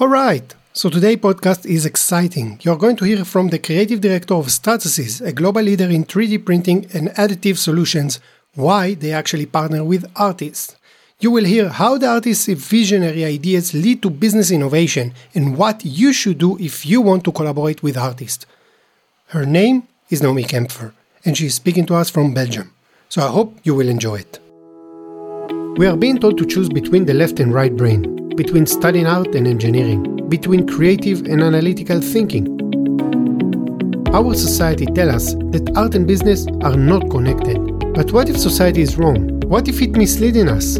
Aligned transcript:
All 0.00 0.06
right. 0.06 0.54
So 0.74 0.88
today's 0.88 1.16
podcast 1.16 1.66
is 1.66 1.84
exciting. 1.84 2.60
You're 2.62 2.76
going 2.76 2.94
to 2.98 3.04
hear 3.04 3.24
from 3.24 3.48
the 3.48 3.58
creative 3.58 4.00
director 4.00 4.34
of 4.34 4.46
Stratasys, 4.46 5.20
a 5.26 5.32
global 5.32 5.62
leader 5.62 5.90
in 5.90 6.04
3D 6.04 6.44
printing 6.44 6.86
and 6.94 7.08
additive 7.16 7.56
solutions, 7.56 8.20
why 8.54 8.94
they 8.94 9.10
actually 9.10 9.46
partner 9.46 9.82
with 9.82 10.08
artists. 10.14 10.76
You 11.18 11.32
will 11.32 11.44
hear 11.44 11.68
how 11.68 11.98
the 11.98 12.06
artist's 12.06 12.46
visionary 12.46 13.24
ideas 13.24 13.74
lead 13.74 14.00
to 14.02 14.10
business 14.10 14.52
innovation 14.52 15.14
and 15.34 15.56
what 15.56 15.84
you 15.84 16.12
should 16.12 16.38
do 16.38 16.56
if 16.60 16.86
you 16.86 17.00
want 17.00 17.24
to 17.24 17.32
collaborate 17.32 17.82
with 17.82 17.96
artists. 17.96 18.46
Her 19.30 19.44
name 19.44 19.88
is 20.10 20.22
Naomi 20.22 20.44
Kempfer, 20.44 20.92
and 21.24 21.36
she 21.36 21.46
is 21.46 21.56
speaking 21.56 21.86
to 21.86 21.96
us 21.96 22.08
from 22.08 22.32
Belgium. 22.32 22.70
So 23.08 23.20
I 23.20 23.30
hope 23.32 23.58
you 23.64 23.74
will 23.74 23.88
enjoy 23.88 24.20
it. 24.20 24.38
We 25.76 25.88
are 25.88 25.96
being 25.96 26.20
told 26.20 26.38
to 26.38 26.46
choose 26.46 26.68
between 26.68 27.04
the 27.04 27.14
left 27.14 27.40
and 27.40 27.52
right 27.52 27.76
brain, 27.76 28.17
between 28.38 28.64
studying 28.66 29.04
art 29.04 29.34
and 29.34 29.48
engineering, 29.48 30.28
between 30.28 30.64
creative 30.64 31.22
and 31.26 31.42
analytical 31.42 32.00
thinking. 32.00 32.46
Our 34.14 34.32
society 34.34 34.86
tells 34.86 35.14
us 35.16 35.34
that 35.50 35.72
art 35.76 35.96
and 35.96 36.06
business 36.06 36.46
are 36.62 36.76
not 36.76 37.10
connected. 37.10 37.58
But 37.94 38.12
what 38.12 38.28
if 38.28 38.38
society 38.38 38.80
is 38.80 38.96
wrong? 38.96 39.40
What 39.40 39.66
if 39.66 39.82
it 39.82 39.96
misleading 39.96 40.48
us? 40.48 40.76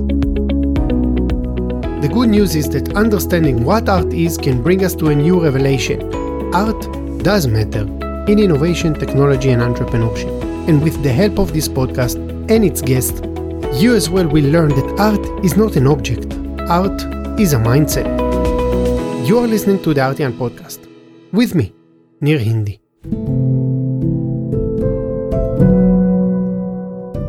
The 2.01 2.09
good 2.15 2.29
news 2.29 2.55
is 2.55 2.69
that 2.71 2.95
understanding 2.95 3.65
what 3.65 3.89
art 3.89 4.13
is 4.13 4.39
can 4.39 4.63
bring 4.63 4.85
us 4.85 4.95
to 4.95 5.09
a 5.09 5.15
new 5.17 5.43
revelation. 5.43 6.01
Art 6.55 6.81
does 7.25 7.49
matter 7.49 7.83
in 8.31 8.39
innovation, 8.39 8.95
technology, 8.95 9.51
and 9.51 9.63
entrepreneurship. 9.63 10.31
And 10.69 10.81
with 10.81 11.03
the 11.03 11.11
help 11.11 11.41
of 11.41 11.53
this 11.53 11.67
podcast 11.67 12.15
and 12.49 12.65
its 12.65 12.83
guests, 12.83 13.21
you 13.83 13.97
as 13.97 14.09
well 14.09 14.29
will 14.29 14.45
learn 14.45 14.69
that 14.69 15.01
art 15.01 15.45
is 15.45 15.57
not 15.57 15.75
an 15.75 15.89
object, 15.89 16.33
art 16.71 17.18
is 17.39 17.53
a 17.53 17.57
mindset. 17.57 18.07
You 19.25 19.39
are 19.39 19.47
listening 19.47 19.81
to 19.85 19.95
the 19.95 20.01
Artian 20.01 20.33
podcast 20.33 20.89
with 21.33 21.55
me, 21.55 21.73
Nir 22.21 22.39
Hindi. 22.39 22.81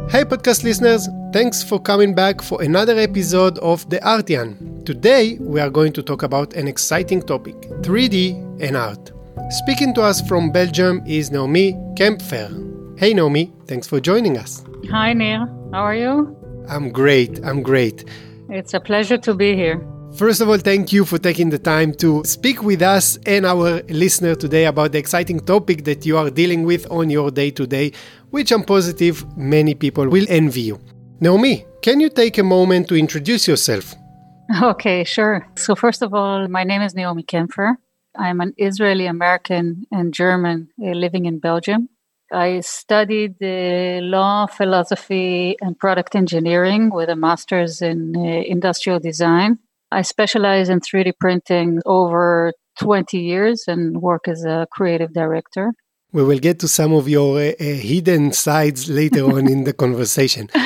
Hey, 0.10 0.24
podcast 0.26 0.64
listeners, 0.64 1.08
thanks 1.32 1.62
for 1.62 1.80
coming 1.80 2.16
back 2.16 2.42
for 2.42 2.60
another 2.64 2.98
episode 2.98 3.60
of 3.60 3.88
The 3.92 4.04
Artian. 4.04 4.84
Today, 4.84 5.38
we 5.40 5.60
are 5.60 5.70
going 5.70 5.94
to 5.94 6.02
talk 6.02 6.24
about 6.24 6.56
an 6.56 6.68
exciting 6.68 7.22
topic 7.22 7.56
3D 7.82 8.64
and 8.64 8.76
art. 8.76 9.12
Speaking 9.52 9.94
to 9.94 10.02
us 10.02 10.28
from 10.28 10.52
Belgium 10.52 11.04
is 11.06 11.30
Naomi 11.30 11.74
Kempfer. 11.96 12.50
Hey, 13.00 13.14
Naomi, 13.14 13.54
thanks 13.68 13.86
for 13.88 14.00
joining 14.00 14.40
us. 14.40 14.64
Hi, 14.90 15.14
Nir. 15.14 15.48
How 15.72 15.84
are 15.84 15.96
you? 15.96 16.36
I'm 16.68 16.90
great. 16.92 17.40
I'm 17.46 17.62
great. 17.62 18.06
It's 18.50 18.74
a 18.74 18.80
pleasure 18.80 19.20
to 19.20 19.36
be 19.36 19.56
here. 19.56 19.80
First 20.16 20.42
of 20.42 20.50
all, 20.50 20.58
thank 20.58 20.92
you 20.92 21.06
for 21.06 21.18
taking 21.18 21.50
the 21.50 21.60
time 21.60 21.94
to 21.96 22.24
speak 22.26 22.64
with 22.64 22.82
us 22.82 23.18
and 23.26 23.46
our 23.46 23.82
listener 23.90 24.36
today 24.36 24.66
about 24.66 24.92
the 24.92 24.98
exciting 24.98 25.40
topic 25.40 25.86
that 25.86 26.06
you 26.06 26.18
are 26.18 26.30
dealing 26.30 26.64
with 26.64 26.90
on 26.92 27.10
your 27.10 27.32
day 27.32 27.52
to 27.52 27.66
day, 27.66 27.94
which 28.32 28.52
I'm 28.52 28.64
positive 28.64 29.24
many 29.38 29.76
people 29.76 30.10
will 30.10 30.26
envy 30.28 30.62
you. 30.62 30.80
Naomi, 31.22 31.66
can 31.82 32.00
you 32.00 32.10
take 32.10 32.38
a 32.38 32.44
moment 32.44 32.88
to 32.90 32.96
introduce 32.96 33.48
yourself? 33.48 33.96
Okay, 34.64 35.04
sure. 35.04 35.48
So, 35.56 35.76
first 35.76 36.02
of 36.02 36.14
all, 36.14 36.48
my 36.48 36.64
name 36.64 36.82
is 36.82 36.96
Naomi 36.96 37.24
Kempfer. 37.24 37.76
I'm 38.18 38.42
an 38.42 38.54
Israeli 38.58 39.06
American 39.06 39.86
and 39.92 40.12
German 40.12 40.70
uh, 40.84 40.90
living 40.92 41.26
in 41.26 41.40
Belgium. 41.40 41.88
I 42.32 42.62
studied 42.62 43.36
uh, 43.42 44.02
law, 44.02 44.48
philosophy, 44.48 45.56
and 45.62 45.78
product 45.78 46.16
engineering 46.16 46.90
with 46.90 47.10
a 47.10 47.16
master's 47.16 47.82
in 47.82 48.16
uh, 48.18 48.22
industrial 48.22 49.00
design. 49.00 49.60
I 49.92 50.04
specialize 50.04 50.70
in 50.70 50.80
3D 50.82 51.14
printing 51.20 51.80
over 51.86 52.54
20 52.80 53.20
years 53.20 53.64
and 53.68 54.02
work 54.02 54.28
as 54.28 54.44
a 54.44 54.68
creative 54.72 55.14
director. 55.14 55.74
We 56.12 56.24
will 56.24 56.40
get 56.40 56.60
to 56.60 56.68
some 56.68 56.94
of 56.94 57.08
your 57.08 57.40
uh, 57.40 57.52
uh, 57.60 57.64
hidden 57.64 58.32
sides 58.34 58.90
later 58.90 59.26
on 59.26 59.48
in 59.48 59.64
the 59.64 59.74
conversation. 59.74 60.50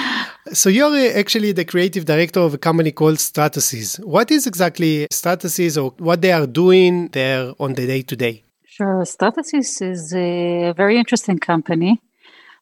So 0.51 0.69
you're 0.69 0.91
uh, 0.91 1.17
actually 1.17 1.53
the 1.53 1.63
creative 1.63 2.03
director 2.03 2.41
of 2.41 2.53
a 2.53 2.57
company 2.57 2.91
called 2.91 3.15
Stratasys. 3.15 4.03
What 4.03 4.29
is 4.29 4.45
exactly 4.45 5.07
Stratasys 5.11 5.81
or 5.81 5.91
what 5.99 6.21
they 6.21 6.33
are 6.33 6.45
doing 6.45 7.07
there 7.07 7.53
on 7.59 7.73
the 7.75 7.87
day 7.87 8.01
to 8.01 8.15
day? 8.15 8.43
Sure. 8.65 9.03
Stratasys 9.03 9.81
is 9.81 10.13
a 10.13 10.73
very 10.75 10.97
interesting 10.97 11.39
company. 11.39 12.01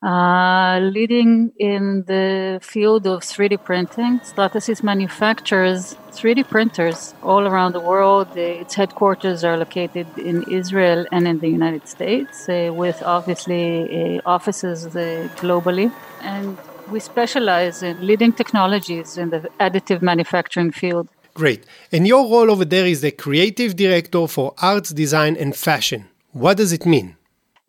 Uh, 0.04 0.80
leading 0.82 1.52
in 1.60 2.04
the 2.08 2.60
field 2.64 3.06
of 3.06 3.22
3D 3.22 3.64
printing, 3.64 4.20
Stratasys 4.22 4.82
manufactures 4.82 5.96
3D 6.12 6.50
printers 6.50 7.14
all 7.22 7.48
around 7.48 7.74
the 7.74 7.80
world. 7.80 8.36
Its 8.36 8.74
headquarters 8.74 9.44
are 9.44 9.58
located 9.58 10.08
in 10.18 10.42
Israel 10.52 11.06
and 11.12 11.28
in 11.28 11.38
the 11.38 11.48
United 11.48 11.88
States, 11.88 12.50
uh, 12.50 12.72
with 12.74 13.04
obviously 13.04 14.18
uh, 14.18 14.22
offices 14.26 14.88
uh, 14.88 15.30
globally. 15.36 15.94
And 16.22 16.58
we 16.90 17.00
specialize 17.00 17.84
in 17.84 18.06
leading 18.06 18.34
technologies 18.34 19.20
in 19.20 19.30
the 19.30 19.42
additive 19.60 20.02
manufacturing 20.02 20.72
field. 20.72 21.10
Great. 21.36 21.64
And 21.92 22.08
your 22.08 22.24
role 22.24 22.50
over 22.50 22.66
there 22.66 22.88
is 22.88 23.02
the 23.02 23.12
creative 23.12 23.76
director 23.76 24.28
for 24.28 24.56
arts, 24.64 24.90
design, 24.90 25.38
and 25.38 25.56
fashion. 25.56 26.08
What 26.32 26.58
does 26.58 26.74
it 26.74 26.88
mean? 26.88 27.18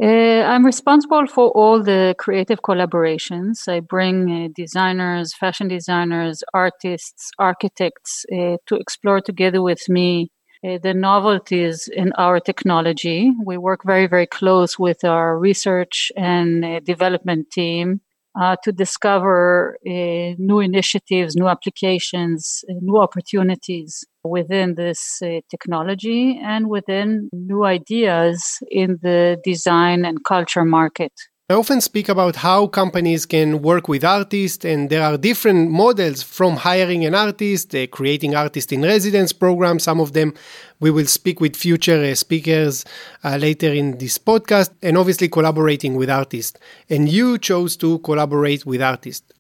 Uh, 0.01 0.43
I'm 0.43 0.65
responsible 0.65 1.27
for 1.27 1.51
all 1.51 1.83
the 1.83 2.15
creative 2.19 2.63
collaborations. 2.63 3.69
I 3.69 3.81
bring 3.81 4.31
uh, 4.31 4.49
designers, 4.55 5.35
fashion 5.35 5.69
designers, 5.69 6.43
artists, 6.55 7.31
architects 7.39 8.25
uh, 8.33 8.57
to 8.67 8.77
explore 8.77 9.21
together 9.21 9.63
with 9.63 9.89
me 9.89 10.31
uh, 10.67 10.79
the 10.83 10.95
novelties 10.95 11.89
in 11.89 12.13
our 12.15 12.41
technology. 12.41 13.33
We 13.45 13.59
work 13.59 13.81
very, 13.85 14.07
very 14.07 14.27
close 14.27 14.79
with 14.79 15.05
our 15.05 15.39
research 15.39 16.11
and 16.17 16.65
uh, 16.65 16.81
development 16.81 17.51
team 17.51 18.01
uh, 18.41 18.57
to 18.65 18.73
discover 18.73 19.77
uh, 19.87 19.91
new 20.39 20.61
initiatives, 20.61 21.37
new 21.37 21.49
applications, 21.49 22.65
uh, 22.71 22.75
new 22.81 22.99
opportunities 22.99 24.05
within 24.25 24.75
this 24.75 25.21
uh, 25.23 25.41
technology 25.51 26.41
and 26.43 26.69
within 26.69 27.29
new 27.33 27.65
ideas 27.65 28.59
in 28.71 28.99
the 29.03 29.39
design 29.45 30.05
and 30.05 30.25
culture 30.25 30.65
market. 30.65 31.13
I 31.53 31.55
often 31.55 31.83
speak 31.83 32.09
about 32.09 32.37
how 32.37 32.67
companies 32.67 33.27
can 33.27 33.61
work 33.61 33.87
with 33.87 34.05
artists, 34.05 34.65
and 34.65 34.89
there 34.89 35.03
are 35.03 35.19
different 35.19 35.71
models 35.71 36.23
from 36.23 36.57
hiring 36.57 37.05
an 37.05 37.15
artist, 37.15 37.75
uh, 37.75 37.87
creating 37.89 38.35
artist 38.35 38.73
in 38.73 38.81
residence 38.81 39.35
programs. 39.35 39.83
Some 39.83 40.01
of 40.01 40.15
them 40.15 40.33
we 40.81 40.91
will 40.91 41.05
speak 41.05 41.43
with 41.43 41.55
future 41.55 42.03
uh, 42.03 42.15
speakers 42.15 42.87
uh, 43.23 43.37
later 43.37 43.71
in 43.71 43.99
this 43.99 44.17
podcast, 44.17 44.71
and 44.81 44.97
obviously 44.97 45.29
collaborating 45.29 45.95
with 45.97 46.09
artists. 46.09 46.59
And 46.89 47.07
you 47.07 47.37
chose 47.37 47.77
to 47.77 47.99
collaborate 47.99 48.65
with 48.65 48.81
artists. 48.81 49.31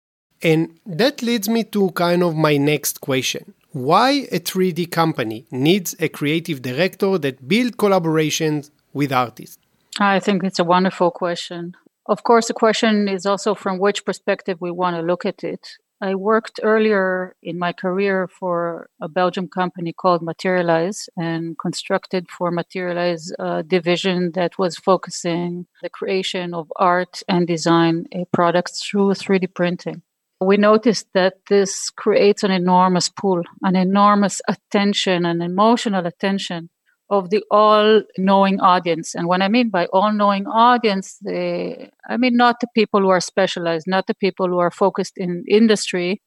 And 0.42 0.78
that 0.84 1.22
leads 1.22 1.48
me 1.48 1.64
to 1.64 1.92
kind 1.92 2.22
of 2.22 2.36
my 2.36 2.58
next 2.58 3.00
question. 3.00 3.54
Why 3.70 4.28
a 4.30 4.38
3D 4.38 4.90
company 4.90 5.46
needs 5.50 5.96
a 5.98 6.10
creative 6.10 6.60
director 6.60 7.16
that 7.16 7.48
build 7.48 7.78
collaborations 7.78 8.70
with 8.92 9.14
artists? 9.14 9.56
I 9.98 10.20
think 10.20 10.44
it's 10.44 10.58
a 10.58 10.64
wonderful 10.64 11.10
question. 11.10 11.74
Of 12.06 12.24
course, 12.24 12.48
the 12.48 12.54
question 12.54 13.08
is 13.08 13.26
also 13.26 13.54
from 13.54 13.78
which 13.78 14.04
perspective 14.04 14.58
we 14.60 14.70
want 14.70 14.96
to 14.96 15.02
look 15.02 15.24
at 15.24 15.44
it. 15.44 15.68
I 16.00 16.16
worked 16.16 16.58
earlier 16.64 17.36
in 17.44 17.60
my 17.60 17.72
career 17.72 18.26
for 18.26 18.88
a 19.00 19.08
Belgium 19.08 19.46
company 19.46 19.92
called 19.92 20.20
Materialise 20.20 21.08
and 21.16 21.56
constructed 21.56 22.28
for 22.28 22.50
Materialise 22.50 23.32
a 23.38 23.62
division 23.62 24.32
that 24.32 24.58
was 24.58 24.76
focusing 24.76 25.66
the 25.80 25.88
creation 25.88 26.54
of 26.54 26.72
art 26.74 27.22
and 27.28 27.46
design 27.46 28.06
products 28.32 28.82
through 28.82 29.12
3D 29.12 29.54
printing. 29.54 30.02
We 30.40 30.56
noticed 30.56 31.06
that 31.14 31.34
this 31.48 31.88
creates 31.90 32.42
an 32.42 32.50
enormous 32.50 33.08
pool, 33.08 33.44
an 33.62 33.76
enormous 33.76 34.40
attention, 34.48 35.24
an 35.24 35.40
emotional 35.40 36.04
attention 36.04 36.68
of 37.12 37.28
the 37.28 37.44
all 37.50 38.02
knowing 38.16 38.58
audience. 38.60 39.14
And 39.14 39.28
what 39.28 39.42
I 39.42 39.48
mean 39.48 39.68
by 39.68 39.84
all 39.92 40.12
knowing 40.12 40.46
audience, 40.46 41.18
the, 41.20 41.90
I 42.08 42.16
mean 42.16 42.36
not 42.36 42.56
the 42.60 42.68
people 42.74 43.00
who 43.00 43.10
are 43.10 43.20
specialized, 43.20 43.86
not 43.86 44.06
the 44.06 44.14
people 44.14 44.48
who 44.48 44.58
are 44.58 44.70
focused 44.70 45.18
in 45.18 45.44
industry, 45.46 46.22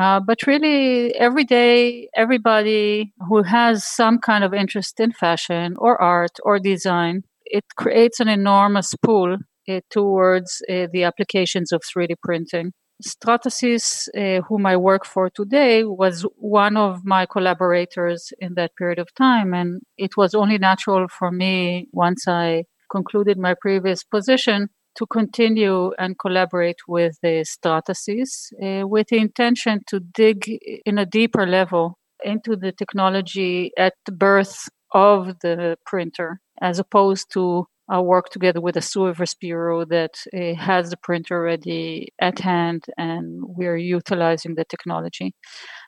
uh, 0.00 0.20
but 0.20 0.46
really 0.46 1.14
every 1.16 1.44
day, 1.44 2.08
everybody 2.16 3.12
who 3.28 3.42
has 3.42 3.84
some 3.84 4.18
kind 4.18 4.42
of 4.42 4.54
interest 4.54 4.98
in 5.00 5.12
fashion 5.12 5.76
or 5.78 6.00
art 6.00 6.38
or 6.44 6.58
design, 6.58 7.24
it 7.44 7.64
creates 7.76 8.18
an 8.18 8.28
enormous 8.28 8.94
pool 9.04 9.36
uh, 9.68 9.80
towards 9.90 10.62
uh, 10.70 10.86
the 10.92 11.04
applications 11.04 11.72
of 11.72 11.82
3D 11.82 12.14
printing. 12.22 12.72
Stratasys, 13.02 14.08
uh, 14.16 14.42
whom 14.42 14.66
I 14.66 14.76
work 14.76 15.04
for 15.04 15.30
today, 15.30 15.84
was 15.84 16.22
one 16.36 16.76
of 16.76 17.04
my 17.04 17.26
collaborators 17.26 18.32
in 18.38 18.54
that 18.54 18.76
period 18.76 18.98
of 18.98 19.14
time. 19.14 19.52
And 19.54 19.82
it 19.98 20.16
was 20.16 20.34
only 20.34 20.58
natural 20.58 21.08
for 21.08 21.30
me, 21.30 21.88
once 21.92 22.26
I 22.28 22.64
concluded 22.90 23.38
my 23.38 23.54
previous 23.60 24.04
position, 24.04 24.68
to 24.94 25.06
continue 25.06 25.92
and 25.98 26.18
collaborate 26.18 26.80
with 26.86 27.18
the 27.22 27.44
Stratasys 27.46 28.52
uh, 28.62 28.86
with 28.86 29.08
the 29.08 29.16
intention 29.16 29.80
to 29.88 30.00
dig 30.00 30.46
in 30.84 30.98
a 30.98 31.06
deeper 31.06 31.46
level 31.46 31.98
into 32.22 32.56
the 32.56 32.72
technology 32.72 33.72
at 33.78 33.94
the 34.04 34.12
birth 34.12 34.68
of 34.92 35.38
the 35.40 35.78
printer, 35.86 36.40
as 36.60 36.78
opposed 36.78 37.32
to 37.32 37.66
uh, 37.92 38.00
work 38.00 38.30
together 38.30 38.60
with 38.60 38.76
a 38.76 38.82
service 38.82 39.34
bureau 39.34 39.84
that 39.84 40.14
uh, 40.34 40.54
has 40.54 40.90
the 40.90 40.96
printer 40.96 41.36
already 41.36 42.08
at 42.20 42.38
hand 42.38 42.84
and 42.96 43.42
we're 43.42 43.76
utilizing 43.76 44.54
the 44.54 44.64
technology. 44.64 45.34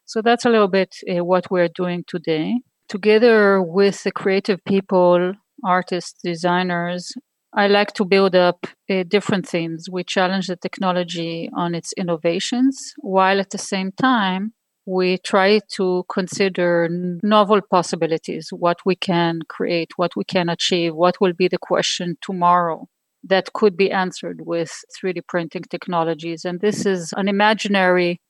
So 0.04 0.22
that's 0.22 0.44
a 0.44 0.50
little 0.50 0.68
bit 0.68 0.94
uh, 1.08 1.24
what 1.24 1.50
we're 1.50 1.68
doing 1.68 2.04
today. 2.06 2.60
Together 2.88 3.62
with 3.62 4.02
the 4.02 4.12
creative 4.12 4.60
people, 4.64 5.32
artists, 5.64 6.14
designers, 6.22 7.12
I 7.56 7.68
like 7.68 7.92
to 7.94 8.04
build 8.04 8.34
up 8.34 8.66
uh, 8.90 9.04
different 9.06 9.48
themes. 9.48 9.86
We 9.90 10.02
challenge 10.02 10.48
the 10.48 10.56
technology 10.56 11.48
on 11.56 11.74
its 11.74 11.92
innovations, 11.96 12.94
while 12.98 13.38
at 13.38 13.50
the 13.50 13.58
same 13.58 13.92
time, 13.92 14.53
we 14.86 15.18
try 15.18 15.60
to 15.76 16.04
consider 16.12 16.88
novel 17.22 17.60
possibilities, 17.70 18.50
what 18.50 18.78
we 18.84 18.96
can 18.96 19.40
create, 19.48 19.92
what 19.96 20.12
we 20.16 20.24
can 20.24 20.48
achieve, 20.48 20.94
what 20.94 21.20
will 21.20 21.32
be 21.32 21.48
the 21.48 21.58
question 21.58 22.16
tomorrow 22.20 22.86
that 23.26 23.52
could 23.54 23.76
be 23.76 23.90
answered 23.90 24.42
with 24.44 24.70
3D 25.00 25.26
printing 25.26 25.62
technologies. 25.62 26.44
And 26.44 26.60
this 26.60 26.84
is 26.84 27.14
an 27.16 27.28
imaginary 27.28 28.20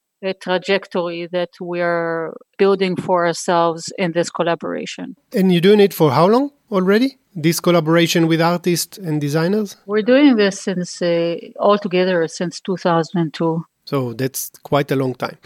trajectory 0.40 1.26
that 1.32 1.50
we 1.60 1.80
are 1.80 2.34
building 2.56 2.96
for 2.96 3.26
ourselves 3.26 3.92
in 3.98 4.12
this 4.12 4.30
collaboration. 4.30 5.16
And 5.34 5.52
you're 5.52 5.60
doing 5.60 5.80
it 5.80 5.92
for 5.92 6.12
how 6.12 6.26
long 6.26 6.50
already? 6.70 7.18
This 7.34 7.60
collaboration 7.60 8.26
with 8.28 8.40
artists 8.40 8.96
and 8.96 9.20
designers? 9.20 9.76
We're 9.86 10.02
doing 10.02 10.36
this 10.36 10.60
since 10.60 11.02
uh, 11.02 11.36
altogether 11.58 12.26
since 12.28 12.60
2002. 12.60 13.64
So 13.84 14.14
that's 14.14 14.50
quite 14.62 14.90
a 14.90 14.96
long 14.96 15.14
time. 15.14 15.36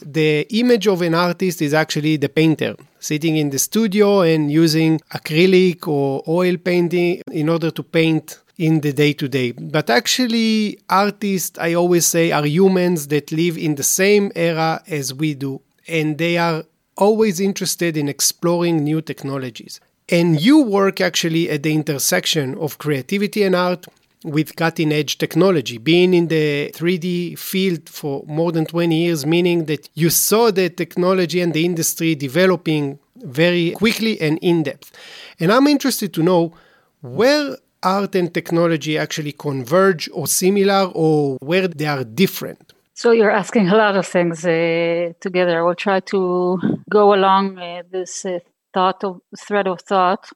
The 0.00 0.46
image 0.50 0.86
of 0.86 1.02
an 1.02 1.14
artist 1.14 1.60
is 1.60 1.74
actually 1.74 2.16
the 2.16 2.28
painter 2.28 2.76
sitting 3.00 3.36
in 3.36 3.50
the 3.50 3.58
studio 3.58 4.20
and 4.20 4.50
using 4.50 5.00
acrylic 5.12 5.88
or 5.88 6.22
oil 6.28 6.56
painting 6.56 7.22
in 7.32 7.48
order 7.48 7.70
to 7.72 7.82
paint 7.82 8.38
in 8.56 8.80
the 8.80 8.92
day 8.92 9.12
to 9.14 9.28
day. 9.28 9.52
But 9.52 9.88
actually, 9.88 10.78
artists, 10.88 11.58
I 11.58 11.74
always 11.74 12.06
say, 12.06 12.32
are 12.32 12.46
humans 12.46 13.08
that 13.08 13.32
live 13.32 13.56
in 13.56 13.76
the 13.76 13.84
same 13.84 14.32
era 14.34 14.82
as 14.88 15.14
we 15.14 15.34
do, 15.34 15.60
and 15.86 16.18
they 16.18 16.38
are 16.38 16.64
always 16.96 17.38
interested 17.40 17.96
in 17.96 18.08
exploring 18.08 18.82
new 18.82 19.00
technologies. 19.00 19.80
And 20.08 20.40
you 20.40 20.62
work 20.62 21.00
actually 21.00 21.50
at 21.50 21.62
the 21.62 21.72
intersection 21.72 22.56
of 22.58 22.78
creativity 22.78 23.42
and 23.44 23.54
art 23.54 23.86
with 24.24 24.56
cutting 24.56 24.92
edge 24.92 25.18
technology, 25.18 25.78
being 25.78 26.14
in 26.14 26.28
the 26.28 26.70
3D 26.74 27.38
field 27.38 27.88
for 27.88 28.24
more 28.26 28.52
than 28.52 28.66
20 28.66 28.94
years, 28.94 29.24
meaning 29.24 29.66
that 29.66 29.88
you 29.94 30.10
saw 30.10 30.50
the 30.50 30.68
technology 30.68 31.40
and 31.40 31.54
the 31.54 31.64
industry 31.64 32.14
developing 32.14 32.98
very 33.16 33.72
quickly 33.72 34.20
and 34.20 34.38
in 34.42 34.62
depth. 34.62 34.92
And 35.40 35.52
I'm 35.52 35.66
interested 35.66 36.12
to 36.14 36.22
know 36.22 36.52
where 37.00 37.56
art 37.82 38.14
and 38.14 38.32
technology 38.32 38.98
actually 38.98 39.32
converge 39.32 40.08
or 40.12 40.26
similar 40.26 40.90
or 40.94 41.38
where 41.40 41.68
they 41.68 41.86
are 41.86 42.04
different. 42.04 42.72
So 42.94 43.12
you're 43.12 43.30
asking 43.30 43.68
a 43.68 43.76
lot 43.76 43.96
of 43.96 44.06
things 44.06 44.44
uh, 44.44 45.12
together. 45.20 45.60
I 45.60 45.62
will 45.62 45.76
try 45.76 46.00
to 46.00 46.58
go 46.90 47.14
along 47.14 47.58
uh, 47.58 47.82
this 47.88 48.24
uh, 48.26 48.40
thought 48.74 49.04
of 49.04 49.20
thread 49.38 49.68
of 49.68 49.80
thought 49.82 50.28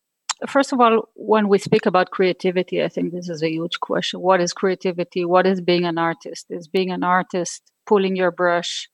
First 0.48 0.72
of 0.72 0.80
all, 0.80 1.08
when 1.14 1.48
we 1.48 1.58
speak 1.58 1.86
about 1.86 2.10
creativity, 2.10 2.82
I 2.82 2.88
think 2.88 3.12
this 3.12 3.28
is 3.28 3.42
a 3.42 3.50
huge 3.50 3.78
question. 3.80 4.20
What 4.20 4.40
is 4.40 4.52
creativity? 4.52 5.24
What 5.24 5.46
is 5.46 5.60
being 5.60 5.84
an 5.84 5.98
artist? 5.98 6.46
Is 6.50 6.68
being 6.68 6.90
an 6.90 7.04
artist 7.04 7.62
pulling 7.86 8.16
your 8.16 8.32
brush 8.32 8.88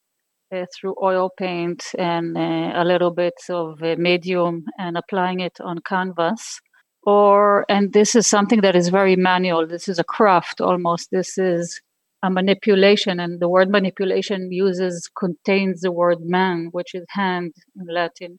uh, 0.54 0.66
through 0.74 0.96
oil 1.02 1.30
paint 1.38 1.84
and 1.98 2.36
uh, 2.36 2.72
a 2.74 2.84
little 2.84 3.10
bit 3.10 3.34
of 3.48 3.80
medium 3.80 4.64
and 4.78 4.96
applying 4.96 5.40
it 5.40 5.58
on 5.60 5.78
canvas? 5.78 6.60
Or, 7.04 7.64
and 7.70 7.92
this 7.94 8.14
is 8.14 8.26
something 8.26 8.60
that 8.60 8.76
is 8.76 8.90
very 8.90 9.16
manual. 9.16 9.66
This 9.66 9.88
is 9.88 9.98
a 9.98 10.04
craft 10.04 10.60
almost. 10.60 11.08
This 11.10 11.38
is 11.38 11.80
a 12.22 12.30
manipulation, 12.30 13.20
and 13.20 13.40
the 13.40 13.48
word 13.48 13.70
manipulation 13.70 14.52
uses 14.52 15.08
contains 15.16 15.80
the 15.80 15.92
word 15.92 16.18
man, 16.20 16.68
which 16.72 16.94
is 16.94 17.06
hand 17.10 17.54
in 17.76 17.86
Latin. 17.94 18.38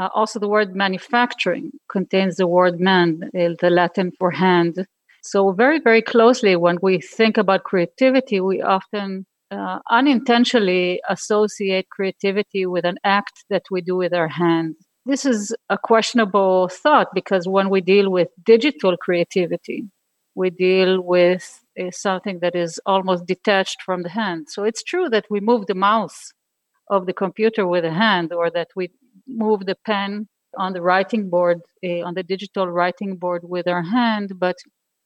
Uh, 0.00 0.08
also, 0.14 0.38
the 0.38 0.48
word 0.48 0.74
manufacturing 0.74 1.70
contains 1.90 2.36
the 2.36 2.46
word 2.46 2.80
man, 2.80 3.20
uh, 3.34 3.50
the 3.60 3.68
Latin 3.68 4.10
for 4.18 4.30
hand. 4.30 4.86
So, 5.22 5.52
very, 5.52 5.78
very 5.78 6.00
closely, 6.00 6.56
when 6.56 6.78
we 6.80 7.00
think 7.00 7.36
about 7.36 7.64
creativity, 7.64 8.40
we 8.40 8.62
often 8.62 9.26
uh, 9.50 9.80
unintentionally 9.90 11.02
associate 11.10 11.90
creativity 11.90 12.64
with 12.64 12.86
an 12.86 12.96
act 13.04 13.44
that 13.50 13.64
we 13.70 13.82
do 13.82 13.96
with 13.96 14.14
our 14.14 14.28
hand. 14.28 14.76
This 15.04 15.26
is 15.26 15.54
a 15.68 15.76
questionable 15.76 16.68
thought 16.68 17.08
because 17.12 17.46
when 17.46 17.68
we 17.68 17.82
deal 17.82 18.10
with 18.10 18.28
digital 18.46 18.96
creativity, 18.96 19.84
we 20.34 20.48
deal 20.48 21.02
with 21.02 21.60
uh, 21.78 21.90
something 21.90 22.38
that 22.40 22.54
is 22.54 22.80
almost 22.86 23.26
detached 23.26 23.82
from 23.84 24.02
the 24.02 24.08
hand. 24.08 24.46
So 24.48 24.64
it's 24.64 24.82
true 24.82 25.10
that 25.10 25.26
we 25.28 25.40
move 25.40 25.66
the 25.66 25.74
mouse 25.74 26.32
of 26.88 27.06
the 27.06 27.12
computer 27.12 27.66
with 27.66 27.84
a 27.84 27.92
hand 27.92 28.32
or 28.32 28.50
that 28.50 28.68
we 28.74 28.90
move 29.30 29.66
the 29.66 29.76
pen 29.86 30.28
on 30.58 30.72
the 30.72 30.82
writing 30.82 31.30
board, 31.30 31.60
uh, 31.84 32.02
on 32.02 32.14
the 32.14 32.22
digital 32.22 32.66
writing 32.66 33.16
board 33.16 33.42
with 33.44 33.66
our 33.68 33.82
hand. 33.82 34.32
But 34.38 34.56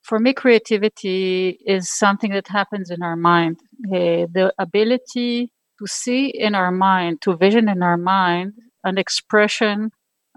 for 0.03 0.19
me, 0.19 0.33
creativity 0.33 1.59
is 1.67 1.91
something 1.91 2.33
that 2.33 2.49
happens 2.49 2.91
in 2.91 3.03
our 3.03 3.17
mind. 3.17 3.59
Uh, 3.87 4.27
the 4.33 4.53
ability 4.59 5.51
to 5.79 5.87
see 5.87 6.29
in 6.29 6.55
our 6.55 6.71
mind, 6.71 7.21
to 7.23 7.37
vision 7.37 7.69
in 7.69 7.83
our 7.83 7.97
mind, 7.97 8.53
an 8.85 8.99
expression 8.99 9.91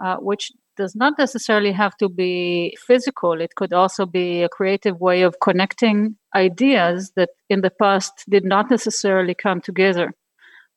uh, 0.04 0.18
which 0.18 0.52
does 0.78 0.96
not 0.96 1.18
necessarily 1.18 1.72
have 1.72 1.98
to 1.98 2.08
be 2.08 2.78
physical. 2.86 3.42
It 3.42 3.56
could 3.56 3.74
also 3.74 4.06
be 4.06 4.44
a 4.44 4.50
creative 4.50 5.02
way 5.02 5.24
of 5.24 5.40
connecting 5.42 6.16
ideas 6.36 7.12
that 7.16 7.30
in 7.50 7.62
the 7.62 7.72
past 7.72 8.14
did 8.30 8.46
not 8.46 8.70
necessarily 8.70 9.34
come 9.34 9.60
together. 9.60 10.14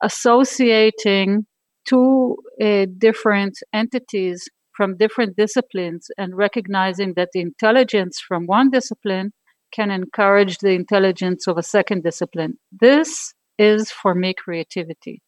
Associating 0.02 1.46
two 1.86 2.36
uh, 2.62 2.86
different 2.98 3.58
entities 3.72 4.48
from 4.72 4.96
different 4.96 5.36
disciplines 5.36 6.08
and 6.16 6.36
recognizing 6.36 7.14
that 7.14 7.30
the 7.32 7.40
intelligence 7.40 8.20
from 8.26 8.46
one 8.46 8.70
discipline 8.70 9.32
can 9.72 9.90
encourage 9.90 10.58
the 10.58 10.70
intelligence 10.70 11.46
of 11.46 11.58
a 11.58 11.62
second 11.62 12.02
discipline. 12.02 12.54
This 12.72 13.34
is 13.58 13.90
for 13.90 14.14
me 14.14 14.34
creativity. 14.34 15.22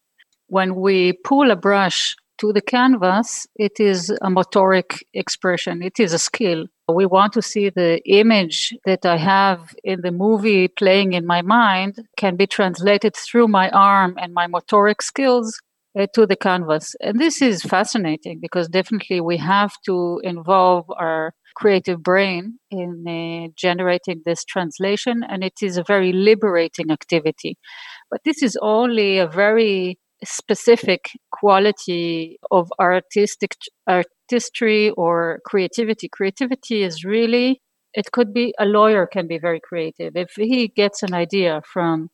When 0.48 0.74
we 0.76 1.12
pull 1.12 1.50
a 1.50 1.56
brush 1.56 2.16
to 2.38 2.52
the 2.52 2.60
canvas, 2.60 3.46
it 3.56 3.78
is 3.78 4.10
a 4.10 4.28
motoric 4.28 5.02
expression, 5.14 5.82
it 5.82 6.00
is 6.00 6.12
a 6.12 6.18
skill. 6.18 6.66
We 6.88 7.06
want 7.06 7.32
to 7.34 7.42
see 7.42 7.70
the 7.70 8.00
image 8.06 8.74
that 8.84 9.06
I 9.06 9.16
have 9.16 9.74
in 9.84 10.00
the 10.00 10.10
movie 10.10 10.68
playing 10.68 11.12
in 11.12 11.26
my 11.26 11.42
mind 11.42 11.96
can 12.16 12.36
be 12.36 12.46
translated 12.46 13.14
through 13.14 13.48
my 13.48 13.70
arm 13.70 14.16
and 14.18 14.34
my 14.34 14.46
motoric 14.46 15.02
skills 15.02 15.60
uh, 15.98 16.06
to 16.14 16.26
the 16.26 16.36
canvas. 16.36 16.94
And 17.00 17.18
this 17.20 17.42
is 17.42 17.62
fascinating 17.62 18.38
because 18.40 18.68
definitely 18.68 19.20
we 19.20 19.36
have 19.38 19.72
to 19.86 20.20
involve 20.22 20.86
our 20.90 21.34
creative 21.54 22.02
brain 22.02 22.58
in 22.70 23.04
uh, 23.06 23.52
generating 23.56 24.22
this 24.24 24.44
translation, 24.44 25.22
and 25.28 25.44
it 25.44 25.54
is 25.62 25.76
a 25.76 25.84
very 25.86 26.12
liberating 26.12 26.90
activity. 26.90 27.58
But 28.10 28.20
this 28.24 28.42
is 28.42 28.56
only 28.62 29.18
a 29.18 29.26
very 29.26 29.98
specific 30.24 31.10
quality 31.32 32.38
of 32.50 32.72
artistic 32.80 33.56
artistry 33.86 34.90
or 34.90 35.40
creativity. 35.44 36.08
Creativity 36.08 36.82
is 36.82 37.04
really 37.04 37.60
it 37.94 38.10
could 38.12 38.32
be 38.32 38.54
a 38.58 38.64
lawyer 38.64 39.06
can 39.06 39.26
be 39.26 39.38
very 39.38 39.60
creative 39.60 40.16
if 40.16 40.32
he 40.36 40.68
gets 40.68 41.02
an 41.02 41.12
idea 41.12 41.60
from 41.70 42.08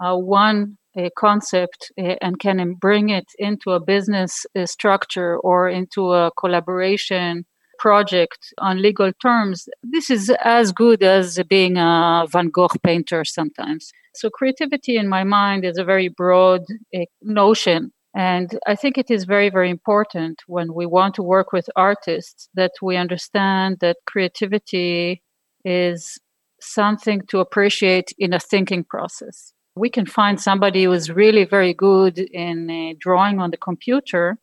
uh, 0.00 0.16
one 0.16 0.76
a 0.96 1.10
concept 1.10 1.92
eh, 1.98 2.16
and 2.20 2.38
can 2.38 2.74
bring 2.74 3.10
it 3.10 3.26
into 3.38 3.72
a 3.72 3.80
business 3.80 4.46
eh, 4.54 4.66
structure 4.66 5.36
or 5.38 5.68
into 5.68 6.12
a 6.12 6.30
collaboration 6.38 7.44
project 7.78 8.54
on 8.58 8.80
legal 8.80 9.12
terms, 9.20 9.68
this 9.82 10.10
is 10.10 10.30
as 10.42 10.72
good 10.72 11.02
as 11.02 11.38
being 11.48 11.76
a 11.76 12.26
Van 12.28 12.48
Gogh 12.48 12.68
painter 12.82 13.24
sometimes. 13.24 13.92
So, 14.14 14.30
creativity 14.30 14.96
in 14.96 15.08
my 15.08 15.24
mind 15.24 15.64
is 15.64 15.76
a 15.76 15.84
very 15.84 16.08
broad 16.08 16.62
uh, 16.94 17.00
notion. 17.22 17.92
And 18.14 18.58
I 18.66 18.76
think 18.76 18.96
it 18.96 19.10
is 19.10 19.24
very, 19.24 19.50
very 19.50 19.68
important 19.68 20.40
when 20.46 20.72
we 20.72 20.86
want 20.86 21.14
to 21.16 21.22
work 21.22 21.52
with 21.52 21.68
artists 21.76 22.48
that 22.54 22.72
we 22.80 22.96
understand 22.96 23.76
that 23.80 23.98
creativity 24.06 25.22
is 25.66 26.18
something 26.58 27.20
to 27.28 27.40
appreciate 27.40 28.14
in 28.18 28.32
a 28.32 28.40
thinking 28.40 28.84
process 28.84 29.52
we 29.76 29.90
can 29.90 30.06
find 30.06 30.40
somebody 30.40 30.84
who 30.84 30.92
is 30.92 31.10
really 31.10 31.44
very 31.44 31.74
good 31.74 32.18
in 32.18 32.70
uh, 32.70 32.94
drawing 32.98 33.38
on 33.38 33.50
the 33.50 33.58
computer, 33.58 34.38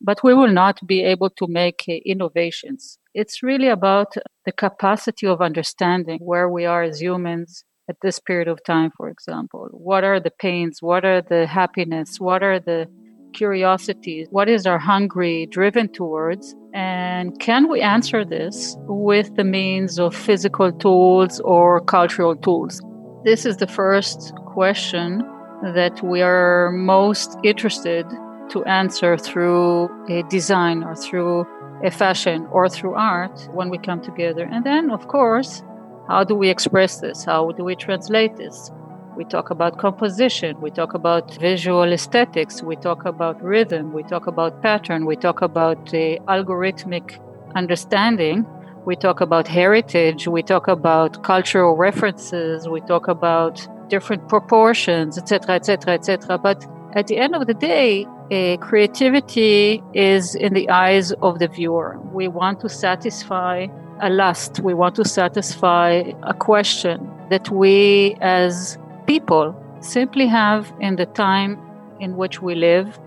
but 0.00 0.22
we 0.22 0.34
will 0.34 0.52
not 0.52 0.86
be 0.86 1.02
able 1.02 1.30
to 1.30 1.46
make 1.48 1.84
uh, 1.88 1.94
innovations. 2.04 2.98
It's 3.14 3.42
really 3.42 3.68
about 3.68 4.14
the 4.44 4.52
capacity 4.52 5.26
of 5.26 5.40
understanding 5.40 6.18
where 6.20 6.50
we 6.50 6.66
are 6.66 6.82
as 6.82 7.00
humans 7.00 7.64
at 7.88 7.96
this 8.02 8.20
period 8.20 8.48
of 8.48 8.62
time, 8.64 8.90
for 8.96 9.08
example. 9.08 9.68
What 9.72 10.04
are 10.04 10.20
the 10.20 10.30
pains? 10.30 10.82
What 10.82 11.04
are 11.04 11.22
the 11.22 11.46
happiness? 11.46 12.20
What 12.20 12.42
are 12.42 12.60
the 12.60 12.86
curiosities? 13.32 14.28
What 14.30 14.48
is 14.50 14.66
our 14.66 14.78
hungry 14.78 15.46
driven 15.46 15.88
towards? 15.88 16.54
And 16.74 17.38
can 17.40 17.70
we 17.70 17.80
answer 17.80 18.24
this 18.24 18.76
with 18.80 19.34
the 19.36 19.44
means 19.44 19.98
of 19.98 20.14
physical 20.14 20.72
tools 20.72 21.40
or 21.40 21.80
cultural 21.80 22.36
tools? 22.36 22.80
This 23.24 23.46
is 23.46 23.56
the 23.56 23.66
first 23.66 24.34
question 24.44 25.22
that 25.62 26.02
we 26.02 26.20
are 26.20 26.70
most 26.72 27.38
interested 27.42 28.04
to 28.50 28.62
answer 28.64 29.16
through 29.16 29.88
a 30.10 30.22
design 30.24 30.84
or 30.84 30.94
through 30.94 31.46
a 31.82 31.90
fashion 31.90 32.46
or 32.52 32.68
through 32.68 32.92
art 32.92 33.48
when 33.54 33.70
we 33.70 33.78
come 33.78 34.02
together. 34.02 34.44
And 34.44 34.62
then, 34.62 34.90
of 34.90 35.08
course, 35.08 35.62
how 36.06 36.24
do 36.24 36.34
we 36.34 36.50
express 36.50 37.00
this? 37.00 37.24
How 37.24 37.50
do 37.52 37.64
we 37.64 37.74
translate 37.76 38.36
this? 38.36 38.70
We 39.16 39.24
talk 39.24 39.48
about 39.48 39.78
composition, 39.78 40.60
we 40.60 40.70
talk 40.70 40.92
about 40.92 41.34
visual 41.38 41.90
aesthetics, 41.94 42.62
we 42.62 42.76
talk 42.76 43.06
about 43.06 43.42
rhythm, 43.42 43.94
we 43.94 44.02
talk 44.02 44.26
about 44.26 44.60
pattern, 44.60 45.06
we 45.06 45.16
talk 45.16 45.40
about 45.40 45.78
uh, 45.94 46.18
algorithmic 46.28 47.18
understanding, 47.54 48.44
we 48.84 48.96
talk 48.96 49.20
about 49.20 49.48
heritage, 49.48 50.28
we 50.28 50.42
talk 50.42 50.68
about 50.68 51.22
cultural 51.22 51.76
references, 51.76 52.68
we 52.68 52.80
talk 52.82 53.08
about 53.08 53.66
different 53.88 54.28
proportions, 54.28 55.16
etc., 55.18 55.56
etc., 55.56 55.94
etc. 55.94 56.38
But 56.38 56.66
at 56.94 57.06
the 57.06 57.16
end 57.16 57.34
of 57.34 57.46
the 57.46 57.54
day, 57.54 58.06
uh, 58.30 58.56
creativity 58.58 59.82
is 59.94 60.34
in 60.34 60.54
the 60.54 60.68
eyes 60.70 61.12
of 61.22 61.38
the 61.38 61.48
viewer. 61.48 61.98
We 62.12 62.28
want 62.28 62.60
to 62.60 62.68
satisfy 62.68 63.66
a 64.00 64.10
lust, 64.10 64.60
we 64.60 64.74
want 64.74 64.94
to 64.96 65.04
satisfy 65.04 66.02
a 66.22 66.34
question 66.34 67.10
that 67.30 67.50
we 67.50 68.16
as 68.20 68.78
people 69.06 69.54
simply 69.80 70.26
have 70.26 70.72
in 70.80 70.96
the 70.96 71.06
time 71.06 71.60
in 72.00 72.16
which 72.16 72.42
we 72.42 72.54
live, 72.54 72.98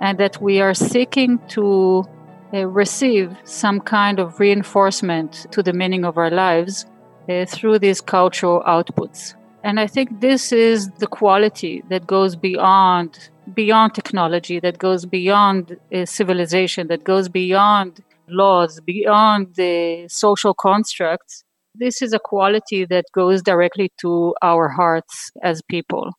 and 0.00 0.18
that 0.18 0.40
we 0.40 0.60
are 0.60 0.74
seeking 0.74 1.38
to 1.48 2.04
receive 2.52 3.36
some 3.44 3.80
kind 3.80 4.18
of 4.18 4.40
reinforcement 4.40 5.46
to 5.50 5.62
the 5.62 5.72
meaning 5.72 6.04
of 6.04 6.16
our 6.16 6.30
lives 6.30 6.86
uh, 7.28 7.44
through 7.46 7.78
these 7.78 8.00
cultural 8.00 8.62
outputs. 8.66 9.34
And 9.64 9.80
I 9.80 9.86
think 9.86 10.20
this 10.20 10.52
is 10.52 10.90
the 10.98 11.06
quality 11.08 11.82
that 11.88 12.06
goes 12.06 12.36
beyond 12.36 13.30
beyond 13.54 13.94
technology, 13.94 14.58
that 14.60 14.78
goes 14.78 15.06
beyond 15.06 15.76
uh, 15.94 16.04
civilization, 16.04 16.88
that 16.88 17.04
goes 17.04 17.28
beyond 17.28 18.00
laws, 18.28 18.80
beyond 18.80 19.54
the 19.54 20.06
social 20.08 20.54
constructs. 20.54 21.44
This 21.74 22.02
is 22.02 22.12
a 22.12 22.18
quality 22.18 22.84
that 22.86 23.04
goes 23.12 23.42
directly 23.42 23.92
to 24.00 24.34
our 24.42 24.68
hearts 24.68 25.30
as 25.42 25.62
people. 25.70 26.12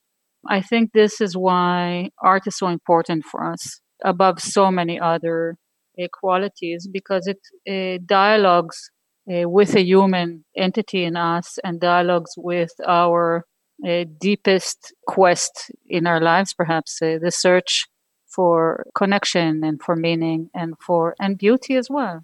I 0.48 0.62
think 0.62 0.94
this 0.94 1.20
is 1.20 1.36
why 1.36 2.12
art 2.22 2.48
is 2.48 2.58
so 2.58 2.68
important 2.68 3.26
for 3.26 3.46
us 3.52 3.82
above 4.04 4.40
so 4.40 4.72
many 4.72 5.00
other 5.00 5.52
uh, 5.52 5.67
qualities 6.12 6.88
because 6.92 7.28
it 7.28 7.40
uh, 7.70 8.02
dialogues 8.06 8.90
uh, 9.32 9.48
with 9.50 9.76
a 9.76 9.84
human 9.84 10.46
entity 10.56 11.04
in 11.04 11.16
us 11.18 11.60
and 11.64 11.80
dialogues 11.80 12.32
with 12.38 12.72
our 12.88 13.46
uh, 13.88 14.06
deepest 14.20 14.94
quest 15.08 15.72
in 15.88 16.08
our 16.08 16.22
lives, 16.22 16.54
perhaps 16.54 17.02
uh, 17.02 17.18
the 17.22 17.32
search 17.32 17.86
for 18.28 18.86
connection 18.96 19.64
and 19.64 19.82
for 19.82 19.96
meaning 19.96 20.50
and 20.54 20.76
for 20.86 21.16
and 21.20 21.38
beauty 21.38 21.76
as 21.76 21.90
well. 21.90 22.24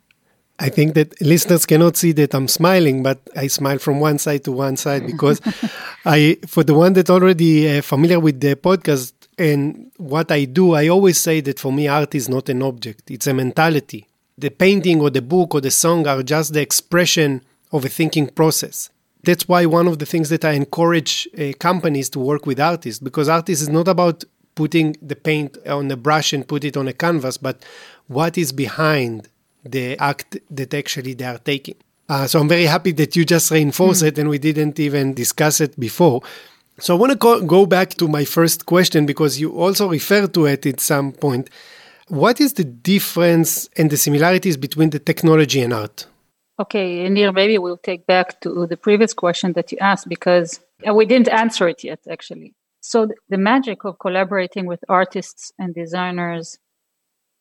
I 0.59 0.69
think 0.69 0.93
that 0.93 1.19
listeners 1.19 1.65
cannot 1.65 1.97
see 1.97 2.11
that 2.13 2.33
I'm 2.33 2.47
smiling, 2.47 3.01
but 3.03 3.19
I 3.35 3.47
smile 3.47 3.79
from 3.79 3.99
one 3.99 4.19
side 4.19 4.43
to 4.45 4.51
one 4.51 4.77
side 4.77 5.05
because 5.05 5.41
I, 6.05 6.37
for 6.47 6.63
the 6.63 6.73
one 6.73 6.93
that 6.93 7.09
already 7.09 7.77
uh, 7.77 7.81
familiar 7.81 8.19
with 8.19 8.39
the 8.39 8.55
podcast 8.55 9.13
and 9.37 9.91
what 9.97 10.31
I 10.31 10.45
do, 10.45 10.73
I 10.73 10.87
always 10.87 11.19
say 11.19 11.41
that 11.41 11.59
for 11.59 11.71
me, 11.71 11.87
art 11.87 12.15
is 12.15 12.29
not 12.29 12.49
an 12.49 12.61
object; 12.61 13.11
it's 13.11 13.27
a 13.27 13.33
mentality. 13.33 14.07
The 14.37 14.49
painting 14.49 15.01
or 15.01 15.09
the 15.09 15.21
book 15.21 15.53
or 15.53 15.61
the 15.61 15.71
song 15.71 16.07
are 16.07 16.23
just 16.23 16.53
the 16.53 16.61
expression 16.61 17.41
of 17.71 17.85
a 17.85 17.89
thinking 17.89 18.27
process. 18.27 18.89
That's 19.23 19.47
why 19.47 19.65
one 19.65 19.87
of 19.87 19.99
the 19.99 20.05
things 20.05 20.29
that 20.29 20.43
I 20.43 20.51
encourage 20.51 21.27
uh, 21.39 21.53
companies 21.59 22.09
to 22.09 22.19
work 22.19 22.45
with 22.45 22.59
artists 22.59 22.99
because 22.99 23.29
artists 23.29 23.61
is 23.61 23.69
not 23.69 23.87
about 23.87 24.23
putting 24.55 24.95
the 25.01 25.15
paint 25.15 25.57
on 25.67 25.87
the 25.87 25.97
brush 25.97 26.33
and 26.33 26.47
put 26.47 26.63
it 26.63 26.77
on 26.77 26.87
a 26.87 26.93
canvas, 26.93 27.37
but 27.37 27.63
what 28.07 28.37
is 28.37 28.51
behind 28.51 29.29
the 29.63 29.97
act 29.97 30.37
that 30.51 30.73
actually 30.73 31.13
they 31.13 31.25
are 31.25 31.37
taking. 31.37 31.75
Uh, 32.09 32.27
so 32.27 32.39
I'm 32.39 32.49
very 32.49 32.65
happy 32.65 32.91
that 32.93 33.15
you 33.15 33.23
just 33.25 33.49
reinforced 33.49 34.03
mm. 34.03 34.07
it 34.07 34.17
and 34.17 34.29
we 34.29 34.37
didn't 34.37 34.79
even 34.79 35.13
discuss 35.13 35.61
it 35.61 35.79
before. 35.79 36.21
So 36.79 36.95
I 36.95 36.99
want 36.99 37.11
to 37.11 37.45
go, 37.45 37.65
back 37.65 37.91
to 37.95 38.07
my 38.07 38.25
first 38.25 38.65
question 38.65 39.05
because 39.05 39.39
you 39.39 39.55
also 39.57 39.89
referred 39.89 40.33
to 40.33 40.47
it 40.47 40.65
at 40.65 40.79
some 40.79 41.11
point. 41.11 41.49
What 42.07 42.41
is 42.41 42.53
the 42.53 42.63
difference 42.63 43.69
and 43.77 43.89
the 43.89 43.97
similarities 43.97 44.57
between 44.57 44.89
the 44.89 44.99
technology 44.99 45.61
and 45.61 45.73
art? 45.73 46.07
Okay, 46.59 47.07
Nir, 47.09 47.31
maybe 47.31 47.57
we'll 47.57 47.77
take 47.77 48.05
back 48.05 48.39
to 48.41 48.67
the 48.67 48.77
previous 48.77 49.13
question 49.13 49.53
that 49.53 49.71
you 49.71 49.77
asked 49.79 50.07
because 50.07 50.59
uh, 50.87 50.93
we 50.93 51.05
didn't 51.05 51.29
answer 51.29 51.67
it 51.67 51.83
yet, 51.83 51.99
actually. 52.09 52.53
So, 52.81 53.07
the 53.29 53.37
magic 53.37 53.85
of 53.85 53.97
collaborating 53.99 54.65
with 54.65 54.83
artists 54.89 55.51
and 55.57 55.73
designers 55.73 56.59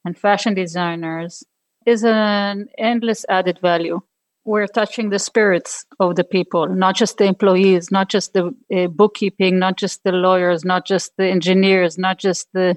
and 0.05 0.17
fashion 0.17 0.55
designers 0.55 1.43
is 1.85 2.05
an 2.05 2.69
endless 2.79 3.27
added 3.29 3.59
value. 3.61 4.01
We're 4.45 4.67
touching 4.67 5.11
the 5.11 5.21
spirits 5.21 5.85
of 6.01 6.17
the 6.17 6.25
people, 6.25 6.67
not 6.69 6.97
just 6.97 7.19
the 7.19 7.25
employees, 7.25 7.93
not 7.93 8.09
just 8.09 8.33
the 8.33 8.53
uh, 8.75 8.89
bookkeeping, 8.89 9.59
not 9.59 9.77
just 9.79 10.03
the 10.03 10.11
lawyers, 10.11 10.65
not 10.65 10.85
just 10.85 11.13
the 11.17 11.27
engineers, 11.27 11.97
not 11.97 12.19
just 12.19 12.49
the 12.53 12.77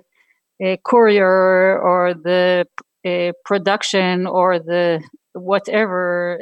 uh, 0.64 0.78
courier 0.86 1.80
or 1.80 2.14
the 2.14 2.68
uh, 3.06 3.32
production 3.44 4.28
or 4.28 4.60
the 4.60 5.02
whatever 5.34 6.40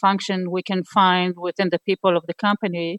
function 0.00 0.50
we 0.50 0.62
can 0.62 0.84
find 0.84 1.34
within 1.36 1.70
the 1.70 1.80
people 1.80 2.16
of 2.16 2.24
the 2.26 2.34
company. 2.34 2.98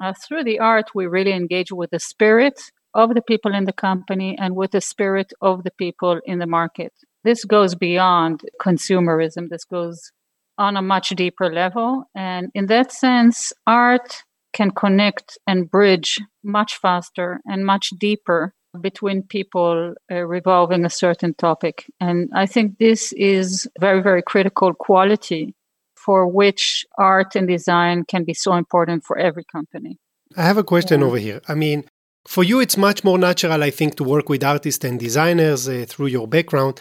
Uh, 0.00 0.12
through 0.12 0.44
the 0.44 0.58
art, 0.58 0.86
we 0.94 1.06
really 1.06 1.32
engage 1.32 1.72
with 1.72 1.90
the 1.90 1.98
spirit 2.00 2.60
of 2.92 3.14
the 3.14 3.22
people 3.22 3.54
in 3.54 3.64
the 3.64 3.72
company 3.72 4.36
and 4.38 4.54
with 4.54 4.72
the 4.72 4.80
spirit 4.80 5.32
of 5.40 5.64
the 5.64 5.70
people 5.78 6.20
in 6.26 6.38
the 6.38 6.46
market. 6.46 6.92
This 7.22 7.44
goes 7.44 7.74
beyond 7.74 8.42
consumerism. 8.60 9.48
This 9.48 9.64
goes 9.64 10.12
on 10.58 10.76
a 10.76 10.82
much 10.82 11.10
deeper 11.10 11.52
level. 11.52 12.04
And 12.14 12.50
in 12.54 12.66
that 12.66 12.92
sense, 12.92 13.52
art 13.66 14.22
can 14.52 14.70
connect 14.70 15.38
and 15.46 15.70
bridge 15.70 16.20
much 16.42 16.76
faster 16.76 17.40
and 17.44 17.66
much 17.66 17.90
deeper 17.98 18.52
between 18.80 19.22
people 19.22 19.94
uh, 20.10 20.14
revolving 20.26 20.84
a 20.84 20.90
certain 20.90 21.34
topic. 21.34 21.86
And 22.00 22.28
I 22.34 22.46
think 22.46 22.78
this 22.78 23.12
is 23.12 23.68
very, 23.80 24.02
very 24.02 24.22
critical 24.22 24.74
quality 24.74 25.54
for 25.96 26.26
which 26.26 26.84
art 26.98 27.34
and 27.36 27.48
design 27.48 28.04
can 28.04 28.24
be 28.24 28.34
so 28.34 28.54
important 28.54 29.04
for 29.04 29.16
every 29.18 29.44
company. 29.44 29.98
I 30.36 30.42
have 30.42 30.58
a 30.58 30.64
question 30.64 31.00
yeah. 31.00 31.06
over 31.06 31.18
here. 31.18 31.40
I 31.48 31.54
mean, 31.54 31.84
for 32.26 32.42
you, 32.42 32.60
it's 32.60 32.76
much 32.76 33.04
more 33.04 33.18
natural, 33.18 33.62
I 33.62 33.70
think, 33.70 33.96
to 33.96 34.04
work 34.04 34.28
with 34.28 34.42
artists 34.42 34.84
and 34.84 34.98
designers 34.98 35.68
uh, 35.68 35.84
through 35.88 36.06
your 36.06 36.26
background. 36.26 36.80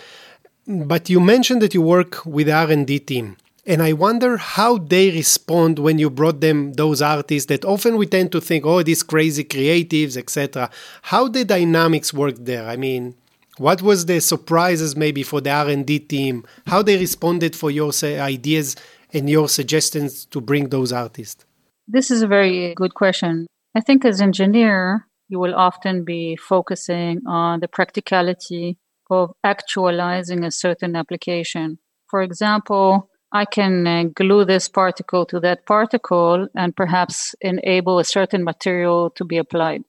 But 0.67 1.09
you 1.09 1.19
mentioned 1.19 1.61
that 1.61 1.73
you 1.73 1.81
work 1.81 2.25
with 2.25 2.49
R&D 2.49 2.99
team. 2.99 3.37
And 3.65 3.81
I 3.81 3.93
wonder 3.93 4.35
how 4.35 4.77
they 4.77 5.09
respond 5.11 5.79
when 5.79 5.97
you 5.97 6.09
brought 6.09 6.41
them 6.41 6.73
those 6.73 7.01
artists 7.01 7.47
that 7.47 7.63
often 7.63 7.95
we 7.95 8.05
tend 8.05 8.33
to 8.33 8.41
think, 8.41 8.65
oh, 8.65 8.83
these 8.83 9.03
crazy 9.03 9.45
creatives, 9.45 10.17
etc. 10.17 10.69
How 11.03 11.29
the 11.29 11.45
dynamics 11.45 12.13
work 12.13 12.35
there? 12.39 12.67
I 12.67 12.75
mean, 12.75 13.15
what 13.57 13.81
was 13.81 14.05
the 14.05 14.19
surprises 14.19 14.97
maybe 14.97 15.23
for 15.23 15.39
the 15.39 15.51
R&D 15.51 15.99
team? 15.99 16.45
How 16.67 16.81
they 16.81 16.97
responded 16.97 17.55
for 17.55 17.71
your 17.71 17.91
ideas 18.03 18.75
and 19.13 19.29
your 19.29 19.47
suggestions 19.47 20.25
to 20.25 20.41
bring 20.41 20.67
those 20.67 20.91
artists? 20.91 21.45
This 21.87 22.11
is 22.11 22.21
a 22.21 22.27
very 22.27 22.73
good 22.75 22.95
question. 22.95 23.47
I 23.75 23.79
think 23.79 24.03
as 24.03 24.19
engineer, 24.19 25.07
you 25.29 25.39
will 25.39 25.55
often 25.55 26.03
be 26.03 26.35
focusing 26.35 27.21
on 27.25 27.61
the 27.61 27.69
practicality 27.69 28.77
of 29.09 29.31
actualizing 29.43 30.43
a 30.43 30.51
certain 30.51 30.95
application. 30.95 31.77
For 32.09 32.21
example, 32.21 33.09
I 33.33 33.45
can 33.45 33.87
uh, 33.87 34.03
glue 34.13 34.45
this 34.45 34.69
particle 34.69 35.25
to 35.25 35.39
that 35.39 35.65
particle 35.65 36.47
and 36.55 36.75
perhaps 36.75 37.33
enable 37.41 37.97
a 37.97 38.03
certain 38.03 38.43
material 38.43 39.09
to 39.11 39.25
be 39.25 39.37
applied. 39.37 39.81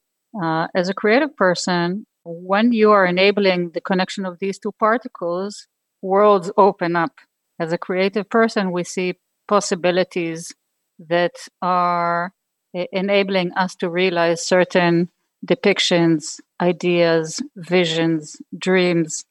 Uh, 0.43 0.69
as 0.75 0.89
a 0.89 0.95
creative 0.95 1.37
person, 1.37 2.07
when 2.25 2.73
you 2.73 2.91
are 2.91 3.05
enabling 3.05 3.73
the 3.73 3.83
connection 3.83 4.25
of 4.25 4.39
these 4.39 4.59
two 4.59 4.73
particles, 4.73 5.67
worlds 6.01 6.51
open 6.57 6.97
up. 6.97 7.13
As 7.61 7.73
a 7.73 7.79
creative 7.79 8.29
person, 8.31 8.73
we 8.73 8.83
see 8.83 9.19
possibilities 9.47 10.55
that 10.99 11.35
are 11.61 12.33
enabling 12.73 13.53
us 13.53 13.75
to 13.77 13.91
realize 13.91 14.45
certain 14.45 15.11
depictions, 15.47 16.41
ideas, 16.61 17.43
visions, 17.55 18.41
dreams, 18.57 19.25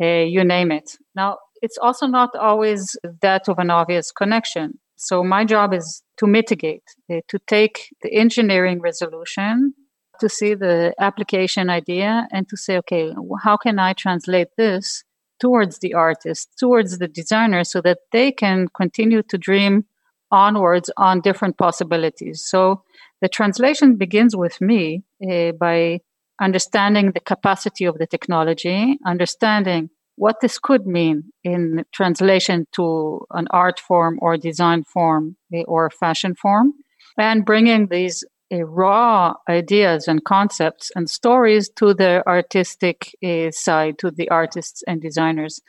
uh, 0.00 0.06
you 0.06 0.44
name 0.44 0.70
it. 0.70 0.98
Now, 1.14 1.38
it's 1.62 1.78
also 1.78 2.06
not 2.06 2.34
always 2.36 2.96
that 3.22 3.48
of 3.48 3.58
an 3.58 3.70
obvious 3.70 4.10
connection. 4.12 4.78
So 4.96 5.22
my 5.22 5.44
job 5.44 5.74
is 5.74 6.02
to 6.18 6.26
mitigate, 6.26 6.84
uh, 7.10 7.20
to 7.28 7.38
take 7.46 7.94
the 8.02 8.12
engineering 8.14 8.80
resolution 8.80 9.74
to 10.20 10.28
see 10.28 10.54
the 10.54 10.94
application 10.98 11.68
idea 11.68 12.26
and 12.32 12.48
to 12.48 12.56
say, 12.56 12.78
okay, 12.78 13.12
how 13.42 13.56
can 13.56 13.78
I 13.78 13.92
translate 13.92 14.48
this 14.56 15.04
towards 15.38 15.80
the 15.80 15.94
artist, 15.94 16.48
towards 16.58 16.98
the 16.98 17.08
designer, 17.08 17.64
so 17.64 17.80
that 17.82 17.98
they 18.12 18.32
can 18.32 18.68
continue 18.68 19.22
to 19.24 19.36
dream 19.36 19.84
onwards 20.30 20.90
on 20.96 21.20
different 21.20 21.58
possibilities. 21.58 22.42
So 22.44 22.82
the 23.20 23.28
translation 23.28 23.96
begins 23.96 24.34
with 24.34 24.60
me 24.60 25.04
uh, 25.30 25.52
by 25.52 26.00
understanding 26.40 27.12
the 27.12 27.20
capacity 27.20 27.84
of 27.84 27.98
the 27.98 28.06
technology, 28.06 28.98
understanding 29.06 29.90
what 30.16 30.36
this 30.40 30.58
could 30.58 30.86
mean 30.86 31.24
in 31.44 31.84
translation 31.92 32.66
to 32.72 33.24
an 33.30 33.46
art 33.50 33.78
form 33.78 34.18
or 34.20 34.36
design 34.36 34.82
form 34.84 35.36
uh, 35.54 35.62
or 35.62 35.90
fashion 35.90 36.34
form, 36.34 36.72
and 37.18 37.44
bringing 37.44 37.86
these 37.86 38.24
uh, 38.52 38.64
raw 38.64 39.34
ideas 39.48 40.08
and 40.08 40.24
concepts 40.24 40.90
and 40.94 41.08
stories 41.10 41.68
to 41.76 41.94
the 41.94 42.26
artistic 42.26 43.14
uh, 43.24 43.50
side, 43.50 43.98
to 43.98 44.10
the 44.10 44.28
artists 44.30 44.82
and 44.86 45.00
designers. 45.00 45.60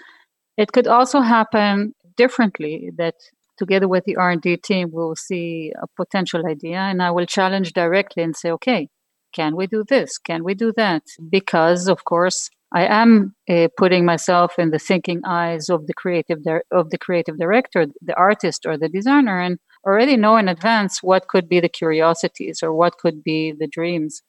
It 0.57 0.71
could 0.71 0.87
also 0.87 1.21
happen 1.21 1.93
differently 2.15 2.91
that 2.97 3.15
together 3.57 3.87
with 3.87 4.03
the 4.05 4.15
R&D 4.15 4.57
team, 4.57 4.89
we'll 4.91 5.15
see 5.15 5.73
a 5.81 5.87
potential 5.95 6.45
idea 6.45 6.77
and 6.77 7.01
I 7.01 7.11
will 7.11 7.25
challenge 7.25 7.73
directly 7.73 8.23
and 8.23 8.35
say, 8.35 8.51
okay, 8.51 8.89
can 9.33 9.55
we 9.55 9.67
do 9.67 9.83
this? 9.87 10.17
Can 10.17 10.43
we 10.43 10.53
do 10.53 10.71
that? 10.77 11.03
Because, 11.29 11.87
of 11.87 12.05
course, 12.05 12.49
I 12.73 12.85
am 12.85 13.35
uh, 13.49 13.69
putting 13.77 14.05
myself 14.05 14.59
in 14.59 14.71
the 14.71 14.79
thinking 14.79 15.21
eyes 15.25 15.69
of 15.69 15.87
the 15.87 15.93
creative 15.93 16.43
di- 16.43 16.67
of 16.71 16.89
the 16.89 16.97
creative 16.97 17.37
director, 17.37 17.85
the 18.01 18.15
artist, 18.15 18.65
or 18.65 18.77
the 18.77 18.89
designer, 18.89 19.39
and 19.39 19.57
already 19.85 20.17
know 20.17 20.35
in 20.37 20.49
advance 20.49 21.01
what 21.01 21.27
could 21.27 21.47
be 21.47 21.59
the 21.61 21.69
curiosities 21.69 22.61
or 22.61 22.73
what 22.73 22.97
could 22.97 23.23
be 23.23 23.53
the 23.57 23.67
dreams 23.67 24.21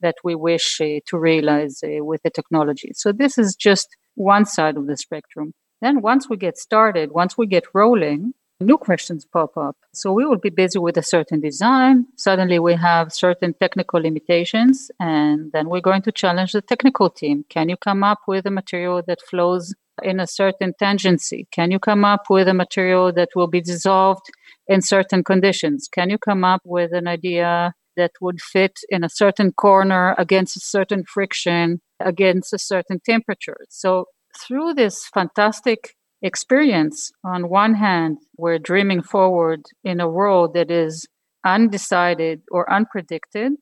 that 0.00 0.16
we 0.22 0.34
wish 0.34 0.80
uh, 0.80 1.00
to 1.06 1.18
realize 1.18 1.80
uh, 1.82 2.04
with 2.04 2.22
the 2.22 2.30
technology. 2.30 2.92
So 2.94 3.12
this 3.12 3.38
is 3.38 3.56
just 3.56 3.88
one 4.14 4.44
side 4.44 4.76
of 4.76 4.86
the 4.86 4.96
spectrum. 4.96 5.54
Then 5.80 6.02
once 6.02 6.28
we 6.28 6.36
get 6.36 6.58
started, 6.58 7.12
once 7.12 7.38
we 7.38 7.46
get 7.46 7.64
rolling, 7.74 8.34
new 8.60 8.78
questions 8.78 9.24
pop 9.24 9.56
up. 9.56 9.76
So 9.92 10.12
we 10.12 10.24
will 10.24 10.38
be 10.38 10.50
busy 10.50 10.78
with 10.78 10.96
a 10.96 11.02
certain 11.02 11.40
design. 11.40 12.06
Suddenly 12.16 12.58
we 12.58 12.74
have 12.74 13.12
certain 13.12 13.54
technical 13.54 14.00
limitations, 14.00 14.90
and 14.98 15.52
then 15.52 15.68
we're 15.68 15.80
going 15.80 16.02
to 16.02 16.12
challenge 16.12 16.52
the 16.52 16.62
technical 16.62 17.10
team. 17.10 17.44
Can 17.48 17.68
you 17.68 17.76
come 17.76 18.02
up 18.02 18.20
with 18.26 18.46
a 18.46 18.50
material 18.50 19.02
that 19.06 19.20
flows 19.28 19.74
in 20.02 20.20
a 20.20 20.26
certain 20.26 20.72
tangency? 20.80 21.46
Can 21.50 21.70
you 21.70 21.78
come 21.78 22.04
up 22.04 22.24
with 22.30 22.48
a 22.48 22.54
material 22.54 23.12
that 23.12 23.30
will 23.34 23.46
be 23.46 23.60
dissolved 23.60 24.26
in 24.66 24.80
certain 24.82 25.22
conditions? 25.22 25.88
Can 25.92 26.10
you 26.10 26.18
come 26.18 26.44
up 26.44 26.62
with 26.64 26.92
an 26.92 27.06
idea 27.06 27.74
that 27.96 28.12
would 28.20 28.40
fit 28.40 28.78
in 28.90 29.04
a 29.04 29.08
certain 29.08 29.52
corner 29.52 30.14
against 30.18 30.56
a 30.56 30.60
certain 30.60 31.04
friction, 31.04 31.80
against 32.00 32.52
a 32.52 32.58
certain 32.58 33.00
temperature? 33.04 33.56
So 33.68 34.06
through 34.38 34.74
this 34.74 35.06
fantastic 35.14 35.95
experience. 36.22 37.12
On 37.24 37.48
one 37.48 37.74
hand, 37.74 38.18
we're 38.36 38.58
dreaming 38.58 39.02
forward 39.02 39.62
in 39.84 40.00
a 40.00 40.08
world 40.08 40.54
that 40.54 40.70
is 40.70 41.06
undecided 41.44 42.42
or 42.50 42.66
unpredicted 42.66 43.52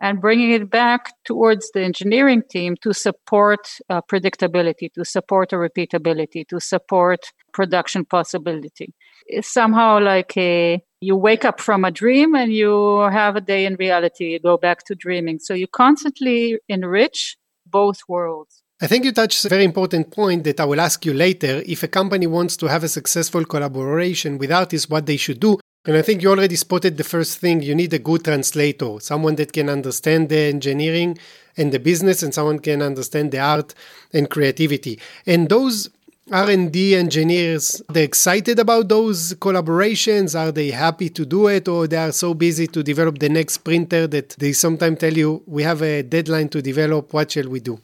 and 0.00 0.20
bringing 0.20 0.50
it 0.50 0.68
back 0.68 1.12
towards 1.24 1.70
the 1.70 1.82
engineering 1.82 2.42
team 2.50 2.76
to 2.82 2.92
support 2.92 3.60
uh, 3.88 4.00
predictability, 4.10 4.92
to 4.92 5.04
support 5.04 5.52
a 5.52 5.56
repeatability, 5.56 6.46
to 6.48 6.58
support 6.60 7.20
production 7.52 8.04
possibility. 8.04 8.92
It's 9.26 9.52
somehow 9.52 10.00
like 10.00 10.36
a 10.36 10.82
you 11.00 11.16
wake 11.16 11.44
up 11.44 11.60
from 11.60 11.84
a 11.84 11.90
dream 11.90 12.34
and 12.34 12.52
you 12.52 13.00
have 13.00 13.36
a 13.36 13.40
day 13.40 13.64
in 13.64 13.74
reality, 13.76 14.32
you 14.32 14.40
go 14.40 14.56
back 14.56 14.84
to 14.86 14.94
dreaming. 14.94 15.38
So 15.38 15.54
you 15.54 15.66
constantly 15.66 16.58
enrich 16.68 17.36
both 17.66 18.00
worlds. 18.08 18.61
I 18.82 18.88
think 18.88 19.04
you 19.04 19.12
touched 19.12 19.44
a 19.44 19.48
very 19.48 19.62
important 19.62 20.10
point 20.10 20.42
that 20.42 20.58
I 20.58 20.64
will 20.64 20.80
ask 20.80 21.06
you 21.06 21.14
later. 21.14 21.62
If 21.64 21.84
a 21.84 21.86
company 21.86 22.26
wants 22.26 22.56
to 22.56 22.66
have 22.66 22.82
a 22.82 22.88
successful 22.88 23.44
collaboration 23.44 24.38
with 24.38 24.50
artists, 24.50 24.90
what 24.90 25.06
they 25.06 25.16
should 25.16 25.38
do. 25.38 25.60
And 25.84 25.96
I 25.96 26.02
think 26.02 26.20
you 26.20 26.30
already 26.30 26.56
spotted 26.56 26.96
the 26.96 27.04
first 27.04 27.38
thing. 27.38 27.62
You 27.62 27.76
need 27.76 27.94
a 27.94 28.00
good 28.00 28.24
translator, 28.24 28.96
someone 28.98 29.36
that 29.36 29.52
can 29.52 29.68
understand 29.68 30.30
the 30.30 30.38
engineering 30.38 31.16
and 31.56 31.70
the 31.70 31.78
business, 31.78 32.24
and 32.24 32.34
someone 32.34 32.58
can 32.58 32.82
understand 32.82 33.30
the 33.30 33.38
art 33.38 33.72
and 34.12 34.28
creativity. 34.28 34.98
And 35.26 35.48
those 35.48 35.88
R&D 36.32 36.96
engineers, 36.96 37.80
they're 37.88 38.02
excited 38.02 38.58
about 38.58 38.88
those 38.88 39.34
collaborations? 39.34 40.36
Are 40.36 40.50
they 40.50 40.72
happy 40.72 41.08
to 41.10 41.24
do 41.24 41.46
it, 41.46 41.68
or 41.68 41.86
they 41.86 41.98
are 41.98 42.10
so 42.10 42.34
busy 42.34 42.66
to 42.66 42.82
develop 42.82 43.20
the 43.20 43.28
next 43.28 43.58
printer 43.58 44.08
that 44.08 44.30
they 44.40 44.52
sometimes 44.52 44.98
tell 44.98 45.16
you, 45.16 45.44
"We 45.46 45.62
have 45.62 45.82
a 45.82 46.02
deadline 46.02 46.48
to 46.48 46.60
develop. 46.60 47.12
What 47.12 47.30
shall 47.30 47.48
we 47.48 47.60
do?" 47.60 47.78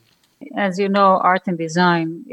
As 0.55 0.79
you 0.79 0.89
know, 0.89 1.19
art 1.23 1.43
and 1.47 1.57
design 1.57 2.25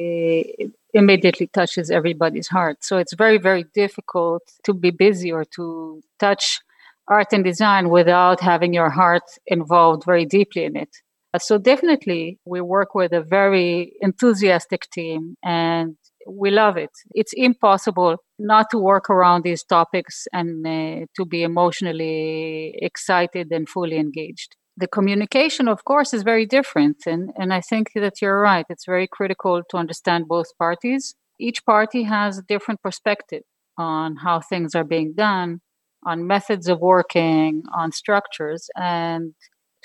immediately 0.95 1.47
touches 1.49 1.91
everybody's 1.91 2.49
heart. 2.49 2.83
So 2.83 2.97
it's 2.99 3.15
very, 3.15 3.39
very 3.39 3.65
difficult 3.75 4.43
to 4.65 4.73
be 4.73 4.91
busy 4.91 5.31
or 5.33 5.45
to 5.57 6.03
touch 6.19 6.61
art 7.09 7.29
and 7.33 7.45
design 7.45 7.91
without 7.91 8.41
having 8.41 8.73
your 8.73 8.91
heart 8.91 9.25
involved 9.47 10.05
very 10.05 10.25
deeply 10.25 10.65
in 10.65 10.77
it. 10.77 10.97
So 11.39 11.59
definitely, 11.59 12.39
we 12.47 12.63
work 12.63 12.95
with 12.95 13.13
a 13.13 13.21
very 13.21 13.93
enthusiastic 14.01 14.89
team 14.91 15.37
and 15.45 15.97
we 16.27 16.51
love 16.51 16.79
it. 16.79 16.91
It's 17.15 17.35
impossible 17.35 18.17
not 18.39 18.71
to 18.71 18.79
work 18.79 19.11
around 19.11 19.45
these 19.45 19.63
topics 19.63 20.27
and 20.33 20.67
uh, 20.67 21.07
to 21.15 21.27
be 21.27 21.43
emotionally 21.43 22.75
excited 22.81 23.53
and 23.53 23.69
fully 23.69 23.99
engaged 23.99 24.57
the 24.77 24.87
communication, 24.87 25.69
of 25.69 25.85
course, 25.85 26.13
is 26.13 26.23
very 26.23 26.47
different. 26.47 26.99
And, 27.07 27.31
and 27.37 27.53
I 27.53 27.61
think 27.61 27.93
that 27.95 28.21
you're 28.21 28.41
right. 28.41 28.67
It's 28.69 28.85
very 28.85 29.09
critical 29.11 29.63
to 29.71 29.77
understand 29.77 30.29
both 30.29 30.57
parties. 30.59 31.15
Each 31.41 31.65
party 31.65 32.03
has 32.05 32.39
a 32.39 32.43
different 32.43 32.83
perspective 32.83 33.43
on 33.79 34.17
how 34.17 34.41
things 34.41 34.75
are 34.75 34.85
being 34.85 35.15
done, 35.15 35.61
on 36.05 36.27
methods 36.27 36.69
of 36.69 36.81
working, 36.81 37.63
on 37.75 37.93
structures. 37.93 38.69
And 38.77 39.35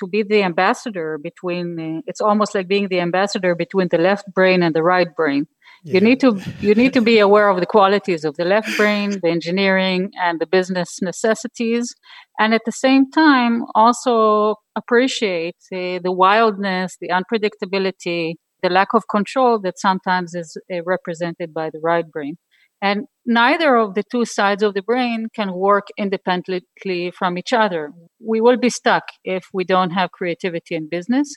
to 0.02 0.08
be 0.08 0.24
the 0.24 0.44
ambassador 0.44 1.18
between, 1.18 2.04
it's 2.06 2.22
almost 2.22 2.54
like 2.56 2.68
being 2.68 2.90
the 2.90 3.00
ambassador 3.00 3.56
between 3.56 3.88
the 3.90 3.98
left 3.98 4.26
brain 4.34 4.62
and 4.64 4.76
the 4.76 4.84
right 4.84 5.16
brain. 5.16 5.46
Yeah. 5.84 5.96
You 5.96 6.02
need 6.02 6.20
to 6.20 6.40
you 6.60 6.76
need 6.76 6.94
to 6.94 7.02
be 7.02 7.18
aware 7.18 7.50
of 7.50 7.60
the 7.60 7.66
qualities 7.66 8.24
of 8.24 8.36
the 8.36 8.46
left 8.46 8.70
brain, 8.78 9.20
the 9.24 9.30
engineering, 9.30 10.12
and 10.22 10.40
the 10.40 10.46
business 10.46 11.00
necessities, 11.02 11.96
and 12.38 12.54
at 12.54 12.62
the 12.66 12.72
same 12.72 13.10
time 13.10 13.64
also 13.74 14.58
appreciate 14.76 15.56
uh, 15.74 15.98
the 16.04 16.12
wildness, 16.12 16.98
the 17.02 17.10
unpredictability, 17.10 18.36
the 18.62 18.70
lack 18.70 18.90
of 18.94 19.08
control 19.10 19.60
that 19.62 19.80
sometimes 19.80 20.36
is 20.36 20.56
uh, 20.72 20.84
represented 20.86 21.52
by 21.52 21.72
the 21.72 21.80
right 21.82 22.08
brain. 22.12 22.36
And 22.82 23.06
neither 23.26 23.76
of 23.76 23.94
the 23.94 24.04
two 24.04 24.26
sides 24.26 24.64
of 24.64 24.74
the 24.74 24.82
brain 24.82 25.28
can 25.36 25.54
work 25.54 25.88
independently 25.98 27.12
from 27.12 27.38
each 27.38 27.54
other. 27.54 27.92
We 28.20 28.42
will 28.42 28.58
be 28.58 28.70
stuck 28.70 29.04
if 29.24 29.46
we 29.54 29.64
don't 29.64 29.92
have 29.92 30.12
creativity 30.12 30.76
in 30.76 30.90
business, 30.90 31.36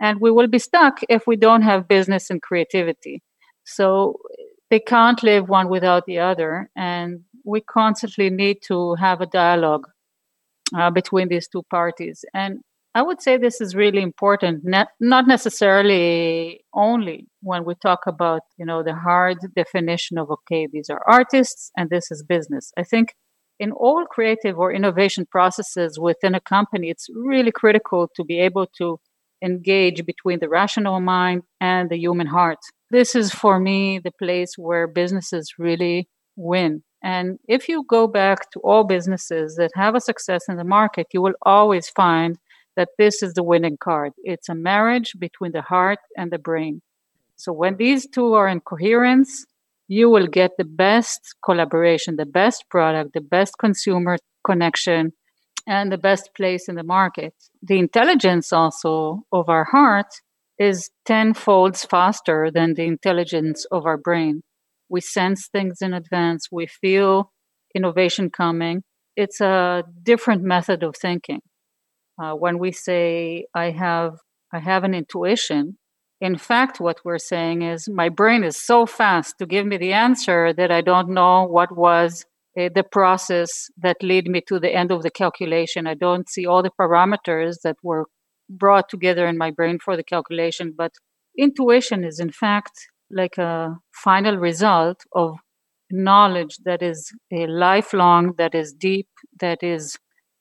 and 0.00 0.20
we 0.20 0.30
will 0.30 0.46
be 0.46 0.58
stuck 0.58 1.00
if 1.08 1.26
we 1.26 1.36
don't 1.36 1.62
have 1.62 1.88
business 1.88 2.30
and 2.30 2.40
creativity. 2.40 3.22
So 3.64 4.18
they 4.70 4.80
can't 4.80 5.22
live 5.22 5.48
one 5.48 5.68
without 5.68 6.06
the 6.06 6.18
other, 6.18 6.70
and 6.76 7.20
we 7.44 7.60
constantly 7.60 8.30
need 8.30 8.58
to 8.68 8.94
have 8.94 9.20
a 9.20 9.26
dialogue 9.26 9.88
uh, 10.76 10.90
between 10.90 11.28
these 11.28 11.48
two 11.48 11.62
parties. 11.70 12.24
And 12.32 12.60
I 12.94 13.02
would 13.02 13.20
say 13.20 13.36
this 13.36 13.60
is 13.60 13.74
really 13.74 14.02
important, 14.02 14.62
not, 14.64 14.88
necessarily 15.00 16.64
only 16.72 17.26
when 17.42 17.64
we 17.64 17.74
talk 17.74 18.00
about, 18.06 18.42
you 18.56 18.64
know, 18.64 18.84
the 18.84 18.94
hard 18.94 19.38
definition 19.56 20.16
of, 20.16 20.30
okay, 20.30 20.68
these 20.72 20.88
are 20.90 21.02
artists 21.08 21.72
and 21.76 21.90
this 21.90 22.12
is 22.12 22.22
business. 22.22 22.72
I 22.78 22.84
think 22.84 23.14
in 23.58 23.72
all 23.72 24.04
creative 24.06 24.58
or 24.58 24.72
innovation 24.72 25.26
processes 25.28 25.98
within 25.98 26.36
a 26.36 26.40
company, 26.40 26.88
it's 26.88 27.08
really 27.12 27.50
critical 27.50 28.08
to 28.14 28.24
be 28.24 28.38
able 28.38 28.66
to 28.78 29.00
engage 29.42 30.06
between 30.06 30.38
the 30.38 30.48
rational 30.48 31.00
mind 31.00 31.42
and 31.60 31.90
the 31.90 31.98
human 31.98 32.28
heart. 32.28 32.58
This 32.90 33.16
is 33.16 33.32
for 33.32 33.58
me 33.58 33.98
the 33.98 34.12
place 34.12 34.54
where 34.56 34.86
businesses 34.86 35.54
really 35.58 36.08
win 36.36 36.84
and 37.04 37.38
if 37.46 37.68
you 37.68 37.84
go 37.86 38.06
back 38.06 38.50
to 38.52 38.60
all 38.60 38.82
businesses 38.82 39.56
that 39.56 39.72
have 39.74 39.94
a 39.94 40.00
success 40.00 40.44
in 40.48 40.56
the 40.56 40.64
market, 40.64 41.08
you 41.12 41.20
will 41.20 41.34
always 41.42 41.90
find 41.90 42.38
that 42.76 42.88
this 42.98 43.22
is 43.22 43.34
the 43.34 43.42
winning 43.42 43.76
card. 43.78 44.12
It's 44.18 44.48
a 44.48 44.54
marriage 44.54 45.12
between 45.18 45.52
the 45.52 45.62
heart 45.62 45.98
and 46.16 46.30
the 46.30 46.38
brain. 46.38 46.82
So 47.36 47.52
when 47.52 47.76
these 47.76 48.08
two 48.08 48.34
are 48.34 48.48
in 48.48 48.60
coherence, 48.60 49.44
you 49.88 50.08
will 50.08 50.26
get 50.26 50.52
the 50.56 50.64
best 50.64 51.20
collaboration, 51.44 52.16
the 52.16 52.26
best 52.26 52.64
product, 52.70 53.10
the 53.12 53.20
best 53.20 53.54
consumer 53.58 54.16
connection, 54.46 55.12
and 55.66 55.90
the 55.90 55.98
best 55.98 56.30
place 56.36 56.68
in 56.68 56.74
the 56.74 56.82
market. 56.82 57.34
The 57.62 57.78
intelligence 57.78 58.52
also 58.52 59.22
of 59.32 59.48
our 59.48 59.64
heart 59.64 60.06
is 60.58 60.90
tenfold 61.04 61.76
faster 61.76 62.50
than 62.52 62.74
the 62.74 62.84
intelligence 62.84 63.66
of 63.70 63.86
our 63.86 63.96
brain. 63.96 64.42
We 64.88 65.00
sense 65.00 65.48
things 65.48 65.78
in 65.80 65.92
advance. 65.92 66.48
We 66.52 66.66
feel 66.66 67.32
innovation 67.74 68.30
coming. 68.30 68.82
It's 69.16 69.40
a 69.40 69.84
different 70.02 70.42
method 70.42 70.82
of 70.82 70.96
thinking. 70.96 71.40
Uh, 72.22 72.32
when 72.34 72.58
we 72.58 72.72
say 72.72 73.46
I 73.54 73.70
have 73.70 74.18
I 74.52 74.60
have 74.60 74.84
an 74.84 74.94
intuition, 74.94 75.78
in 76.20 76.38
fact, 76.38 76.80
what 76.80 76.98
we're 77.04 77.18
saying 77.18 77.62
is 77.62 77.88
my 77.88 78.08
brain 78.08 78.44
is 78.44 78.56
so 78.56 78.86
fast 78.86 79.34
to 79.38 79.46
give 79.46 79.66
me 79.66 79.76
the 79.76 79.92
answer 79.92 80.52
that 80.52 80.70
I 80.70 80.80
don't 80.80 81.10
know 81.10 81.44
what 81.44 81.76
was 81.76 82.24
uh, 82.58 82.68
the 82.74 82.84
process 82.84 83.50
that 83.82 83.96
led 84.02 84.26
me 84.26 84.40
to 84.48 84.60
the 84.60 84.72
end 84.72 84.92
of 84.92 85.02
the 85.02 85.10
calculation. 85.10 85.86
I 85.86 85.94
don't 85.94 86.28
see 86.28 86.46
all 86.46 86.62
the 86.62 86.70
parameters 86.80 87.56
that 87.64 87.76
were 87.82 88.06
brought 88.48 88.88
together 88.88 89.26
in 89.26 89.36
my 89.36 89.50
brain 89.50 89.78
for 89.84 89.96
the 89.96 90.04
calculation, 90.04 90.72
but 90.76 90.92
intuition 91.36 92.04
is 92.04 92.20
in 92.20 92.30
fact 92.30 92.72
like 93.10 93.36
a 93.38 93.74
final 93.92 94.36
result 94.36 94.98
of 95.14 95.36
knowledge 95.90 96.58
that 96.64 96.82
is 96.82 97.10
a 97.32 97.46
lifelong, 97.46 98.34
that 98.38 98.54
is 98.54 98.72
deep, 98.72 99.08
that 99.40 99.62
is 99.62 99.96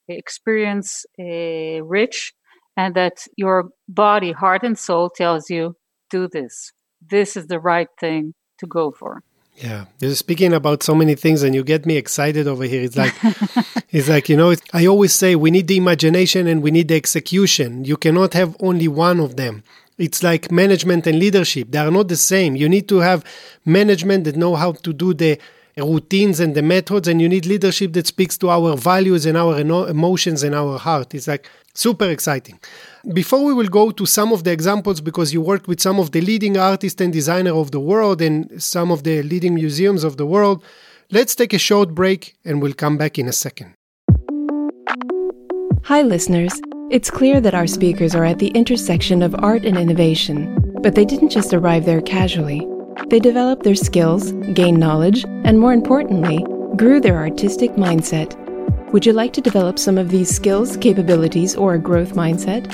experience 0.08 1.06
uh, 1.20 1.84
rich, 1.84 2.34
and 2.76 2.96
that 2.96 3.26
your 3.36 3.70
body, 3.88 4.32
heart, 4.32 4.64
and 4.64 4.78
soul 4.78 5.10
tells 5.10 5.50
you, 5.50 5.76
do 6.10 6.28
this. 6.28 6.72
This 7.02 7.36
is 7.36 7.48
the 7.48 7.60
right 7.60 7.88
thing 8.00 8.34
to 8.60 8.68
go 8.68 8.92
for. 8.92 9.24
Yeah, 9.56 9.86
you're 10.00 10.16
speaking 10.16 10.54
about 10.54 10.82
so 10.82 10.96
many 10.96 11.16
things, 11.16 11.44
and 11.44 11.54
you 11.54 11.64
get 11.64 11.86
me 11.86 11.96
excited 11.96 12.48
over 12.48 12.64
here. 12.64 12.82
It's 12.82 12.98
like, 12.98 13.14
it's 13.92 14.10
like 14.10 14.28
you 14.28 14.36
know. 14.36 14.56
I 14.74 14.88
always 14.88 15.14
say 15.14 15.36
we 15.36 15.52
need 15.52 15.68
the 15.68 15.78
imagination 15.78 16.48
and 16.48 16.64
we 16.64 16.72
need 16.72 16.88
the 16.88 16.96
execution. 16.96 17.86
You 17.86 17.98
cannot 17.98 18.34
have 18.34 18.56
only 18.60 18.88
one 18.88 19.20
of 19.20 19.36
them. 19.36 19.64
It's 20.00 20.24
like 20.24 20.52
management 20.52 21.06
and 21.06 21.20
leadership; 21.20 21.70
they 21.70 21.78
are 21.78 21.92
not 21.92 22.08
the 22.08 22.18
same. 22.18 22.56
You 22.56 22.68
need 22.68 22.88
to 22.90 23.00
have 23.00 23.24
management 23.64 24.24
that 24.24 24.36
know 24.36 24.56
how 24.56 24.72
to 24.72 24.92
do 24.92 25.14
the 25.14 25.38
routines 25.78 26.40
and 26.40 26.56
the 26.56 26.62
methods, 26.62 27.08
and 27.08 27.22
you 27.22 27.28
need 27.28 27.46
leadership 27.46 27.94
that 27.94 28.08
speaks 28.08 28.38
to 28.40 28.50
our 28.50 28.76
values 28.78 29.26
and 29.26 29.38
our 29.38 29.60
emotions 29.60 30.44
and 30.44 30.54
our 30.54 30.78
heart. 30.78 31.14
It's 31.16 31.28
like 31.28 31.50
super 31.74 32.10
exciting. 32.10 32.60
Before 33.14 33.44
we 33.44 33.54
will 33.54 33.68
go 33.68 33.92
to 33.92 34.06
some 34.06 34.32
of 34.32 34.44
the 34.44 34.52
examples, 34.52 35.02
because 35.02 35.34
you 35.34 35.42
worked 35.42 35.68
with 35.68 35.82
some 35.82 36.00
of 36.00 36.12
the 36.12 36.22
leading 36.22 36.58
artists 36.58 37.02
and 37.02 37.12
designer 37.12 37.54
of 37.54 37.72
the 37.72 37.80
world 37.80 38.22
and 38.22 38.62
some 38.62 38.92
of 38.92 39.04
the 39.04 39.24
leading 39.24 39.56
museums 39.56 40.04
of 40.04 40.18
the 40.18 40.26
world, 40.26 40.64
let's 41.12 41.36
take 41.36 41.54
a 41.54 41.60
short 41.60 41.96
break 41.96 42.36
and 42.46 42.62
we'll 42.62 42.74
come 42.74 42.98
back 42.98 43.18
in 43.18 43.28
a 43.28 43.34
second. 43.34 43.74
Hi, 45.86 46.02
listeners. 46.02 46.54
It's 46.92 47.10
clear 47.10 47.42
that 47.42 47.56
our 47.56 47.68
speakers 47.68 48.14
are 48.14 48.24
at 48.24 48.40
the 48.40 48.50
intersection 48.50 49.24
of 49.24 49.36
art 49.40 49.66
and 49.66 49.78
innovation, 49.78 50.56
but 50.82 50.96
they 50.96 51.04
didn't 51.04 51.30
just 51.30 51.54
arrive 51.54 51.86
there 51.86 52.02
casually. 52.02 52.68
They 53.08 53.20
developed 53.20 53.64
their 53.64 53.76
skills, 53.76 54.32
gained 54.54 54.80
knowledge, 54.80 55.26
and 55.44 55.60
more 55.60 55.74
importantly, 55.74 56.46
grew 56.76 57.00
their 57.00 57.18
artistic 57.18 57.72
mindset. 57.72 58.40
Would 58.92 59.06
you 59.06 59.14
like 59.14 59.34
to 59.34 59.42
develop 59.42 59.80
some 59.80 59.98
of 59.98 60.10
these 60.10 60.34
skills, 60.34 60.78
capabilities, 60.78 61.56
or 61.56 61.74
a 61.74 61.80
growth 61.80 62.14
mindset? 62.14 62.70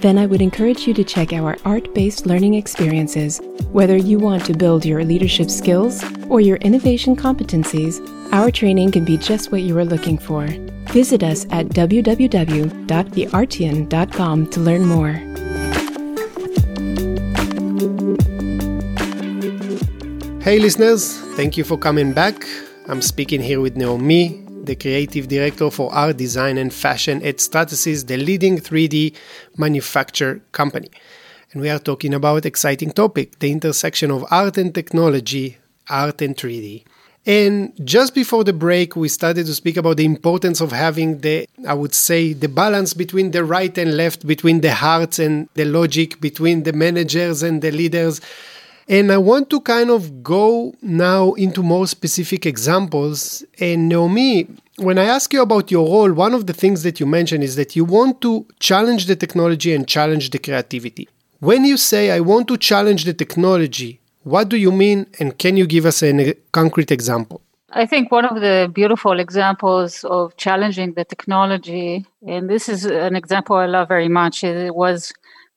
Then 0.00 0.18
I 0.18 0.26
would 0.26 0.42
encourage 0.42 0.86
you 0.86 0.94
to 0.94 1.04
check 1.04 1.32
our 1.32 1.56
art 1.64 1.94
based 1.94 2.26
learning 2.26 2.54
experiences. 2.54 3.40
Whether 3.72 3.96
you 3.96 4.18
want 4.18 4.44
to 4.46 4.52
build 4.52 4.84
your 4.84 5.04
leadership 5.04 5.50
skills 5.50 6.04
or 6.28 6.40
your 6.40 6.56
innovation 6.58 7.16
competencies, 7.16 8.00
our 8.32 8.50
training 8.50 8.92
can 8.92 9.04
be 9.04 9.16
just 9.16 9.50
what 9.50 9.62
you 9.62 9.76
are 9.78 9.84
looking 9.84 10.18
for. 10.18 10.46
Visit 10.92 11.22
us 11.22 11.46
at 11.50 11.68
www.theartian.com 11.68 14.50
to 14.50 14.60
learn 14.60 14.86
more. 14.86 15.33
Hey, 20.44 20.58
listeners, 20.58 21.16
thank 21.36 21.56
you 21.56 21.64
for 21.64 21.78
coming 21.78 22.12
back. 22.12 22.44
I'm 22.86 23.00
speaking 23.00 23.40
here 23.40 23.62
with 23.62 23.78
Naomi, 23.78 24.44
the 24.64 24.76
creative 24.76 25.26
director 25.26 25.70
for 25.70 25.90
art 25.90 26.18
design 26.18 26.58
and 26.58 26.70
fashion 26.70 27.24
at 27.24 27.38
Stratasys, 27.38 28.06
the 28.06 28.18
leading 28.18 28.58
3D 28.58 29.16
manufacture 29.56 30.42
company. 30.52 30.90
And 31.52 31.62
we 31.62 31.70
are 31.70 31.78
talking 31.78 32.12
about 32.12 32.44
exciting 32.44 32.90
topic, 32.90 33.38
the 33.38 33.50
intersection 33.50 34.10
of 34.10 34.26
art 34.30 34.58
and 34.58 34.74
technology, 34.74 35.56
art 35.88 36.20
and 36.20 36.36
3D. 36.36 36.84
And 37.24 37.72
just 37.82 38.14
before 38.14 38.44
the 38.44 38.52
break, 38.52 38.96
we 38.96 39.08
started 39.08 39.46
to 39.46 39.54
speak 39.54 39.78
about 39.78 39.96
the 39.96 40.04
importance 40.04 40.60
of 40.60 40.72
having 40.72 41.20
the, 41.20 41.48
I 41.66 41.72
would 41.72 41.94
say, 41.94 42.34
the 42.34 42.50
balance 42.50 42.92
between 42.92 43.30
the 43.30 43.44
right 43.44 43.78
and 43.78 43.96
left, 43.96 44.26
between 44.26 44.60
the 44.60 44.74
hearts 44.74 45.18
and 45.18 45.48
the 45.54 45.64
logic, 45.64 46.20
between 46.20 46.64
the 46.64 46.74
managers 46.74 47.42
and 47.42 47.62
the 47.62 47.70
leaders. 47.70 48.20
And 48.88 49.10
I 49.10 49.16
want 49.16 49.48
to 49.50 49.60
kind 49.60 49.90
of 49.90 50.22
go 50.22 50.74
now 50.82 51.32
into 51.32 51.62
more 51.62 51.86
specific 51.86 52.44
examples. 52.44 53.42
And 53.58 53.88
Naomi, 53.88 54.46
when 54.76 54.98
I 54.98 55.04
ask 55.04 55.32
you 55.32 55.40
about 55.40 55.70
your 55.70 55.86
role, 55.86 56.12
one 56.12 56.34
of 56.34 56.46
the 56.46 56.52
things 56.52 56.82
that 56.82 57.00
you 57.00 57.06
mentioned 57.06 57.44
is 57.44 57.56
that 57.56 57.74
you 57.76 57.84
want 57.84 58.20
to 58.22 58.46
challenge 58.60 59.06
the 59.06 59.16
technology 59.16 59.72
and 59.74 59.88
challenge 59.88 60.30
the 60.30 60.38
creativity. 60.38 61.08
When 61.40 61.64
you 61.64 61.76
say, 61.76 62.10
I 62.10 62.20
want 62.20 62.48
to 62.48 62.58
challenge 62.58 63.04
the 63.04 63.14
technology, 63.14 64.00
what 64.22 64.48
do 64.48 64.56
you 64.56 64.72
mean? 64.72 65.06
And 65.18 65.38
can 65.38 65.56
you 65.56 65.66
give 65.66 65.86
us 65.86 66.02
a 66.02 66.34
concrete 66.52 66.90
example? 66.90 67.40
I 67.76 67.86
think 67.86 68.12
one 68.12 68.24
of 68.24 68.40
the 68.40 68.70
beautiful 68.72 69.18
examples 69.18 70.04
of 70.04 70.36
challenging 70.36 70.92
the 70.92 71.04
technology, 71.04 72.06
and 72.26 72.48
this 72.48 72.68
is 72.68 72.84
an 72.84 73.16
example 73.16 73.56
I 73.56 73.66
love 73.66 73.88
very 73.88 74.08
much, 74.08 74.44
it 74.44 74.74
was 74.74 75.12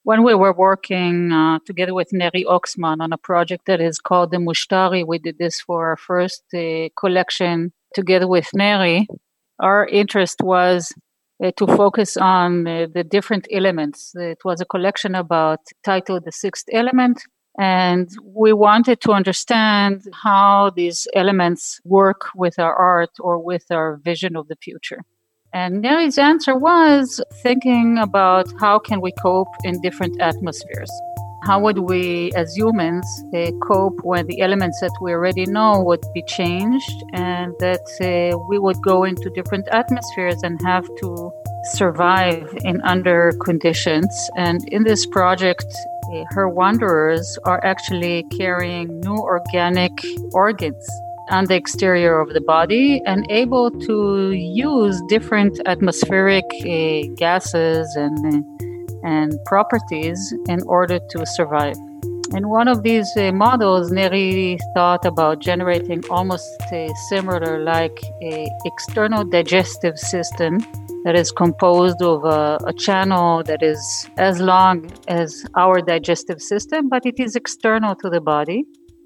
when 0.08 0.24
we 0.24 0.34
were 0.34 0.54
working 0.54 1.34
uh, 1.34 1.60
together 1.66 1.94
with 1.94 2.14
Neri 2.14 2.46
Oxman 2.48 3.02
on 3.02 3.12
a 3.12 3.18
project 3.18 3.66
that 3.66 3.82
is 3.82 4.00
called 4.00 4.32
the 4.32 4.38
Mushtari, 4.38 5.06
we 5.06 5.20
did 5.20 5.38
this 5.38 5.60
for 5.60 5.90
our 5.90 5.98
first 5.98 6.44
uh, 6.56 6.88
collection 6.98 7.74
together 7.94 8.26
with 8.26 8.48
Neri. 8.54 9.06
Our 9.60 9.86
interest 9.86 10.38
was 10.42 10.94
uh, 11.44 11.52
to 11.58 11.68
focus 11.68 12.16
on 12.16 12.66
uh, 12.66 12.88
the 12.96 13.04
different 13.04 13.50
elements. 13.52 14.14
It 14.16 14.46
was 14.46 14.62
a 14.62 14.66
collection 14.66 15.14
about 15.14 15.60
titled 15.84 16.24
The 16.24 16.32
Sixth 16.32 16.68
Element. 16.72 17.22
And 17.60 18.08
we 18.24 18.54
wanted 18.54 19.02
to 19.02 19.12
understand 19.12 20.04
how 20.24 20.70
these 20.74 21.06
elements 21.16 21.82
work 21.84 22.30
with 22.34 22.60
our 22.60 22.74
art 22.74 23.12
or 23.20 23.40
with 23.40 23.66
our 23.72 23.98
vision 23.98 24.38
of 24.38 24.48
the 24.48 24.56
future. 24.56 25.02
And 25.54 25.82
Neri's 25.82 26.18
answer 26.18 26.56
was 26.56 27.22
thinking 27.42 27.98
about 27.98 28.48
how 28.60 28.80
can 28.80 29.02
we 29.02 29.12
cope 29.14 29.48
in 29.64 29.82
different 29.82 30.20
atmospheres. 30.22 30.92
How 31.44 31.60
would 31.62 31.80
we, 31.80 32.32
as 32.34 32.58
humans, 32.58 33.06
uh, 33.34 33.52
cope 33.64 34.00
when 34.04 34.28
the 34.28 34.42
elements 34.42 34.80
that 34.82 34.92
we 35.02 35.14
already 35.14 35.46
know 35.46 35.82
would 35.82 36.04
be 36.14 36.22
changed 36.24 37.04
and 37.14 37.54
that 37.60 37.86
uh, 38.02 38.38
we 38.50 38.60
would 38.60 38.82
go 38.82 39.04
into 39.06 39.30
different 39.30 39.68
atmospheres 39.70 40.44
and 40.44 40.60
have 40.64 40.86
to 41.00 41.32
survive 41.72 42.54
in 42.66 42.82
under 42.82 43.32
conditions? 43.46 44.30
And 44.36 44.68
in 44.70 44.84
this 44.84 45.06
project, 45.06 45.66
uh, 46.12 46.24
her 46.32 46.50
wanderers 46.50 47.38
are 47.46 47.64
actually 47.64 48.26
carrying 48.38 49.00
new 49.00 49.18
organic 49.18 49.94
organs 50.34 50.86
on 51.30 51.46
the 51.46 51.56
exterior 51.56 52.20
of 52.20 52.34
the 52.34 52.42
body 52.42 53.02
and 53.06 53.26
able 53.30 53.72
to 53.72 54.32
use 54.32 55.02
different 55.08 55.60
atmospheric 55.66 56.46
uh, 56.62 57.14
gases 57.16 57.96
and 57.96 58.18
uh, 58.34 58.68
and 59.04 59.38
properties 59.46 60.34
in 60.50 60.62
order 60.64 61.00
to 61.12 61.26
survive. 61.26 61.78
In 62.34 62.50
one 62.50 62.68
of 62.68 62.84
these 62.84 63.10
uh, 63.16 63.32
models, 63.32 63.90
Neri 63.90 64.58
thought 64.74 65.06
about 65.06 65.40
generating 65.40 66.04
almost 66.10 66.46
a 66.74 66.90
similar 67.08 67.64
like 67.64 67.98
a 68.22 68.50
external 68.66 69.24
digestive 69.24 69.98
system 69.98 70.60
that 71.06 71.16
is 71.16 71.32
composed 71.32 72.02
of 72.02 72.26
a, 72.26 72.58
a, 72.66 72.74
channel 72.74 73.44
that 73.44 73.64
is 73.64 73.80
as 74.18 74.42
long 74.42 74.92
as 75.08 75.46
our 75.56 75.80
digestive 75.80 76.42
system, 76.42 76.90
but 76.90 77.06
it 77.06 77.18
is 77.18 77.38
external 77.38 77.96
to 77.96 78.10
the 78.10 78.20
body. 78.20 78.66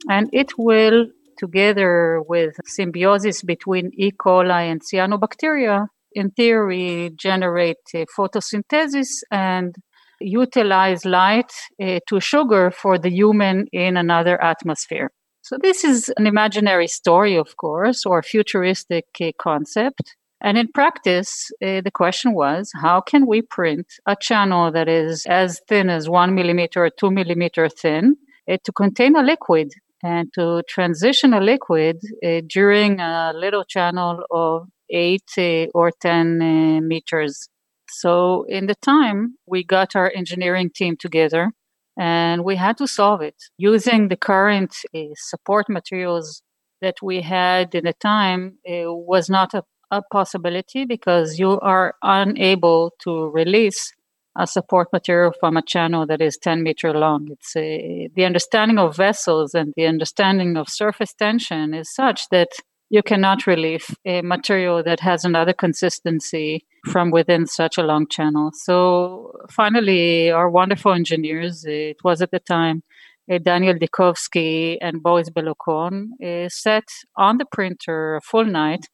And 0.10 0.28
it 0.34 0.58
will 0.58 1.06
together 1.42 2.22
with 2.34 2.54
symbiosis 2.66 3.42
between 3.54 3.86
E. 4.06 4.12
coli 4.12 4.64
and 4.72 4.82
cyanobacteria, 4.82 5.88
in 6.14 6.30
theory, 6.32 7.12
generate 7.16 7.86
photosynthesis 8.16 9.24
and 9.32 9.76
utilize 10.20 11.04
light 11.06 11.52
uh, 11.82 12.00
to 12.08 12.20
sugar 12.20 12.70
for 12.70 13.00
the 13.00 13.10
human 13.10 13.66
in 13.72 13.98
another 13.98 14.42
atmosphere. 14.54 15.10
So, 15.42 15.58
this 15.60 15.84
is 15.84 16.14
an 16.18 16.28
imaginary 16.28 16.88
story, 16.88 17.36
of 17.36 17.58
course, 17.58 18.06
or 18.06 18.22
futuristic 18.22 19.06
uh, 19.20 19.32
concept. 19.40 20.16
And 20.44 20.58
in 20.58 20.68
practice, 20.82 21.32
uh, 21.64 21.82
the 21.82 21.92
question 22.02 22.34
was 22.34 22.72
how 22.86 23.02
can 23.02 23.26
we 23.26 23.42
print 23.42 23.88
a 24.06 24.16
channel 24.16 24.72
that 24.72 24.88
is 24.88 25.26
as 25.28 25.60
thin 25.68 25.90
as 25.90 26.10
one 26.10 26.36
millimeter 26.36 26.86
or 26.86 26.92
two 26.92 27.12
millimeter 27.12 27.70
thin 27.70 28.18
to 28.66 28.72
contain 28.74 29.16
a 29.16 29.22
liquid 29.22 29.72
and 30.04 30.32
to 30.34 30.64
transition 30.68 31.34
a 31.34 31.42
liquid 31.42 31.98
uh, 32.26 32.42
during 32.48 33.00
a 33.00 33.34
little 33.36 33.64
channel 33.64 34.24
of 34.32 34.68
8 34.90 35.22
uh, 35.38 35.66
or 35.74 35.92
10 35.92 36.42
uh, 36.42 36.82
meters. 36.82 37.48
So, 37.90 38.46
in 38.48 38.68
the 38.68 38.76
time, 38.76 39.36
we 39.46 39.64
got 39.64 39.96
our 39.96 40.12
engineering 40.16 40.70
team 40.74 40.96
together 40.98 41.52
and 41.98 42.44
we 42.44 42.56
had 42.56 42.78
to 42.78 42.88
solve 42.88 43.22
it 43.22 43.36
using 43.58 44.08
the 44.08 44.16
current 44.16 44.76
uh, 44.96 45.00
support 45.16 45.70
materials 45.70 46.42
that 46.82 46.96
we 47.02 47.22
had 47.22 47.76
in 47.76 47.84
the 47.86 47.94
time. 47.94 48.58
It 48.64 48.88
was 48.88 49.30
not 49.30 49.54
a, 49.54 49.64
a 49.92 50.02
possibility 50.12 50.86
because 50.86 51.38
you 51.38 51.60
are 51.60 51.96
unable 52.02 52.94
to 53.04 53.28
release 53.30 53.94
a 54.38 54.48
support 54.48 54.88
material 54.94 55.34
from 55.40 55.58
a 55.58 55.62
channel 55.62 56.06
that 56.08 56.22
is 56.22 56.38
10 56.38 56.64
meter 56.64 56.94
long. 56.94 57.28
It's 57.32 57.56
a, 57.56 58.10
the 58.16 58.26
understanding 58.26 58.78
of 58.78 58.96
vessels 58.96 59.54
and 59.54 59.74
the 59.76 59.86
understanding 59.86 60.58
of 60.58 60.70
surface 60.70 61.14
tension 61.14 61.74
is 61.74 61.94
such 61.94 62.30
that 62.30 62.50
you 62.90 63.02
cannot 63.02 63.48
relieve 63.48 63.86
a 64.06 64.22
material 64.22 64.84
that 64.84 65.00
has 65.00 65.24
another 65.24 65.54
consistency 65.54 66.66
from 66.92 67.10
within 67.10 67.46
such 67.46 67.78
a 67.78 67.84
long 67.84 68.06
channel. 68.08 68.52
So 68.54 69.32
finally, 69.50 70.30
our 70.30 70.50
wonderful 70.50 70.94
engineers, 70.94 71.64
it 71.66 71.98
was 72.04 72.22
at 72.22 72.32
the 72.32 72.40
time 72.40 72.84
uh, 73.32 73.38
Daniel 73.38 73.76
Dikovsky 73.76 74.78
and 74.82 75.02
Boris 75.02 75.30
Belokon, 75.30 76.08
uh, 76.22 76.50
sat 76.50 76.84
on 77.16 77.38
the 77.38 77.46
printer 77.46 78.16
a 78.16 78.22
full 78.22 78.46
night 78.46 78.88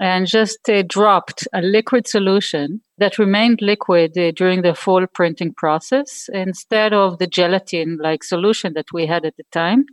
and 0.00 0.26
just 0.26 0.68
uh, 0.68 0.82
dropped 0.88 1.46
a 1.52 1.62
liquid 1.62 2.08
solution 2.08 2.80
that 2.98 3.18
remained 3.18 3.60
liquid 3.60 4.16
uh, 4.16 4.30
during 4.32 4.62
the 4.62 4.74
full 4.74 5.06
printing 5.06 5.52
process 5.52 6.28
instead 6.32 6.92
of 6.92 7.18
the 7.18 7.26
gelatin 7.26 7.98
like 8.00 8.22
solution 8.22 8.72
that 8.74 8.92
we 8.92 9.06
had 9.06 9.24
at 9.24 9.36
the 9.36 9.44
time. 9.50 9.86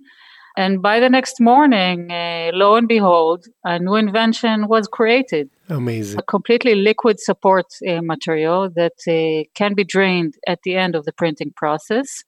And 0.58 0.82
by 0.82 1.00
the 1.00 1.10
next 1.10 1.40
morning, 1.40 2.12
uh, 2.12 2.52
lo 2.54 2.76
and 2.76 2.88
behold, 2.88 3.46
a 3.64 3.80
new 3.80 3.96
invention 3.96 4.68
was 4.68 4.88
created. 4.88 5.50
Amazing. 5.70 6.20
A 6.20 6.24
completely 6.24 6.76
liquid 6.76 7.20
support 7.22 7.68
uh, 7.88 8.02
material 8.02 8.70
that 8.76 9.00
uh, 9.08 9.48
can 9.56 9.74
be 9.74 9.86
drained 9.86 10.36
at 10.46 10.60
the 10.64 10.76
end 10.76 10.96
of 10.96 11.06
the 11.06 11.14
printing 11.14 11.54
process. 11.56 12.24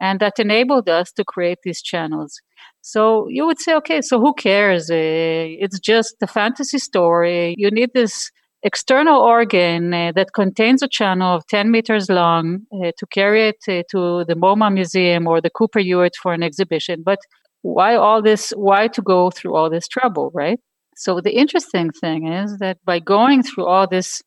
And 0.00 0.20
that 0.20 0.38
enabled 0.38 0.88
us 0.88 1.12
to 1.12 1.24
create 1.24 1.60
these 1.64 1.80
channels. 1.80 2.40
So 2.82 3.26
you 3.28 3.46
would 3.46 3.60
say, 3.60 3.74
okay, 3.76 4.02
so 4.02 4.20
who 4.20 4.34
cares? 4.34 4.90
Uh, 4.90 4.96
it's 4.96 5.78
just 5.78 6.16
a 6.20 6.26
fantasy 6.26 6.78
story. 6.78 7.54
You 7.56 7.70
need 7.70 7.90
this 7.94 8.30
external 8.62 9.20
organ 9.20 9.92
uh, 9.92 10.12
that 10.14 10.32
contains 10.32 10.82
a 10.82 10.88
channel 10.88 11.34
of 11.34 11.46
10 11.46 11.70
meters 11.70 12.08
long 12.08 12.60
uh, 12.72 12.92
to 12.96 13.06
carry 13.06 13.48
it 13.48 13.56
uh, 13.68 13.82
to 13.90 14.24
the 14.24 14.34
MoMA 14.34 14.72
Museum 14.72 15.26
or 15.26 15.40
the 15.40 15.50
Cooper 15.50 15.80
Hewitt 15.80 16.14
for 16.22 16.32
an 16.32 16.42
exhibition. 16.42 17.02
But 17.04 17.18
why 17.62 17.94
all 17.94 18.22
this? 18.22 18.50
Why 18.56 18.88
to 18.88 19.02
go 19.02 19.30
through 19.30 19.54
all 19.54 19.70
this 19.70 19.86
trouble, 19.88 20.30
right? 20.34 20.58
So 20.96 21.20
the 21.20 21.36
interesting 21.36 21.90
thing 21.90 22.26
is 22.26 22.58
that 22.58 22.78
by 22.84 22.98
going 22.98 23.42
through 23.42 23.66
all 23.66 23.86
this 23.86 24.22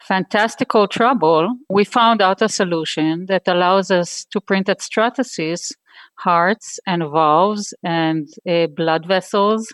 fantastical 0.00 0.88
trouble, 0.88 1.54
we 1.68 1.84
found 1.84 2.22
out 2.22 2.42
a 2.42 2.48
solution 2.48 3.26
that 3.26 3.42
allows 3.46 3.90
us 3.90 4.24
to 4.30 4.40
print 4.40 4.68
at 4.68 4.80
stratasys 4.80 5.72
hearts 6.18 6.80
and 6.86 7.02
valves 7.12 7.74
and 7.82 8.28
uh, 8.48 8.66
blood 8.66 9.06
vessels 9.06 9.72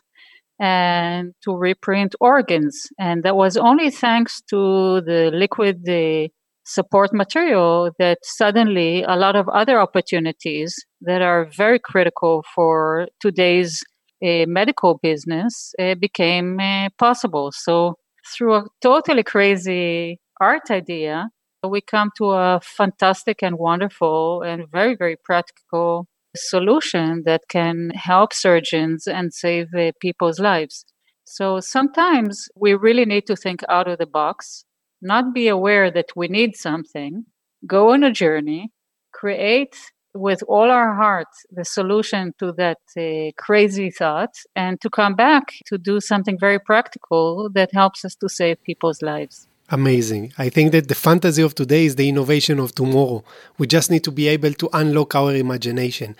and 0.60 1.32
to 1.44 1.56
reprint 1.56 2.14
organs. 2.20 2.86
And 2.98 3.22
that 3.24 3.36
was 3.36 3.56
only 3.56 3.90
thanks 3.90 4.40
to 4.50 5.00
the 5.00 5.30
liquid 5.32 5.88
uh, 5.88 6.28
support 6.64 7.12
material 7.12 7.90
that 7.98 8.18
suddenly 8.22 9.02
a 9.02 9.16
lot 9.16 9.36
of 9.36 9.48
other 9.48 9.78
opportunities 9.78 10.74
that 11.02 11.22
are 11.22 11.50
very 11.56 11.78
critical 11.78 12.44
for 12.54 13.06
today's 13.20 13.82
uh, 14.24 14.44
medical 14.46 14.98
business 15.02 15.74
uh, 15.78 15.94
became 15.94 16.58
uh, 16.60 16.88
possible. 16.98 17.50
So, 17.52 17.96
through 18.34 18.54
a 18.54 18.64
totally 18.80 19.22
crazy 19.22 20.18
art 20.40 20.70
idea, 20.70 21.28
we 21.62 21.82
come 21.82 22.10
to 22.16 22.30
a 22.30 22.60
fantastic 22.62 23.42
and 23.42 23.58
wonderful 23.58 24.42
and 24.42 24.64
very, 24.70 24.96
very 24.96 25.16
practical 25.22 26.06
solution 26.36 27.22
that 27.24 27.42
can 27.48 27.90
help 27.94 28.32
surgeons 28.32 29.06
and 29.06 29.32
save 29.32 29.68
uh, 29.74 29.92
people's 30.00 30.38
lives. 30.38 30.84
So 31.24 31.60
sometimes 31.60 32.48
we 32.54 32.74
really 32.74 33.04
need 33.04 33.26
to 33.26 33.36
think 33.36 33.60
out 33.68 33.88
of 33.88 33.98
the 33.98 34.06
box, 34.06 34.64
not 35.00 35.34
be 35.34 35.48
aware 35.48 35.90
that 35.90 36.10
we 36.16 36.28
need 36.28 36.56
something, 36.56 37.24
go 37.66 37.92
on 37.92 38.04
a 38.04 38.12
journey, 38.12 38.70
create 39.12 39.76
with 40.14 40.42
all 40.46 40.70
our 40.70 40.94
heart 40.94 41.26
the 41.50 41.64
solution 41.64 42.32
to 42.38 42.52
that 42.52 42.78
uh, 42.96 43.32
crazy 43.36 43.90
thought, 43.90 44.34
and 44.54 44.80
to 44.80 44.88
come 44.88 45.14
back 45.14 45.54
to 45.66 45.76
do 45.76 46.00
something 46.00 46.38
very 46.38 46.58
practical 46.58 47.50
that 47.52 47.72
helps 47.72 48.04
us 48.04 48.14
to 48.16 48.28
save 48.28 48.62
people's 48.62 49.02
lives. 49.02 49.48
Amazing. 49.70 50.32
I 50.36 50.50
think 50.50 50.72
that 50.72 50.88
the 50.88 50.94
fantasy 50.94 51.42
of 51.42 51.54
today 51.54 51.86
is 51.86 51.96
the 51.96 52.08
innovation 52.08 52.58
of 52.60 52.74
tomorrow. 52.74 53.24
We 53.58 53.66
just 53.66 53.90
need 53.90 54.04
to 54.04 54.10
be 54.12 54.28
able 54.28 54.52
to 54.52 54.68
unlock 54.72 55.14
our 55.14 55.34
imagination. 55.34 56.16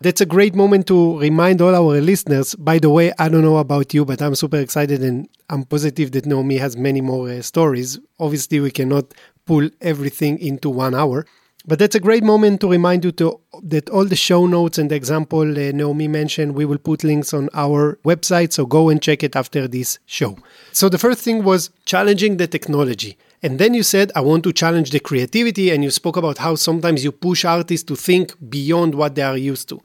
That's 0.00 0.20
a 0.20 0.26
great 0.26 0.54
moment 0.54 0.86
to 0.88 1.18
remind 1.18 1.60
all 1.60 1.74
our 1.74 2.00
listeners. 2.00 2.54
By 2.54 2.78
the 2.78 2.90
way, 2.90 3.12
I 3.18 3.28
don't 3.28 3.42
know 3.42 3.58
about 3.58 3.94
you, 3.94 4.04
but 4.04 4.22
I'm 4.22 4.34
super 4.34 4.58
excited 4.58 5.02
and 5.02 5.28
I'm 5.50 5.64
positive 5.64 6.12
that 6.12 6.26
Naomi 6.26 6.56
has 6.58 6.76
many 6.76 7.00
more 7.00 7.28
uh, 7.30 7.42
stories. 7.42 7.98
Obviously, 8.20 8.60
we 8.60 8.70
cannot 8.70 9.12
pull 9.46 9.68
everything 9.80 10.38
into 10.38 10.70
one 10.70 10.94
hour. 10.94 11.26
But 11.66 11.78
that's 11.78 11.94
a 11.94 12.00
great 12.00 12.22
moment 12.22 12.60
to 12.60 12.68
remind 12.68 13.04
you 13.04 13.12
to, 13.12 13.40
that 13.62 13.88
all 13.88 14.04
the 14.04 14.16
show 14.16 14.46
notes 14.46 14.76
and 14.76 14.90
the 14.90 14.96
example 14.96 15.40
uh, 15.40 15.72
Naomi 15.72 16.08
mentioned, 16.08 16.54
we 16.54 16.66
will 16.66 16.76
put 16.76 17.02
links 17.02 17.32
on 17.32 17.48
our 17.54 17.98
website. 18.04 18.52
So 18.52 18.66
go 18.66 18.90
and 18.90 19.00
check 19.00 19.22
it 19.22 19.34
after 19.34 19.66
this 19.66 19.98
show. 20.04 20.36
So 20.72 20.90
the 20.90 20.98
first 20.98 21.20
thing 21.20 21.42
was 21.42 21.70
challenging 21.86 22.36
the 22.36 22.46
technology. 22.46 23.16
And 23.42 23.58
then 23.58 23.72
you 23.72 23.82
said, 23.82 24.12
I 24.14 24.20
want 24.20 24.44
to 24.44 24.52
challenge 24.52 24.90
the 24.90 25.00
creativity. 25.00 25.70
And 25.70 25.82
you 25.82 25.90
spoke 25.90 26.18
about 26.18 26.36
how 26.36 26.54
sometimes 26.54 27.02
you 27.02 27.12
push 27.12 27.46
artists 27.46 27.86
to 27.86 27.96
think 27.96 28.34
beyond 28.50 28.94
what 28.94 29.14
they 29.14 29.22
are 29.22 29.38
used 29.38 29.70
to. 29.70 29.80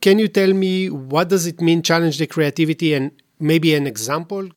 Can 0.00 0.18
you 0.18 0.28
tell 0.28 0.54
me 0.54 0.88
what 0.88 1.28
does 1.28 1.46
it 1.46 1.60
mean, 1.60 1.82
challenge 1.82 2.16
the 2.16 2.26
creativity, 2.26 2.94
and 2.94 3.12
maybe 3.38 3.74
an 3.74 3.86
example? 3.86 4.48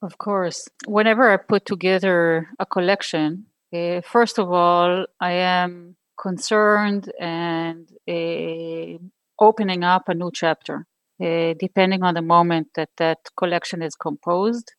Of 0.00 0.16
course. 0.16 0.68
Whenever 0.86 1.30
I 1.30 1.36
put 1.36 1.66
together 1.66 2.48
a 2.58 2.64
collection, 2.64 3.44
uh, 3.74 4.00
first 4.00 4.38
of 4.38 4.50
all, 4.50 5.04
I 5.20 5.32
am 5.32 5.96
concerned 6.20 7.12
and 7.20 7.88
uh, 8.08 8.98
opening 9.40 9.84
up 9.84 10.08
a 10.08 10.14
new 10.14 10.30
chapter, 10.34 10.86
uh, 11.22 11.54
depending 11.58 12.02
on 12.02 12.14
the 12.14 12.22
moment 12.22 12.68
that 12.74 12.90
that 12.98 13.18
collection 13.36 13.82
is 13.82 13.94
composed. 13.94 14.72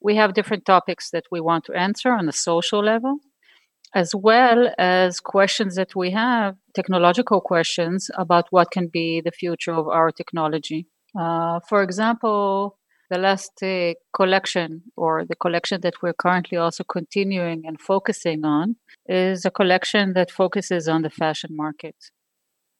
We 0.00 0.16
have 0.16 0.34
different 0.34 0.64
topics 0.64 1.10
that 1.10 1.24
we 1.30 1.40
want 1.40 1.64
to 1.64 1.74
answer 1.74 2.12
on 2.12 2.26
the 2.26 2.32
social 2.32 2.84
level, 2.84 3.18
as 3.94 4.14
well 4.14 4.72
as 4.78 5.20
questions 5.20 5.76
that 5.76 5.94
we 5.96 6.10
have, 6.10 6.56
technological 6.74 7.40
questions 7.40 8.10
about 8.16 8.46
what 8.50 8.70
can 8.70 8.88
be 8.92 9.20
the 9.24 9.32
future 9.32 9.72
of 9.72 9.88
our 9.88 10.10
technology. 10.10 10.86
Uh, 11.18 11.60
for 11.68 11.82
example, 11.82 12.76
the 13.14 13.20
last 13.20 13.62
uh, 13.62 13.94
collection, 14.12 14.82
or 14.96 15.24
the 15.24 15.36
collection 15.36 15.80
that 15.82 16.02
we're 16.02 16.20
currently 16.24 16.58
also 16.58 16.82
continuing 16.82 17.62
and 17.64 17.80
focusing 17.80 18.44
on, 18.44 18.76
is 19.06 19.44
a 19.44 19.52
collection 19.52 20.14
that 20.14 20.32
focuses 20.32 20.88
on 20.88 21.02
the 21.02 21.10
fashion 21.10 21.50
market. 21.52 21.94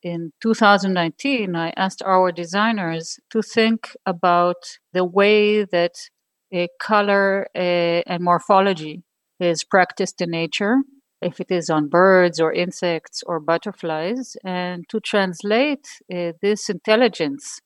In 0.03 0.33
2019, 0.43 1.55
I 1.55 1.73
asked 1.77 2.03
our 2.05 2.33
designers 2.33 3.21
to 3.31 3.43
think 3.43 3.97
about 4.05 4.61
the 4.93 5.05
way 5.05 5.65
that 5.65 5.95
a 6.53 6.69
color 6.81 7.47
uh, 7.55 8.03
and 8.11 8.23
morphology 8.23 9.05
is 9.39 9.63
practiced 9.63 10.21
in 10.21 10.31
nature, 10.31 10.79
if 11.23 11.41
it 11.41 11.51
is 11.51 11.71
on 11.71 11.89
birds 11.89 12.41
or 12.41 12.53
insects 12.53 13.23
or 13.25 13.39
butterflies, 13.39 14.37
and 14.45 14.85
to 14.89 14.99
translate 14.99 15.87
uh, 16.13 16.33
this 16.43 16.69
intelligence 16.69 17.61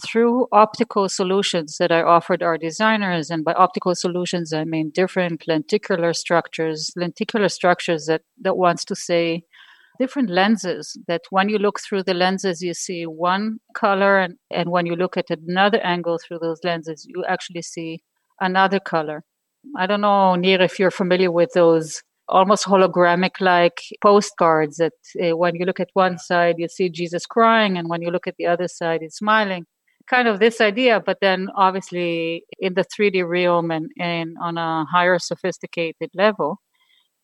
through 0.00 0.46
optical 0.52 1.08
solutions 1.08 1.76
that 1.78 1.92
I 1.92 2.02
offered 2.02 2.42
our 2.42 2.56
designers. 2.56 3.30
And 3.30 3.44
by 3.44 3.52
optical 3.52 3.94
solutions, 3.94 4.52
I 4.52 4.64
mean 4.64 4.90
different 4.90 5.44
lenticular 5.46 6.12
structures, 6.12 6.92
lenticular 6.96 7.48
structures 7.48 8.06
that, 8.06 8.22
that 8.40 8.56
wants 8.56 8.84
to 8.86 8.96
say 8.96 9.44
different 9.98 10.30
lenses 10.30 10.98
that 11.08 11.22
when 11.30 11.48
you 11.48 11.58
look 11.58 11.78
through 11.80 12.04
the 12.04 12.14
lenses, 12.14 12.62
you 12.62 12.74
see 12.74 13.04
one 13.04 13.58
color. 13.74 14.18
And, 14.18 14.36
and 14.50 14.70
when 14.70 14.86
you 14.86 14.96
look 14.96 15.16
at 15.16 15.26
another 15.30 15.80
angle 15.80 16.18
through 16.18 16.38
those 16.40 16.60
lenses, 16.64 17.06
you 17.06 17.24
actually 17.28 17.62
see 17.62 18.02
another 18.40 18.80
color. 18.80 19.22
I 19.76 19.86
don't 19.86 20.00
know, 20.00 20.34
Nir, 20.34 20.60
if 20.62 20.78
you're 20.78 20.90
familiar 20.90 21.30
with 21.30 21.52
those 21.52 22.02
almost 22.28 22.64
hologramic 22.64 23.40
like 23.40 23.82
postcards 24.00 24.76
that 24.76 24.92
uh, 25.22 25.36
when 25.36 25.54
you 25.54 25.66
look 25.66 25.80
at 25.80 25.90
one 25.92 26.16
side 26.16 26.54
you 26.56 26.68
see 26.68 26.88
jesus 26.88 27.26
crying 27.26 27.76
and 27.76 27.88
when 27.88 28.00
you 28.00 28.10
look 28.10 28.26
at 28.26 28.36
the 28.38 28.46
other 28.46 28.68
side 28.68 29.00
he's 29.02 29.16
smiling 29.16 29.66
kind 30.08 30.28
of 30.28 30.38
this 30.38 30.60
idea, 30.60 31.00
but 31.00 31.18
then 31.20 31.48
obviously 31.56 32.44
in 32.58 32.74
the 32.74 32.84
3D 32.84 33.26
realm 33.28 33.70
and, 33.70 33.90
and 33.98 34.36
on 34.40 34.58
a 34.58 34.84
higher 34.84 35.18
sophisticated 35.18 36.10
level. 36.14 36.58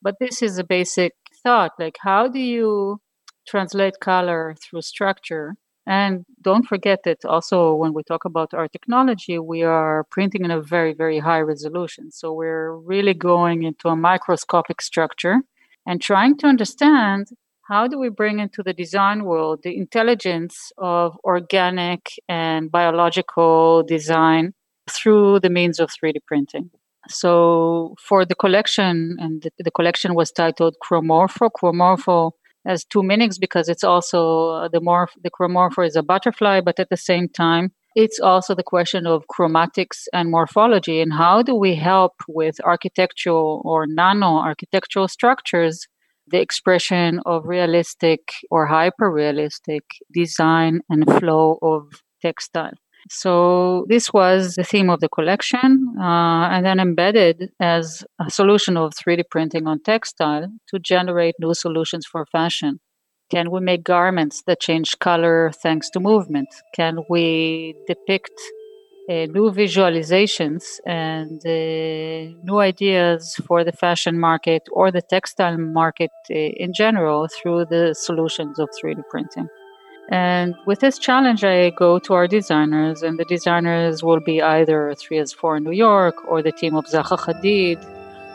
But 0.01 0.17
this 0.21 0.43
is 0.43 0.59
a 0.59 0.65
basic 0.65 1.13
thought 1.43 1.73
like, 1.79 1.97
how 2.01 2.29
do 2.29 2.39
you 2.39 2.99
translate 3.47 4.01
color 4.01 4.55
through 4.63 4.83
structure? 4.83 5.55
And 5.87 6.27
don't 6.43 6.67
forget 6.67 7.01
that 7.05 7.25
also 7.25 7.75
when 7.75 7.95
we 7.95 8.03
talk 8.03 8.27
about 8.27 8.53
our 8.53 8.69
technology, 8.69 9.39
we 9.39 9.63
are 9.63 10.05
printing 10.11 10.45
in 10.45 10.51
a 10.51 10.61
very, 10.61 10.93
very 10.93 11.19
high 11.19 11.41
resolution. 11.41 12.11
So 12.11 12.33
we're 12.33 12.77
really 12.77 13.15
going 13.15 13.63
into 13.63 13.89
a 13.89 13.97
microscopic 13.97 14.83
structure 14.83 15.37
and 15.87 16.03
trying 16.03 16.37
to 16.39 16.47
understand 16.47 17.29
how 17.69 17.87
do 17.87 17.99
we 17.99 18.09
bring 18.09 18.39
into 18.39 18.63
the 18.63 18.73
design 18.73 19.25
world 19.25 19.61
the 19.63 19.77
intelligence 19.77 20.73
of 20.79 21.19
organic 21.23 22.13
and 22.29 22.73
biological 22.73 23.83
design 23.83 24.55
through 24.91 25.41
the 25.41 25.51
means 25.51 25.79
of 25.79 25.91
3D 25.91 26.17
printing? 26.27 26.71
So 27.09 27.95
for 28.01 28.25
the 28.25 28.35
collection, 28.35 29.17
and 29.21 29.43
the, 29.43 29.51
the 29.59 29.71
collection 29.71 30.15
was 30.15 30.33
titled 30.33 30.77
Chromorpho. 30.83 31.51
Chromorpho 31.51 32.33
has 32.67 32.85
two 32.85 33.03
meanings 33.03 33.39
because 33.39 33.69
it's 33.69 33.85
also 33.85 34.49
uh, 34.49 34.69
the 34.69 34.81
morph, 34.81 35.11
the 35.23 35.31
chromorpho 35.31 35.87
is 35.87 35.97
a 35.97 36.03
butterfly, 36.03 36.61
but 36.61 36.81
at 36.81 36.89
the 36.91 36.97
same 36.97 37.29
time, 37.29 37.73
it's 37.95 38.21
also 38.21 38.55
the 38.55 38.63
question 38.63 39.07
of 39.07 39.25
chromatics 39.27 40.07
and 40.13 40.31
morphology 40.31 41.01
and 41.01 41.13
how 41.13 41.43
do 41.43 41.55
we 41.55 41.75
help 41.75 42.13
with 42.29 42.61
architectural 42.65 43.63
or 43.65 43.87
nano 43.87 44.37
architectural 44.37 45.09
structures 45.09 45.87
the 46.31 46.41
expression 46.41 47.21
of 47.27 47.47
realistic 47.47 48.21
or 48.51 48.67
hyper 48.67 49.11
realistic 49.11 49.85
design 50.13 50.81
and 50.89 51.05
flow 51.19 51.59
of 51.63 52.03
textile. 52.23 52.75
So 53.11 53.87
this 53.89 54.13
was 54.13 54.55
the 54.57 54.65
theme 54.65 54.91
of 54.91 55.01
the 55.01 55.09
collection, 55.09 55.95
uh, 55.99 56.49
and 56.53 56.67
then 56.67 56.81
embedded 56.81 57.51
as 57.61 58.05
a 58.21 58.31
solution 58.31 58.77
of 58.77 58.93
3D 58.95 59.25
printing 59.31 59.67
on 59.67 59.81
textile 59.81 60.49
to 60.69 60.79
generate 60.79 61.37
new 61.41 61.55
solutions 61.55 62.07
for 62.07 62.27
fashion. 62.27 62.81
Can 63.31 63.51
we 63.51 63.61
make 63.61 63.85
garments 63.85 64.43
that 64.47 64.61
change 64.61 64.99
color 64.99 65.51
thanks 65.63 65.91
to 65.91 66.01
movement? 66.01 66.49
Can 66.75 66.99
we 67.09 67.75
depict 67.87 68.33
new 69.09 69.51
visualizations 69.51 70.81
and 70.85 71.41
uh, 71.47 72.35
new 72.45 72.59
ideas 72.59 73.37
for 73.47 73.65
the 73.65 73.73
fashion 73.73 74.19
market 74.19 74.69
or 74.73 74.91
the 74.91 75.03
textile 75.03 75.57
market 75.57 76.11
uh, 76.31 76.35
in 76.35 76.73
general 76.75 77.27
through 77.29 77.65
the 77.67 77.95
solutions 77.95 78.59
of 78.59 78.69
3D 78.71 79.03
printing. 79.11 79.49
And 80.11 80.55
with 80.67 80.81
this 80.81 80.99
challenge, 80.99 81.45
I 81.45 81.71
go 81.71 81.99
to 81.99 82.15
our 82.15 82.27
designers, 82.27 83.03
and 83.03 83.19
the 83.19 83.27
designers 83.27 84.03
will 84.03 84.21
be 84.21 84.41
either 84.41 84.95
threeASFOUR 84.95 85.59
in 85.59 85.65
New 85.65 85.73
York 85.73 86.17
or 86.27 86.43
the 86.43 86.53
team 86.53 86.75
of 86.77 86.87
Zaha 86.87 87.19
Hadid, 87.19 87.79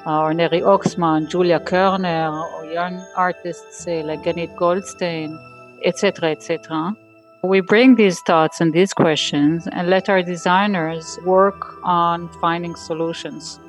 or 0.06 0.34
Neri 0.34 0.62
Oxman, 0.62 1.30
Julia 1.30 1.60
Koerner, 1.60 2.32
or 2.54 2.66
young 2.66 3.04
artists 3.16 3.88
uh, 3.88 4.04
like 4.06 4.24
Ganit 4.24 4.56
Goldstein, 4.56 5.40
etc., 5.84 6.32
etc. 6.32 6.96
We 7.44 7.60
bring 7.60 7.96
these 7.96 8.22
thoughts 8.22 8.62
and 8.62 8.72
these 8.72 8.94
questions 8.94 9.68
and 9.68 9.90
let 9.90 10.08
our 10.08 10.24
designers 10.24 11.20
work 11.26 11.76
on 11.84 12.30
finding 12.40 12.74
solutions. 12.78 13.60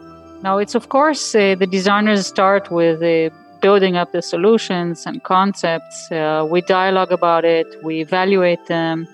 Now, 0.45 0.59
it's 0.59 0.77
of 0.77 0.91
course 0.91 1.35
uh, 1.35 1.57
the 1.59 1.67
designers 1.67 2.25
start 2.25 2.71
with 2.71 3.03
uh, 3.03 3.35
building 3.61 3.97
up 3.97 4.13
the 4.13 4.23
solutions 4.23 5.07
and 5.07 5.25
concepts. 5.25 6.13
Uh, 6.13 6.47
we 6.49 6.61
dialogue 6.61 7.11
about 7.11 7.45
it, 7.45 7.67
we 7.83 8.01
evaluate 8.01 8.65
them. 8.67 9.09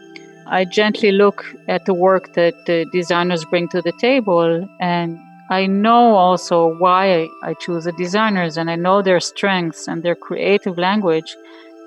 I 0.47 0.67
gently 0.67 1.13
look 1.13 1.43
at 1.67 1.87
the 1.87 1.95
work 1.95 2.35
that 2.35 2.67
the 2.67 2.85
designers 2.93 3.47
bring 3.47 3.67
to 3.69 3.81
the 3.81 3.93
table, 3.93 4.69
and 4.79 5.19
I 5.49 5.67
know 5.69 6.17
also 6.17 6.77
why 6.77 7.29
I 7.43 7.55
choose 7.55 7.85
the 7.85 7.93
designers, 7.93 8.59
and 8.59 8.71
I 8.71 8.77
know 8.77 9.01
their 9.01 9.21
strengths 9.21 9.89
and 9.89 10.03
their 10.03 10.17
creative 10.17 10.77
language, 10.77 11.35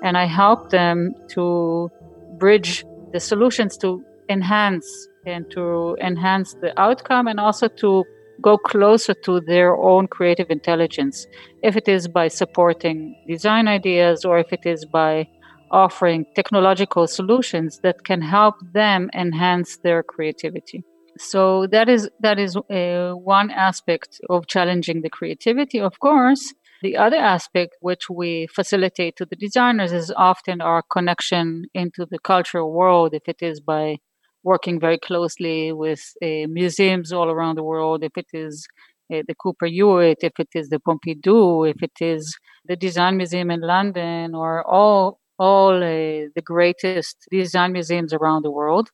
and 0.02 0.16
I 0.16 0.24
help 0.24 0.70
them 0.70 1.14
to 1.34 1.92
bridge 2.38 2.84
the 3.12 3.20
solutions 3.20 3.76
to 3.78 4.04
enhance 4.28 4.86
and 5.26 5.50
to 5.52 5.96
enhance 6.00 6.54
the 6.54 6.78
outcome 6.80 7.26
and 7.26 7.40
also 7.40 7.68
to 7.68 8.04
go 8.42 8.58
closer 8.58 9.14
to 9.14 9.40
their 9.40 9.76
own 9.76 10.08
creative 10.08 10.50
intelligence. 10.50 11.26
If 11.62 11.76
it 11.76 11.88
is 11.88 12.08
by 12.08 12.28
supporting 12.28 13.14
design 13.28 13.68
ideas 13.68 14.24
or 14.24 14.38
if 14.38 14.52
it 14.52 14.66
is 14.66 14.84
by 14.84 15.28
offering 15.70 16.26
technological 16.34 17.06
solutions 17.06 17.80
that 17.82 18.04
can 18.04 18.20
help 18.20 18.54
them 18.72 19.10
enhance 19.14 19.78
their 19.78 20.02
creativity. 20.02 20.84
So 21.18 21.66
that 21.68 21.88
is 21.88 22.10
that 22.20 22.38
is 22.38 22.56
uh, 22.56 23.12
one 23.12 23.50
aspect 23.50 24.20
of 24.28 24.46
challenging 24.46 25.02
the 25.02 25.10
creativity 25.10 25.80
of 25.80 26.00
course 26.00 26.54
the 26.84 26.98
other 26.98 27.16
aspect 27.16 27.72
which 27.80 28.10
we 28.10 28.46
facilitate 28.58 29.16
to 29.16 29.24
the 29.24 29.36
designers 29.36 29.90
is 29.90 30.12
often 30.30 30.60
our 30.60 30.82
connection 30.96 31.64
into 31.72 32.06
the 32.10 32.18
cultural 32.18 32.70
world, 32.70 33.14
if 33.14 33.26
it 33.26 33.40
is 33.40 33.58
by 33.58 33.96
working 34.42 34.78
very 34.78 34.98
closely 34.98 35.72
with 35.72 36.02
uh, 36.22 36.46
museums 36.60 37.10
all 37.10 37.30
around 37.30 37.56
the 37.56 37.68
world, 37.72 38.04
if 38.04 38.14
it 38.22 38.30
is 38.34 38.66
uh, 39.10 39.22
the 39.26 39.34
Cooper 39.42 39.64
Hewitt, 39.64 40.18
if 40.22 40.34
it 40.38 40.50
is 40.54 40.68
the 40.68 40.78
Pompidou, 40.78 41.68
if 41.72 41.82
it 41.82 41.96
is 42.02 42.36
the 42.66 42.76
Design 42.76 43.16
Museum 43.16 43.50
in 43.50 43.62
London, 43.62 44.34
or 44.34 44.62
all 44.78 45.18
all 45.38 45.76
uh, 45.82 46.28
the 46.36 46.44
greatest 46.44 47.16
design 47.30 47.72
museums 47.72 48.12
around 48.12 48.42
the 48.44 48.50
world. 48.50 48.90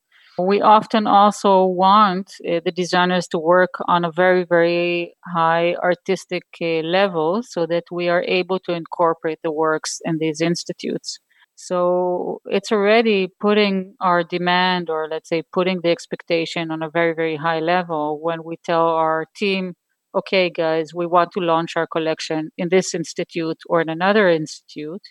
We 0.47 0.61
often 0.61 1.07
also 1.07 1.65
want 1.65 2.35
uh, 2.47 2.61
the 2.65 2.73
designers 2.73 3.27
to 3.29 3.39
work 3.39 3.71
on 3.89 4.05
a 4.05 4.13
very, 4.13 4.45
very 4.45 5.15
high 5.25 5.75
artistic 5.75 6.45
uh, 6.61 6.83
level 6.83 7.43
so 7.43 7.67
that 7.67 7.85
we 7.91 8.09
are 8.09 8.25
able 8.27 8.59
to 8.61 8.73
incorporate 8.73 9.39
the 9.43 9.53
works 9.53 10.01
in 10.05 10.19
these 10.19 10.41
institutes. 10.41 11.19
So 11.57 12.41
it's 12.47 12.73
already 12.73 13.29
putting 13.41 13.95
our 14.01 14.25
demand, 14.25 14.89
or 14.89 15.09
let's 15.11 15.29
say 15.29 15.43
putting 15.53 15.81
the 15.83 15.91
expectation 15.91 16.71
on 16.71 16.83
a 16.83 16.91
very, 16.91 17.15
very 17.15 17.37
high 17.37 17.61
level 17.61 18.19
when 18.23 18.45
we 18.45 18.57
tell 18.65 18.89
our 18.89 19.27
team, 19.37 19.75
okay, 20.15 20.51
guys, 20.51 20.95
we 20.95 21.07
want 21.07 21.33
to 21.33 21.41
launch 21.41 21.77
our 21.77 21.87
collection 21.87 22.51
in 22.57 22.69
this 22.71 22.95
institute 22.95 23.59
or 23.69 23.81
in 23.83 23.89
another 23.89 24.29
institute. 24.29 25.03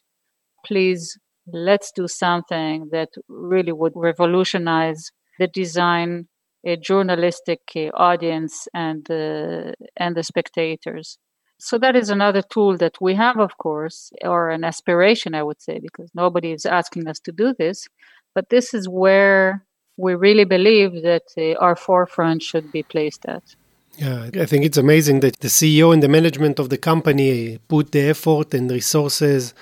Please 0.65 1.18
let's 1.54 1.92
do 1.96 2.08
something 2.08 2.89
that 2.92 3.10
really 3.28 3.72
would 3.72 3.94
revolutionize 3.96 5.12
the 5.39 5.47
design 5.47 6.28
a 6.65 6.75
journalistic 6.75 7.62
audience 7.93 8.67
and 8.73 9.06
the 9.06 9.73
and 9.97 10.15
the 10.15 10.23
spectators. 10.23 11.17
So 11.58 11.78
that 11.78 11.95
is 11.95 12.10
another 12.10 12.41
tool 12.41 12.78
that 12.78 13.02
we 13.02 13.15
have, 13.15 13.38
of 13.38 13.58
course, 13.58 14.12
or 14.21 14.49
an 14.49 14.63
aspiration, 14.63 15.36
I 15.36 15.43
would 15.43 15.62
say, 15.62 15.80
because 15.80 16.10
nobody 16.13 16.52
is 16.52 16.65
asking 16.65 17.08
us 17.08 17.19
to 17.21 17.34
do 17.34 17.54
this. 17.58 17.88
But 18.34 18.49
this 18.49 18.73
is 18.73 18.88
where 18.88 19.65
we 19.97 20.15
really 20.15 20.45
believe 20.45 21.02
that 21.04 21.23
uh, 21.38 21.56
our 21.60 21.75
forefront 21.75 22.43
should 22.43 22.71
be 22.71 22.84
placed 22.84 23.25
at. 23.25 23.43
Yeah, 23.97 24.30
I 24.43 24.45
think 24.45 24.63
it's 24.63 24.78
amazing 24.78 25.19
that 25.19 25.41
the 25.41 25.49
CEO 25.49 25.91
and 25.93 26.02
the 26.02 26.08
management 26.08 26.60
of 26.60 26.69
the 26.69 26.78
company 26.78 27.60
put 27.67 27.91
the 27.91 28.04
effort 28.10 28.54
and 28.54 28.71
resources, 28.71 29.54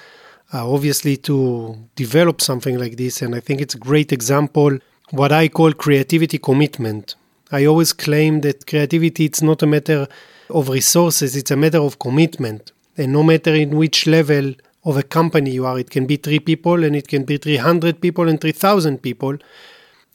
uh, 0.53 0.71
obviously, 0.71 1.17
to 1.17 1.75
develop 1.95 2.41
something 2.41 2.77
like 2.77 2.97
this. 2.97 3.23
And 3.23 3.33
I 3.33 3.39
think 3.39 3.59
it's 3.59 3.73
a 3.73 3.79
great 3.79 4.11
example 4.11 4.77
what 5.11 5.31
I 5.31 5.47
call 5.47 5.73
creativity 5.73 6.37
commitment. 6.37 7.15
I 7.51 7.65
always 7.65 7.93
claim 7.93 8.41
that 8.41 8.67
creativity 8.67 9.25
it's 9.25 9.41
not 9.41 9.63
a 9.63 9.67
matter 9.67 10.07
of 10.49 10.69
resources, 10.69 11.35
it's 11.35 11.51
a 11.51 11.55
matter 11.55 11.79
of 11.79 11.99
commitment. 11.99 12.71
And 12.97 13.13
no 13.13 13.23
matter 13.23 13.53
in 13.53 13.77
which 13.77 14.07
level 14.07 14.53
of 14.83 14.97
a 14.97 15.03
company 15.03 15.51
you 15.51 15.65
are, 15.65 15.79
it 15.79 15.89
can 15.89 16.05
be 16.05 16.17
three 16.17 16.39
people 16.39 16.83
and 16.83 16.95
it 16.95 17.07
can 17.07 17.23
be 17.23 17.37
300 17.37 18.01
people 18.01 18.27
and 18.27 18.39
3,000 18.39 19.01
people. 19.01 19.37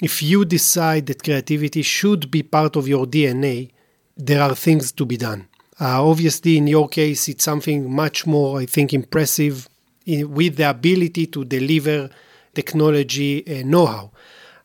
If 0.02 0.22
you 0.22 0.44
decide 0.44 1.06
that 1.06 1.22
creativity 1.22 1.82
should 1.82 2.30
be 2.30 2.42
part 2.42 2.76
of 2.76 2.88
your 2.88 3.06
DNA, 3.06 3.70
there 4.16 4.42
are 4.42 4.54
things 4.54 4.92
to 4.92 5.06
be 5.06 5.16
done. 5.16 5.48
Uh, 5.80 6.06
obviously, 6.06 6.58
in 6.58 6.66
your 6.66 6.88
case, 6.88 7.28
it's 7.28 7.44
something 7.44 7.90
much 7.90 8.26
more, 8.26 8.60
I 8.60 8.66
think, 8.66 8.92
impressive 8.92 9.68
in, 10.06 10.32
with 10.32 10.56
the 10.56 10.68
ability 10.68 11.26
to 11.28 11.44
deliver 11.44 12.10
technology 12.54 13.44
uh, 13.46 13.64
know 13.64 13.86
how. 13.86 14.10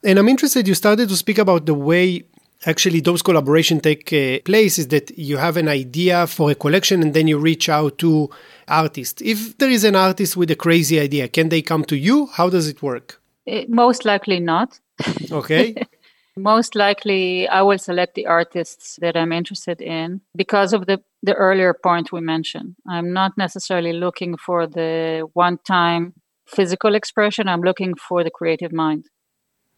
And 0.04 0.18
I'm 0.18 0.28
interested, 0.28 0.68
you 0.68 0.74
started 0.74 1.08
to 1.08 1.16
speak 1.16 1.38
about 1.38 1.66
the 1.66 1.74
way 1.74 2.24
actually 2.66 3.00
those 3.00 3.22
collaboration 3.22 3.80
take 3.80 4.12
uh, 4.12 4.40
place 4.44 4.78
is 4.78 4.88
that 4.88 5.16
you 5.16 5.36
have 5.36 5.56
an 5.56 5.68
idea 5.68 6.26
for 6.26 6.50
a 6.50 6.54
collection 6.54 7.02
and 7.02 7.14
then 7.14 7.28
you 7.28 7.38
reach 7.38 7.68
out 7.68 7.98
to 7.98 8.28
artists. 8.66 9.22
If 9.24 9.56
there 9.58 9.70
is 9.70 9.84
an 9.84 9.94
artist 9.94 10.36
with 10.36 10.50
a 10.50 10.56
crazy 10.56 10.98
idea, 10.98 11.28
can 11.28 11.48
they 11.50 11.62
come 11.62 11.84
to 11.84 11.96
you? 11.96 12.26
How 12.26 12.50
does 12.50 12.68
it 12.68 12.82
work? 12.82 13.20
It, 13.46 13.64
uh, 13.64 13.66
most 13.68 14.04
likely 14.04 14.40
not. 14.40 14.80
Okay. 15.30 15.74
most 16.36 16.74
likely 16.74 17.48
I 17.48 17.62
will 17.62 17.78
select 17.78 18.14
the 18.14 18.26
artists 18.26 18.98
that 19.00 19.16
I'm 19.16 19.32
interested 19.32 19.80
in 19.80 20.20
because 20.36 20.72
of 20.72 20.86
the 20.86 21.00
the 21.22 21.34
earlier 21.34 21.74
point 21.74 22.12
we 22.12 22.20
mentioned. 22.20 22.76
I'm 22.88 23.12
not 23.12 23.36
necessarily 23.36 23.92
looking 23.92 24.36
for 24.36 24.68
the 24.68 25.28
one 25.32 25.58
time 25.66 26.14
physical 26.48 26.94
expression, 26.94 27.48
I'm 27.48 27.60
looking 27.60 27.94
for 27.94 28.24
the 28.24 28.30
creative 28.30 28.72
mind. 28.72 29.06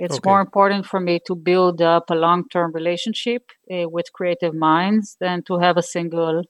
It's 0.03 0.17
okay. 0.17 0.31
more 0.31 0.41
important 0.41 0.87
for 0.87 0.99
me 0.99 1.21
to 1.27 1.35
build 1.35 1.83
up 1.83 2.09
a 2.09 2.15
long 2.15 2.49
term 2.49 2.73
relationship 2.73 3.43
uh, 3.71 3.87
with 3.87 4.15
creative 4.15 4.55
minds 4.55 5.19
than 5.21 5.43
to 5.43 5.59
have 5.59 5.77
a 5.77 5.83
single 5.83 6.45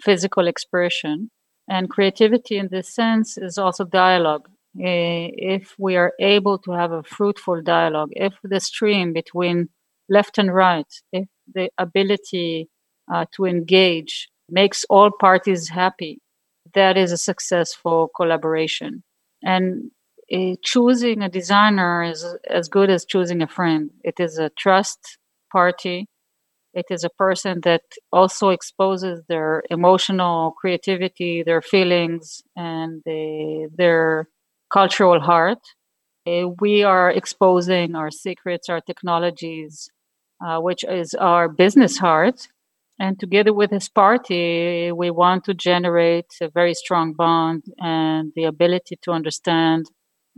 physical 0.00 0.48
expression. 0.48 1.30
And 1.68 1.90
creativity, 1.90 2.56
in 2.56 2.68
this 2.70 2.94
sense, 2.94 3.36
is 3.36 3.58
also 3.58 3.84
dialogue. 3.84 4.48
Uh, 4.74 5.28
if 5.54 5.74
we 5.78 5.96
are 5.96 6.14
able 6.18 6.56
to 6.60 6.70
have 6.70 6.92
a 6.92 7.02
fruitful 7.02 7.60
dialogue, 7.60 8.08
if 8.12 8.32
the 8.42 8.58
stream 8.58 9.12
between 9.12 9.68
left 10.08 10.38
and 10.38 10.54
right, 10.54 10.90
if 11.12 11.28
the 11.54 11.68
ability 11.76 12.70
uh, 13.12 13.26
to 13.34 13.44
engage 13.44 14.30
makes 14.48 14.86
all 14.88 15.10
parties 15.10 15.68
happy, 15.68 16.20
that 16.72 16.96
is 16.96 17.12
a 17.12 17.18
successful 17.18 18.08
collaboration. 18.16 19.02
And 19.42 19.90
choosing 20.62 21.22
a 21.22 21.28
designer 21.28 22.02
is 22.02 22.24
as 22.48 22.68
good 22.68 22.90
as 22.90 23.04
choosing 23.04 23.42
a 23.42 23.48
friend. 23.48 23.90
It 24.04 24.20
is 24.20 24.38
a 24.38 24.50
trust 24.58 25.18
party. 25.52 26.06
It 26.74 26.86
is 26.90 27.04
a 27.04 27.10
person 27.10 27.60
that 27.64 27.82
also 28.12 28.50
exposes 28.50 29.22
their 29.28 29.62
emotional 29.70 30.52
creativity, 30.52 31.42
their 31.42 31.62
feelings, 31.62 32.42
and 32.56 33.02
the, 33.06 33.68
their 33.74 34.28
cultural 34.72 35.20
heart. 35.20 35.60
Uh, 36.26 36.48
we 36.60 36.82
are 36.82 37.10
exposing 37.10 37.94
our 37.94 38.10
secrets, 38.10 38.68
our 38.68 38.80
technologies, 38.80 39.90
uh, 40.44 40.60
which 40.60 40.84
is 40.84 41.14
our 41.14 41.48
business 41.48 41.98
heart. 41.98 42.48
And 43.00 43.18
together 43.18 43.52
with 43.54 43.70
this 43.70 43.88
party, 43.88 44.92
we 44.92 45.10
want 45.10 45.44
to 45.44 45.54
generate 45.54 46.26
a 46.42 46.48
very 46.50 46.74
strong 46.74 47.14
bond 47.14 47.64
and 47.78 48.32
the 48.34 48.44
ability 48.44 48.98
to 49.02 49.12
understand 49.12 49.86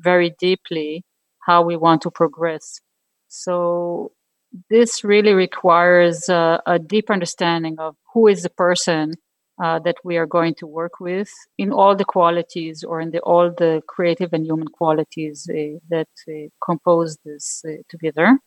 very 0.00 0.34
deeply 0.38 1.04
how 1.40 1.62
we 1.62 1.76
want 1.76 2.02
to 2.02 2.10
progress. 2.10 2.80
So 3.28 4.12
this 4.68 5.04
really 5.04 5.32
requires 5.32 6.28
uh, 6.28 6.58
a 6.66 6.78
deep 6.78 7.10
understanding 7.10 7.76
of 7.78 7.96
who 8.12 8.26
is 8.26 8.42
the 8.42 8.50
person 8.50 9.14
uh, 9.62 9.78
that 9.80 9.96
we 10.04 10.16
are 10.16 10.26
going 10.26 10.54
to 10.54 10.66
work 10.66 11.00
with 11.00 11.30
in 11.58 11.70
all 11.70 11.94
the 11.94 12.04
qualities 12.04 12.82
or 12.82 13.00
in 13.00 13.10
the, 13.10 13.20
all 13.20 13.50
the 13.50 13.82
creative 13.86 14.32
and 14.32 14.46
human 14.46 14.68
qualities 14.68 15.48
uh, 15.50 15.78
that 15.90 16.08
uh, 16.28 16.48
compose 16.64 17.18
this 17.24 17.62
uh, 17.68 17.82
together. 17.88 18.38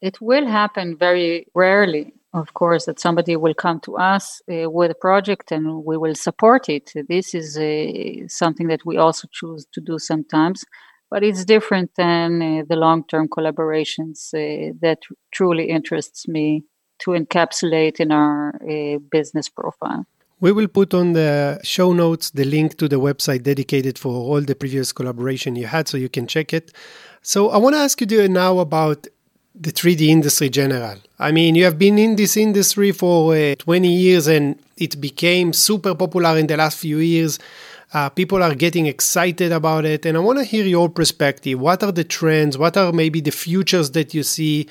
It 0.00 0.20
will 0.20 0.46
happen 0.46 0.96
very 0.96 1.46
rarely, 1.54 2.14
of 2.32 2.54
course, 2.54 2.86
that 2.86 3.00
somebody 3.00 3.36
will 3.36 3.54
come 3.54 3.80
to 3.80 3.96
us 3.96 4.40
uh, 4.48 4.70
with 4.70 4.90
a 4.90 4.94
project 4.94 5.50
and 5.50 5.84
we 5.84 5.96
will 5.96 6.14
support 6.14 6.68
it. 6.68 6.92
This 7.08 7.34
is 7.34 7.54
something 8.32 8.68
that 8.68 8.86
we 8.86 8.96
also 8.96 9.26
choose 9.32 9.66
to 9.72 9.80
do 9.80 9.98
sometimes 9.98 10.64
but 11.10 11.24
it's 11.24 11.44
different 11.44 11.90
than 11.96 12.40
uh, 12.40 12.62
the 12.68 12.76
long-term 12.76 13.28
collaborations 13.28 14.32
uh, 14.32 14.72
that 14.80 14.98
truly 15.32 15.68
interests 15.68 16.28
me 16.28 16.64
to 17.00 17.10
encapsulate 17.10 17.98
in 17.98 18.12
our 18.12 18.54
uh, 18.62 18.98
business 19.10 19.48
profile. 19.48 20.06
We 20.40 20.52
will 20.52 20.68
put 20.68 20.94
on 20.94 21.12
the 21.12 21.60
show 21.62 21.92
notes 21.92 22.30
the 22.30 22.44
link 22.44 22.78
to 22.78 22.88
the 22.88 22.96
website 22.96 23.42
dedicated 23.42 23.98
for 23.98 24.12
all 24.12 24.40
the 24.40 24.54
previous 24.54 24.92
collaboration 24.92 25.56
you 25.56 25.66
had 25.66 25.88
so 25.88 25.98
you 25.98 26.08
can 26.08 26.26
check 26.26 26.54
it. 26.54 26.72
So 27.20 27.50
I 27.50 27.58
want 27.58 27.74
to 27.74 27.80
ask 27.80 28.00
you 28.00 28.28
now 28.28 28.58
about 28.58 29.06
the 29.60 29.70
3D 29.70 30.08
industry 30.08 30.48
general. 30.48 30.96
I 31.18 31.32
mean, 31.32 31.54
you 31.54 31.64
have 31.64 31.78
been 31.78 31.98
in 31.98 32.16
this 32.16 32.36
industry 32.38 32.92
for 32.92 33.36
uh, 33.36 33.54
20 33.56 33.88
years 33.88 34.26
and 34.26 34.58
it 34.78 34.98
became 34.98 35.52
super 35.52 35.94
popular 35.94 36.38
in 36.38 36.46
the 36.46 36.56
last 36.56 36.78
few 36.78 36.98
years. 36.98 37.38
Uh, 37.92 38.08
people 38.08 38.42
are 38.42 38.54
getting 38.54 38.86
excited 38.86 39.52
about 39.52 39.84
it. 39.84 40.06
And 40.06 40.16
I 40.16 40.20
want 40.20 40.38
to 40.38 40.44
hear 40.44 40.64
your 40.64 40.88
perspective. 40.88 41.60
What 41.60 41.82
are 41.82 41.92
the 41.92 42.04
trends? 42.04 42.56
What 42.56 42.76
are 42.78 42.90
maybe 42.90 43.20
the 43.20 43.32
futures 43.32 43.90
that 43.90 44.14
you 44.14 44.22
see? 44.22 44.66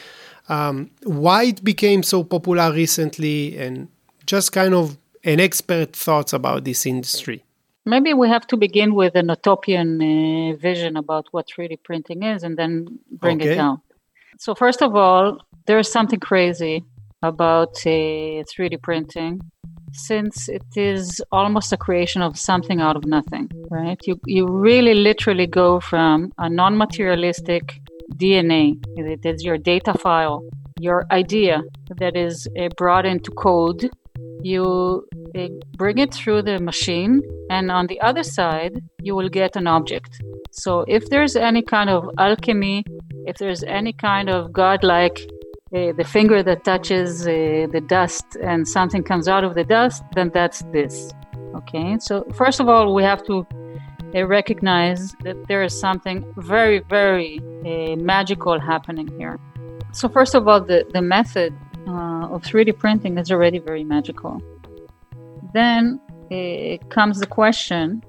Um, 0.47 0.89
why 1.03 1.43
it 1.43 1.63
became 1.63 2.01
so 2.01 2.23
popular 2.23 2.73
recently? 2.73 3.57
And 3.59 3.89
just 4.25 4.51
kind 4.51 4.73
of 4.73 4.97
an 5.23 5.39
expert 5.39 5.95
thoughts 5.95 6.33
about 6.33 6.63
this 6.63 6.87
industry. 6.87 7.43
Maybe 7.85 8.13
we 8.13 8.27
have 8.29 8.47
to 8.47 8.57
begin 8.57 8.95
with 8.95 9.15
an 9.15 9.29
utopian 9.29 10.01
uh, 10.01 10.55
vision 10.55 10.97
about 10.97 11.27
what 11.31 11.47
3D 11.47 11.83
printing 11.83 12.23
is 12.23 12.43
and 12.43 12.57
then 12.57 12.99
bring 13.11 13.41
okay. 13.41 13.51
it 13.51 13.55
down. 13.55 13.81
So, 14.39 14.55
first 14.55 14.81
of 14.81 14.95
all, 14.95 15.37
there's 15.67 15.91
something 15.91 16.19
crazy 16.19 16.85
about 17.21 17.75
uh, 17.85 18.47
3D 18.49 18.81
printing 18.81 19.41
since 19.91 20.47
it 20.47 20.63
is 20.77 21.21
almost 21.29 21.73
a 21.73 21.77
creation 21.77 22.21
of 22.21 22.39
something 22.39 22.79
out 22.79 22.95
of 22.95 23.03
nothing, 23.03 23.49
right? 23.69 23.99
You, 24.07 24.17
you 24.25 24.47
really 24.47 24.93
literally 24.93 25.45
go 25.45 25.81
from 25.81 26.31
a 26.37 26.49
non 26.49 26.77
materialistic 26.77 27.81
DNA, 28.15 28.81
it 28.95 29.25
is 29.25 29.43
your 29.43 29.57
data 29.57 29.93
file, 29.93 30.41
your 30.79 31.05
idea 31.11 31.61
that 31.97 32.15
is 32.15 32.47
uh, 32.57 32.69
brought 32.77 33.05
into 33.05 33.31
code. 33.31 33.89
You 34.41 35.05
uh, 35.37 35.47
bring 35.75 35.97
it 35.97 36.13
through 36.13 36.43
the 36.43 36.59
machine, 36.59 37.21
and 37.49 37.69
on 37.69 37.87
the 37.87 37.99
other 37.99 38.23
side, 38.23 38.79
you 39.01 39.15
will 39.15 39.27
get 39.27 39.57
an 39.57 39.67
object. 39.67 40.17
So, 40.51 40.85
if 40.87 41.09
there's 41.09 41.35
any 41.35 41.61
kind 41.61 41.89
of 41.89 42.09
alchemy, 42.17 42.85
if 43.29 43.37
there's 43.37 43.63
any 43.63 43.93
kind 43.93 44.27
of 44.27 44.51
godlike 44.51 45.17
uh, 45.71 45.91
the 45.99 46.03
finger 46.03 46.41
that 46.41 46.63
touches 46.63 47.27
uh, 47.27 47.67
the 47.75 47.83
dust 47.87 48.25
and 48.41 48.67
something 48.67 49.03
comes 49.03 49.27
out 49.27 49.43
of 49.43 49.53
the 49.53 49.63
dust, 49.63 50.01
then 50.15 50.31
that's 50.33 50.63
this. 50.73 51.13
Okay, 51.59 51.97
so 51.99 52.25
first 52.33 52.59
of 52.59 52.67
all, 52.67 52.95
we 52.95 53.03
have 53.03 53.23
to 53.25 53.45
uh, 54.15 54.25
recognize 54.25 55.13
that 55.23 55.37
there 55.47 55.61
is 55.61 55.79
something 55.79 56.25
very, 56.37 56.79
very 56.89 57.39
magical 57.97 58.59
happening 58.59 59.07
here. 59.19 59.37
So, 59.91 60.09
first 60.09 60.33
of 60.33 60.47
all, 60.47 60.61
the, 60.61 60.85
the 60.91 61.01
method 61.01 61.53
uh, 61.87 62.33
of 62.33 62.41
3D 62.41 62.77
printing 62.79 63.17
is 63.19 63.31
already 63.31 63.59
very 63.59 63.83
magical. 63.83 64.41
Then 65.53 65.99
comes 66.89 67.19
the 67.19 67.27
question 67.27 68.03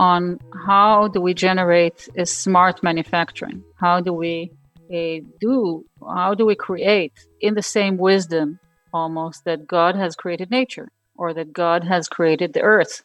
on 0.00 0.38
how 0.66 1.08
do 1.08 1.20
we 1.20 1.34
generate 1.34 2.08
a 2.16 2.24
smart 2.26 2.82
manufacturing? 2.82 3.62
How 3.76 4.00
do 4.00 4.12
we 4.12 4.50
uh, 4.92 5.20
do? 5.40 5.84
How 6.02 6.34
do 6.34 6.46
we 6.46 6.54
create 6.54 7.12
in 7.40 7.54
the 7.54 7.62
same 7.62 7.96
wisdom 7.96 8.58
almost 8.92 9.44
that 9.44 9.66
God 9.66 9.96
has 9.96 10.16
created 10.16 10.50
nature 10.50 10.88
or 11.16 11.32
that 11.34 11.52
God 11.52 11.84
has 11.84 12.08
created 12.08 12.52
the 12.52 12.62
earth? 12.62 13.02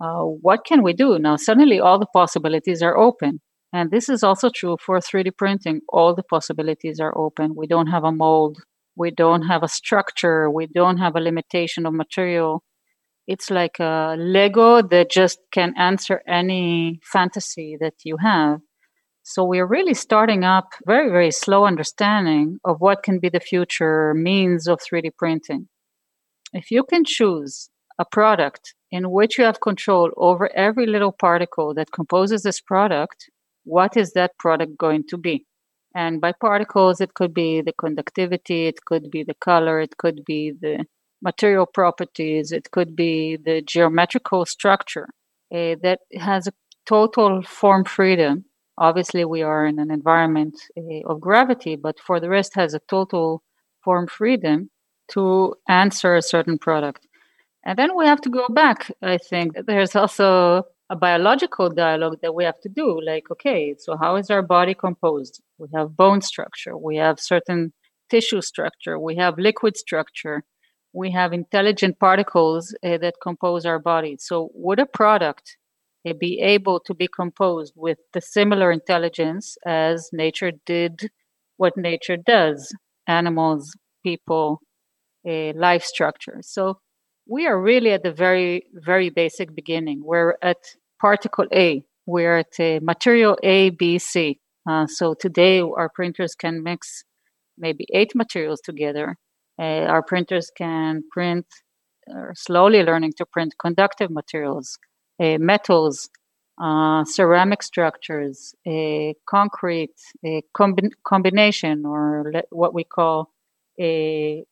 Uh, 0.00 0.22
what 0.22 0.64
can 0.64 0.82
we 0.82 0.92
do? 0.92 1.18
Now, 1.18 1.36
suddenly 1.36 1.80
all 1.80 1.98
the 1.98 2.06
possibilities 2.06 2.82
are 2.82 2.96
open. 2.96 3.40
And 3.72 3.90
this 3.90 4.08
is 4.08 4.22
also 4.22 4.48
true 4.48 4.76
for 4.84 4.98
3D 4.98 5.36
printing. 5.36 5.80
All 5.88 6.14
the 6.14 6.22
possibilities 6.22 7.00
are 7.00 7.16
open. 7.16 7.54
We 7.54 7.66
don't 7.66 7.88
have 7.88 8.04
a 8.04 8.12
mold. 8.12 8.58
We 8.96 9.10
don't 9.10 9.42
have 9.42 9.62
a 9.62 9.68
structure. 9.68 10.50
We 10.50 10.66
don't 10.66 10.98
have 10.98 11.16
a 11.16 11.20
limitation 11.20 11.84
of 11.84 11.94
material. 11.94 12.62
It's 13.26 13.50
like 13.50 13.78
a 13.78 14.16
Lego 14.18 14.82
that 14.82 15.10
just 15.10 15.38
can 15.52 15.74
answer 15.76 16.22
any 16.26 17.00
fantasy 17.04 17.76
that 17.80 17.94
you 18.04 18.16
have. 18.16 18.60
So 19.30 19.44
we're 19.44 19.66
really 19.66 19.92
starting 19.92 20.42
up 20.42 20.72
very, 20.86 21.10
very 21.10 21.30
slow 21.30 21.66
understanding 21.66 22.60
of 22.64 22.80
what 22.80 23.02
can 23.02 23.18
be 23.18 23.28
the 23.28 23.40
future 23.40 24.14
means 24.14 24.66
of 24.66 24.80
3D 24.80 25.10
printing. 25.18 25.68
If 26.54 26.70
you 26.70 26.82
can 26.82 27.04
choose 27.04 27.68
a 27.98 28.06
product 28.06 28.74
in 28.90 29.10
which 29.10 29.36
you 29.36 29.44
have 29.44 29.60
control 29.60 30.10
over 30.16 30.50
every 30.56 30.86
little 30.86 31.12
particle 31.12 31.74
that 31.74 31.92
composes 31.92 32.42
this 32.42 32.62
product, 32.62 33.28
what 33.64 33.98
is 33.98 34.14
that 34.14 34.30
product 34.38 34.78
going 34.78 35.04
to 35.10 35.18
be? 35.18 35.44
And 35.94 36.22
by 36.22 36.32
particles, 36.32 36.98
it 37.02 37.12
could 37.12 37.34
be 37.34 37.60
the 37.60 37.74
conductivity, 37.74 38.66
it 38.66 38.82
could 38.86 39.10
be 39.10 39.24
the 39.24 39.36
color, 39.44 39.78
it 39.78 39.98
could 39.98 40.24
be 40.24 40.54
the 40.58 40.86
material 41.20 41.66
properties, 41.66 42.50
it 42.50 42.70
could 42.70 42.96
be 42.96 43.36
the 43.36 43.60
geometrical 43.60 44.46
structure 44.46 45.08
uh, 45.54 45.76
that 45.82 45.98
has 46.18 46.46
a 46.46 46.52
total 46.86 47.42
form 47.42 47.84
freedom 47.84 48.46
Obviously, 48.78 49.24
we 49.24 49.42
are 49.42 49.66
in 49.66 49.78
an 49.78 49.90
environment 49.90 50.54
uh, 50.78 51.10
of 51.10 51.20
gravity, 51.20 51.76
but 51.76 51.98
for 51.98 52.20
the 52.20 52.28
rest, 52.28 52.52
has 52.54 52.74
a 52.74 52.80
total 52.88 53.42
form 53.84 54.06
freedom 54.06 54.70
to 55.08 55.54
answer 55.68 56.14
a 56.14 56.22
certain 56.22 56.58
product. 56.58 57.06
And 57.64 57.78
then 57.78 57.96
we 57.96 58.06
have 58.06 58.20
to 58.22 58.30
go 58.30 58.46
back. 58.48 58.90
I 59.02 59.18
think 59.18 59.54
there's 59.66 59.96
also 59.96 60.64
a 60.90 60.96
biological 60.96 61.68
dialogue 61.68 62.18
that 62.22 62.34
we 62.34 62.44
have 62.44 62.60
to 62.60 62.68
do. 62.68 63.00
Like, 63.04 63.24
okay, 63.32 63.74
so 63.78 63.96
how 64.00 64.16
is 64.16 64.30
our 64.30 64.42
body 64.42 64.74
composed? 64.74 65.42
We 65.58 65.68
have 65.74 65.96
bone 65.96 66.20
structure, 66.22 66.76
we 66.76 66.96
have 66.96 67.20
certain 67.20 67.72
tissue 68.10 68.40
structure, 68.40 68.98
we 68.98 69.16
have 69.16 69.38
liquid 69.38 69.76
structure, 69.76 70.44
we 70.92 71.10
have 71.10 71.32
intelligent 71.32 71.98
particles 71.98 72.74
uh, 72.82 72.98
that 72.98 73.14
compose 73.22 73.66
our 73.66 73.78
body. 73.78 74.16
So, 74.18 74.50
would 74.54 74.78
a 74.78 74.86
product 74.86 75.56
be 76.12 76.40
able 76.40 76.80
to 76.80 76.94
be 76.94 77.08
composed 77.08 77.72
with 77.76 77.98
the 78.12 78.20
similar 78.20 78.70
intelligence 78.72 79.56
as 79.66 80.10
nature 80.12 80.52
did 80.66 81.10
what 81.56 81.76
nature 81.76 82.16
does 82.16 82.72
animals, 83.06 83.74
people, 84.04 84.60
life 85.24 85.82
structure. 85.82 86.38
So 86.42 86.78
we 87.26 87.46
are 87.46 87.60
really 87.60 87.92
at 87.92 88.02
the 88.02 88.12
very, 88.12 88.64
very 88.72 89.10
basic 89.10 89.54
beginning. 89.54 90.02
We're 90.04 90.36
at 90.42 90.58
particle 91.00 91.46
A, 91.52 91.82
we're 92.06 92.38
at 92.38 92.82
material 92.82 93.36
A, 93.42 93.70
B, 93.70 93.98
C. 93.98 94.38
Uh, 94.68 94.86
so 94.86 95.14
today 95.14 95.60
our 95.60 95.90
printers 95.94 96.34
can 96.34 96.62
mix 96.62 97.04
maybe 97.56 97.86
eight 97.92 98.14
materials 98.14 98.60
together. 98.62 99.16
Uh, 99.60 99.84
our 99.92 100.02
printers 100.02 100.50
can 100.56 101.02
print, 101.10 101.46
or 102.06 102.32
slowly 102.36 102.82
learning 102.82 103.12
to 103.18 103.26
print 103.26 103.54
conductive 103.60 104.10
materials 104.10 104.78
metals, 105.20 106.10
uh, 106.60 107.04
ceramic 107.04 107.62
structures, 107.62 108.54
a 108.66 109.14
concrete 109.28 109.94
combi- 110.56 110.92
combination, 111.06 111.84
or 111.86 112.30
le- 112.34 112.42
what 112.50 112.74
we 112.74 112.84
call 112.84 113.30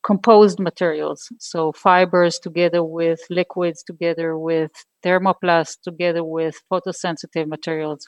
composed 0.04 0.58
materials. 0.60 1.28
So 1.38 1.72
fibers 1.72 2.38
together 2.38 2.82
with 2.82 3.20
liquids, 3.30 3.82
together 3.82 4.38
with 4.38 4.70
thermoplasts, 5.04 5.78
together 5.82 6.24
with 6.24 6.60
photosensitive 6.72 7.46
materials. 7.46 8.06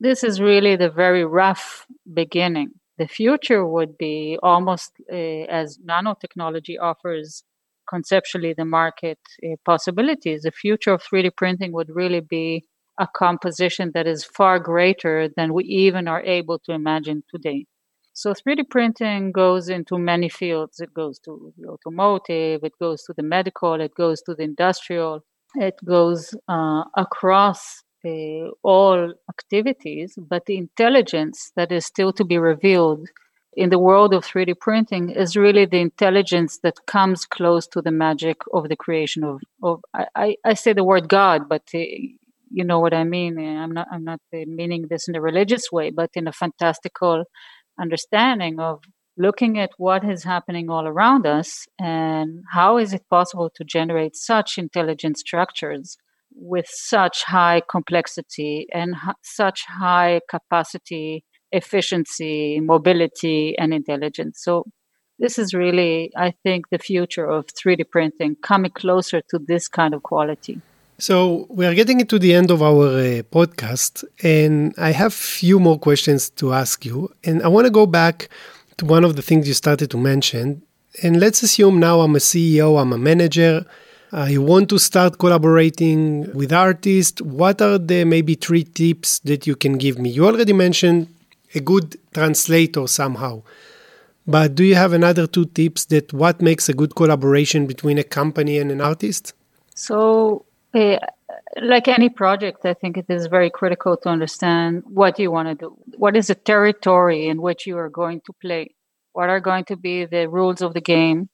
This 0.00 0.24
is 0.24 0.40
really 0.40 0.76
the 0.76 0.90
very 0.90 1.24
rough 1.24 1.86
beginning. 2.12 2.70
The 2.98 3.08
future 3.08 3.66
would 3.66 3.98
be 3.98 4.38
almost 4.42 4.92
uh, 5.12 5.16
as 5.16 5.78
nanotechnology 5.78 6.76
offers 6.80 7.44
conceptually 7.94 8.52
the 8.52 8.64
market 8.80 9.18
possibilities. 9.64 10.42
The 10.42 10.50
future 10.64 10.92
of 10.94 11.02
3D 11.02 11.36
printing 11.36 11.72
would 11.72 11.90
really 12.02 12.20
be 12.38 12.64
a 12.98 13.08
composition 13.24 13.90
that 13.94 14.06
is 14.06 14.24
far 14.24 14.58
greater 14.58 15.28
than 15.36 15.54
we 15.56 15.64
even 15.64 16.04
are 16.08 16.22
able 16.38 16.58
to 16.60 16.72
imagine 16.72 17.22
today. 17.32 17.66
So 18.12 18.32
3D 18.32 18.60
printing 18.70 19.32
goes 19.32 19.68
into 19.68 19.98
many 19.98 20.28
fields. 20.28 20.78
It 20.80 20.92
goes 20.94 21.18
to 21.24 21.52
the 21.56 21.68
automotive, 21.68 22.60
it 22.62 22.74
goes 22.80 23.02
to 23.04 23.12
the 23.16 23.26
medical, 23.36 23.80
it 23.80 23.94
goes 23.96 24.22
to 24.22 24.34
the 24.34 24.44
industrial, 24.44 25.24
it 25.56 25.74
goes 25.84 26.34
uh, 26.48 26.84
across 26.96 27.82
uh, 28.04 28.50
all 28.62 29.12
activities, 29.34 30.10
but 30.32 30.46
the 30.46 30.58
intelligence 30.58 31.52
that 31.56 31.72
is 31.72 31.84
still 31.86 32.12
to 32.12 32.24
be 32.24 32.38
revealed 32.38 33.08
in 33.56 33.70
the 33.70 33.78
world 33.78 34.12
of 34.14 34.24
3D 34.24 34.58
printing 34.58 35.10
is 35.10 35.36
really 35.36 35.64
the 35.66 35.80
intelligence 35.80 36.58
that 36.62 36.86
comes 36.86 37.24
close 37.24 37.66
to 37.68 37.80
the 37.80 37.90
magic 37.90 38.38
of 38.52 38.68
the 38.68 38.76
creation 38.76 39.24
of, 39.24 39.40
of 39.62 39.80
I, 40.14 40.36
I 40.44 40.54
say 40.54 40.72
the 40.72 40.84
word 40.84 41.08
God, 41.08 41.48
but 41.48 41.62
uh, 41.74 41.78
you 42.50 42.64
know 42.64 42.80
what 42.80 42.94
I 42.94 43.04
mean. 43.04 43.38
I'm 43.38 43.72
not 43.72 43.88
I'm 43.90 44.04
not 44.04 44.20
uh, 44.32 44.38
meaning 44.46 44.86
this 44.88 45.08
in 45.08 45.16
a 45.16 45.20
religious 45.20 45.70
way, 45.72 45.90
but 45.90 46.10
in 46.14 46.28
a 46.28 46.32
fantastical 46.32 47.24
understanding 47.80 48.60
of 48.60 48.80
looking 49.16 49.58
at 49.58 49.70
what 49.76 50.04
is 50.04 50.24
happening 50.24 50.68
all 50.70 50.86
around 50.86 51.26
us 51.26 51.66
and 51.78 52.42
how 52.52 52.78
is 52.78 52.92
it 52.92 53.02
possible 53.08 53.50
to 53.54 53.64
generate 53.64 54.16
such 54.16 54.58
intelligent 54.58 55.16
structures 55.18 55.96
with 56.34 56.66
such 56.68 57.22
high 57.24 57.62
complexity 57.70 58.66
and 58.72 58.94
h- 59.06 59.14
such 59.22 59.64
high 59.66 60.20
capacity 60.28 61.24
efficiency 61.54 62.60
mobility 62.60 63.56
and 63.58 63.72
intelligence 63.72 64.40
so 64.42 64.64
this 65.18 65.38
is 65.38 65.54
really 65.54 66.10
i 66.16 66.30
think 66.42 66.68
the 66.70 66.78
future 66.78 67.26
of 67.26 67.46
3d 67.46 67.88
printing 67.90 68.36
coming 68.42 68.70
closer 68.70 69.20
to 69.30 69.38
this 69.38 69.68
kind 69.68 69.94
of 69.94 70.02
quality 70.02 70.60
so 70.98 71.46
we 71.50 71.66
are 71.66 71.74
getting 71.74 72.06
to 72.06 72.18
the 72.18 72.32
end 72.34 72.52
of 72.52 72.62
our 72.62 72.86
uh, 72.86 73.22
podcast, 73.36 74.04
and 74.22 74.72
I 74.78 74.92
have 74.92 75.12
few 75.12 75.58
more 75.58 75.76
questions 75.76 76.30
to 76.30 76.52
ask 76.52 76.84
you. 76.84 77.10
And 77.24 77.42
I 77.42 77.48
want 77.48 77.66
to 77.66 77.70
go 77.70 77.84
back 77.84 78.28
to 78.76 78.84
one 78.84 79.04
of 79.04 79.16
the 79.16 79.22
things 79.22 79.48
you 79.48 79.54
started 79.54 79.90
to 79.90 79.98
mention. 79.98 80.62
And 81.02 81.18
let's 81.18 81.42
assume 81.42 81.80
now 81.80 82.00
I'm 82.00 82.14
a 82.14 82.20
CEO, 82.20 82.80
I'm 82.80 82.92
a 82.92 82.98
manager. 82.98 83.66
I 84.12 84.38
want 84.38 84.68
to 84.68 84.78
start 84.78 85.18
collaborating 85.18 86.32
with 86.32 86.52
artists. 86.52 87.20
What 87.20 87.60
are 87.60 87.78
the 87.78 88.04
maybe 88.04 88.36
three 88.36 88.62
tips 88.62 89.18
that 89.20 89.44
you 89.48 89.56
can 89.56 89.76
give 89.76 89.98
me? 89.98 90.10
You 90.10 90.26
already 90.26 90.52
mentioned 90.52 91.08
a 91.54 91.60
good 91.60 91.96
translator 92.12 92.86
somehow. 92.86 93.42
But 94.26 94.54
do 94.54 94.64
you 94.64 94.74
have 94.74 94.92
another 94.92 95.26
two 95.26 95.44
tips 95.44 95.84
that 95.86 96.12
what 96.12 96.40
makes 96.40 96.68
a 96.68 96.74
good 96.74 96.94
collaboration 96.94 97.66
between 97.66 97.98
a 97.98 98.04
company 98.04 98.58
and 98.58 98.70
an 98.70 98.80
artist? 98.80 99.34
So 99.74 100.46
uh, 100.72 100.98
like 101.60 101.88
any 101.88 102.08
project, 102.08 102.64
I 102.64 102.74
think 102.74 102.96
it 102.96 103.06
is 103.08 103.26
very 103.26 103.50
critical 103.50 103.96
to 103.98 104.08
understand 104.08 104.82
what 104.86 105.18
you 105.18 105.30
want 105.30 105.48
to 105.48 105.54
do. 105.54 105.76
What 105.96 106.16
is 106.16 106.28
the 106.28 106.34
territory 106.34 107.28
in 107.28 107.42
which 107.42 107.66
you 107.66 107.76
are 107.76 107.90
going 107.90 108.22
to 108.26 108.32
play? 108.40 108.74
What 109.12 109.28
are 109.28 109.40
going 109.40 109.64
to 109.66 109.76
be 109.76 110.06
the 110.06 110.28
rules 110.28 110.62
of 110.62 110.74
the 110.74 110.80
game? 110.80 111.28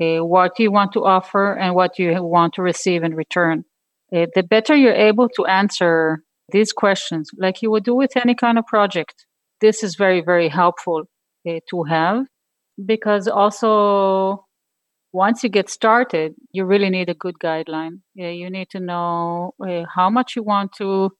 Uh, 0.00 0.24
what 0.24 0.58
you 0.58 0.72
want 0.72 0.92
to 0.92 1.04
offer 1.04 1.52
and 1.52 1.74
what 1.74 1.98
you 1.98 2.22
want 2.22 2.54
to 2.54 2.62
receive 2.62 3.04
in 3.04 3.14
return. 3.14 3.64
Uh, 4.12 4.26
the 4.34 4.42
better 4.42 4.74
you're 4.74 4.92
able 4.92 5.28
to 5.28 5.46
answer 5.46 6.22
these 6.50 6.72
questions, 6.72 7.30
like 7.38 7.62
you 7.62 7.70
would 7.70 7.84
do 7.84 7.94
with 7.94 8.16
any 8.16 8.34
kind 8.34 8.58
of 8.58 8.66
project, 8.66 9.26
this 9.62 9.82
is 9.82 9.94
very, 9.94 10.20
very 10.20 10.48
helpful 10.48 11.04
uh, 11.48 11.60
to 11.70 11.84
have 11.84 12.26
because 12.84 13.28
also 13.28 14.44
once 15.12 15.42
you 15.44 15.50
get 15.50 15.68
started, 15.70 16.34
you 16.52 16.64
really 16.64 16.90
need 16.90 17.08
a 17.08 17.14
good 17.14 17.36
guideline. 17.42 18.00
Yeah, 18.14 18.30
you 18.30 18.50
need 18.50 18.68
to 18.70 18.80
know 18.80 19.52
uh, 19.66 19.84
how 19.94 20.10
much 20.10 20.36
you 20.36 20.42
want 20.42 20.72
to 20.78 21.10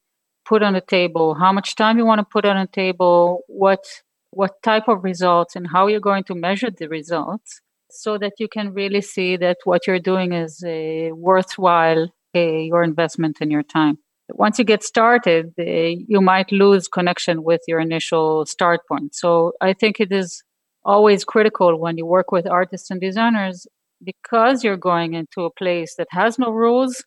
put 0.44 0.62
on 0.62 0.72
the 0.72 0.80
table, 0.80 1.34
how 1.34 1.52
much 1.52 1.76
time 1.76 1.98
you 1.98 2.06
want 2.06 2.18
to 2.18 2.24
put 2.24 2.44
on 2.44 2.56
the 2.60 2.70
table, 2.72 3.40
what 3.48 3.84
what 4.30 4.62
type 4.62 4.88
of 4.88 5.04
results, 5.04 5.56
and 5.56 5.66
how 5.74 5.86
you're 5.88 6.00
going 6.00 6.24
to 6.24 6.34
measure 6.34 6.70
the 6.70 6.88
results, 6.88 7.60
so 7.90 8.16
that 8.16 8.32
you 8.38 8.48
can 8.48 8.72
really 8.72 9.02
see 9.02 9.36
that 9.36 9.58
what 9.64 9.86
you're 9.86 10.06
doing 10.12 10.32
is 10.32 10.64
uh, 10.64 11.14
worthwhile 11.14 12.04
uh, 12.34 12.40
your 12.40 12.82
investment 12.82 13.36
and 13.42 13.52
your 13.52 13.62
time. 13.62 13.98
Once 14.34 14.58
you 14.58 14.64
get 14.64 14.82
started, 14.82 15.52
you 15.56 16.20
might 16.20 16.50
lose 16.52 16.88
connection 16.88 17.42
with 17.42 17.60
your 17.68 17.80
initial 17.80 18.46
start 18.46 18.80
point. 18.88 19.14
So 19.14 19.52
I 19.60 19.72
think 19.72 20.00
it 20.00 20.12
is 20.12 20.42
always 20.84 21.24
critical 21.24 21.78
when 21.78 21.96
you 21.96 22.06
work 22.06 22.32
with 22.32 22.46
artists 22.46 22.90
and 22.90 23.00
designers 23.00 23.66
because 24.04 24.64
you're 24.64 24.76
going 24.76 25.14
into 25.14 25.44
a 25.44 25.50
place 25.50 25.94
that 25.96 26.08
has 26.10 26.38
no 26.38 26.50
rules, 26.50 27.04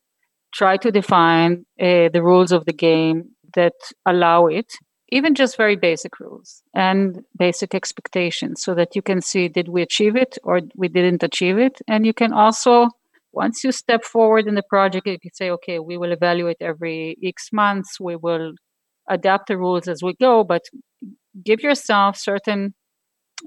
try 0.53 0.77
to 0.77 0.91
define 0.91 1.65
uh, 1.79 2.09
the 2.09 2.21
rules 2.23 2.51
of 2.53 2.65
the 2.65 2.73
game 2.73 3.31
that 3.55 3.73
allow 4.05 4.47
it, 4.47 4.71
even 5.09 5.35
just 5.35 5.57
very 5.57 5.75
basic 5.75 6.19
rules 6.19 6.63
and 6.73 7.21
basic 7.37 7.75
expectations, 7.75 8.61
so 8.61 8.73
that 8.73 8.95
you 8.95 9.01
can 9.01 9.21
see 9.21 9.49
did 9.49 9.67
we 9.67 9.81
achieve 9.81 10.15
it 10.15 10.37
or 10.43 10.61
we 10.75 10.87
didn't 10.87 11.23
achieve 11.23 11.57
it. 11.57 11.81
And 11.87 12.05
you 12.05 12.13
can 12.13 12.31
also, 12.31 12.89
once 13.35 13.63
you 13.63 13.71
step 13.71 14.03
forward 14.03 14.47
in 14.47 14.55
the 14.55 14.63
project, 14.69 15.05
if 15.05 15.13
you 15.13 15.19
can 15.19 15.33
say, 15.33 15.49
okay, 15.51 15.79
we 15.79 15.97
will 15.97 16.13
evaluate 16.13 16.57
every 16.61 17.17
X 17.23 17.49
months, 17.51 17.99
we 17.99 18.15
will 18.15 18.53
adapt 19.09 19.47
the 19.49 19.57
rules 19.57 19.87
as 19.87 20.01
we 20.01 20.13
go, 20.19 20.43
but 20.43 20.61
give 21.43 21.59
yourself 21.59 22.17
certain 22.17 22.73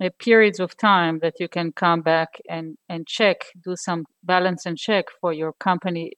uh, 0.02 0.10
periods 0.20 0.60
of 0.60 0.76
time 0.76 1.18
that 1.22 1.34
you 1.40 1.48
can 1.48 1.72
come 1.72 2.02
back 2.02 2.28
and, 2.48 2.76
and 2.88 3.06
check, 3.06 3.38
do 3.64 3.74
some 3.76 4.04
balance 4.22 4.66
and 4.66 4.76
check 4.76 5.06
for 5.20 5.32
your 5.32 5.54
company 5.58 6.12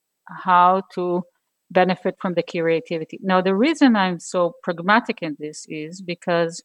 how 0.45 0.83
to 0.95 1.23
benefit 1.71 2.17
from 2.21 2.35
the 2.35 2.43
creativity. 2.43 3.19
Now, 3.23 3.41
the 3.41 3.55
reason 3.55 3.95
I'm 3.95 4.19
so 4.19 4.55
pragmatic 4.65 5.23
in 5.23 5.37
this 5.39 5.65
is 5.69 6.03
because 6.03 6.63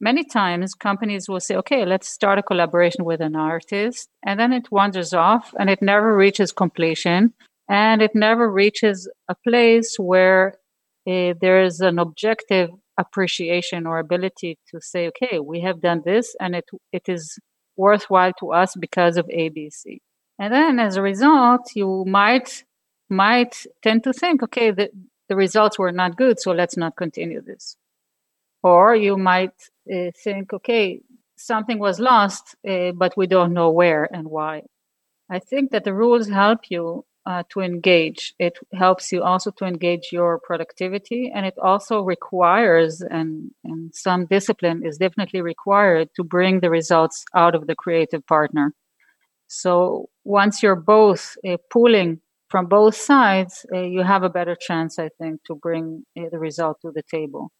many 0.00 0.24
times 0.24 0.74
companies 0.74 1.28
will 1.28 1.40
say, 1.40 1.56
okay, 1.56 1.84
let's 1.84 2.08
start 2.08 2.38
a 2.38 2.42
collaboration 2.42 3.04
with 3.04 3.20
an 3.20 3.36
artist, 3.36 4.08
and 4.24 4.38
then 4.38 4.52
it 4.52 4.70
wanders 4.70 5.12
off 5.12 5.52
and 5.58 5.68
it 5.70 5.82
never 5.82 6.16
reaches 6.16 6.52
completion 6.52 7.34
and 7.68 8.00
it 8.00 8.14
never 8.14 8.50
reaches 8.50 9.08
a 9.28 9.34
place 9.46 9.96
where 9.98 10.54
uh, 11.06 11.34
there 11.40 11.62
is 11.62 11.80
an 11.80 11.98
objective 11.98 12.70
appreciation 12.98 13.86
or 13.86 13.98
ability 13.98 14.58
to 14.70 14.80
say, 14.80 15.08
okay, 15.08 15.38
we 15.38 15.60
have 15.60 15.80
done 15.80 16.02
this 16.04 16.34
and 16.40 16.56
it, 16.56 16.64
it 16.92 17.08
is 17.08 17.38
worthwhile 17.76 18.32
to 18.40 18.52
us 18.52 18.74
because 18.78 19.16
of 19.16 19.26
ABC. 19.26 19.98
And 20.38 20.52
then 20.52 20.78
as 20.78 20.96
a 20.96 21.02
result, 21.02 21.70
you 21.74 22.04
might, 22.06 22.64
might 23.08 23.66
tend 23.82 24.04
to 24.04 24.12
think, 24.12 24.42
okay, 24.42 24.70
the, 24.70 24.90
the 25.28 25.36
results 25.36 25.78
were 25.78 25.92
not 25.92 26.16
good, 26.16 26.40
so 26.40 26.52
let's 26.52 26.76
not 26.76 26.96
continue 26.96 27.40
this. 27.40 27.76
Or 28.62 28.94
you 28.96 29.16
might 29.16 29.52
think, 30.24 30.52
okay, 30.52 31.00
something 31.36 31.78
was 31.78 31.98
lost, 32.00 32.56
uh, 32.68 32.92
but 32.92 33.16
we 33.16 33.26
don't 33.26 33.52
know 33.52 33.70
where 33.70 34.08
and 34.12 34.28
why. 34.28 34.62
I 35.30 35.38
think 35.38 35.70
that 35.70 35.84
the 35.84 35.94
rules 35.94 36.28
help 36.28 36.70
you 36.70 37.04
uh, 37.26 37.42
to 37.50 37.60
engage. 37.60 38.34
It 38.38 38.58
helps 38.72 39.12
you 39.12 39.22
also 39.22 39.50
to 39.58 39.64
engage 39.66 40.08
your 40.12 40.40
productivity, 40.40 41.30
and 41.34 41.44
it 41.44 41.58
also 41.62 42.02
requires, 42.02 43.02
and, 43.02 43.50
and 43.64 43.94
some 43.94 44.26
discipline 44.26 44.84
is 44.84 44.98
definitely 44.98 45.42
required 45.42 46.08
to 46.16 46.24
bring 46.24 46.60
the 46.60 46.70
results 46.70 47.24
out 47.34 47.54
of 47.54 47.66
the 47.66 47.74
creative 47.74 48.26
partner. 48.26 48.72
So 49.48 50.08
once 50.24 50.62
you're 50.62 50.76
both 50.76 51.36
uh, 51.46 51.56
pulling 51.70 52.20
from 52.48 52.66
both 52.66 52.96
sides, 52.96 53.66
uh, 53.74 53.80
you 53.80 54.02
have 54.02 54.22
a 54.22 54.30
better 54.30 54.56
chance, 54.58 54.98
I 54.98 55.10
think, 55.18 55.44
to 55.46 55.54
bring 55.54 56.04
uh, 56.18 56.30
the 56.30 56.38
result 56.38 56.78
to 56.82 56.90
the 56.90 57.02
table. 57.02 57.50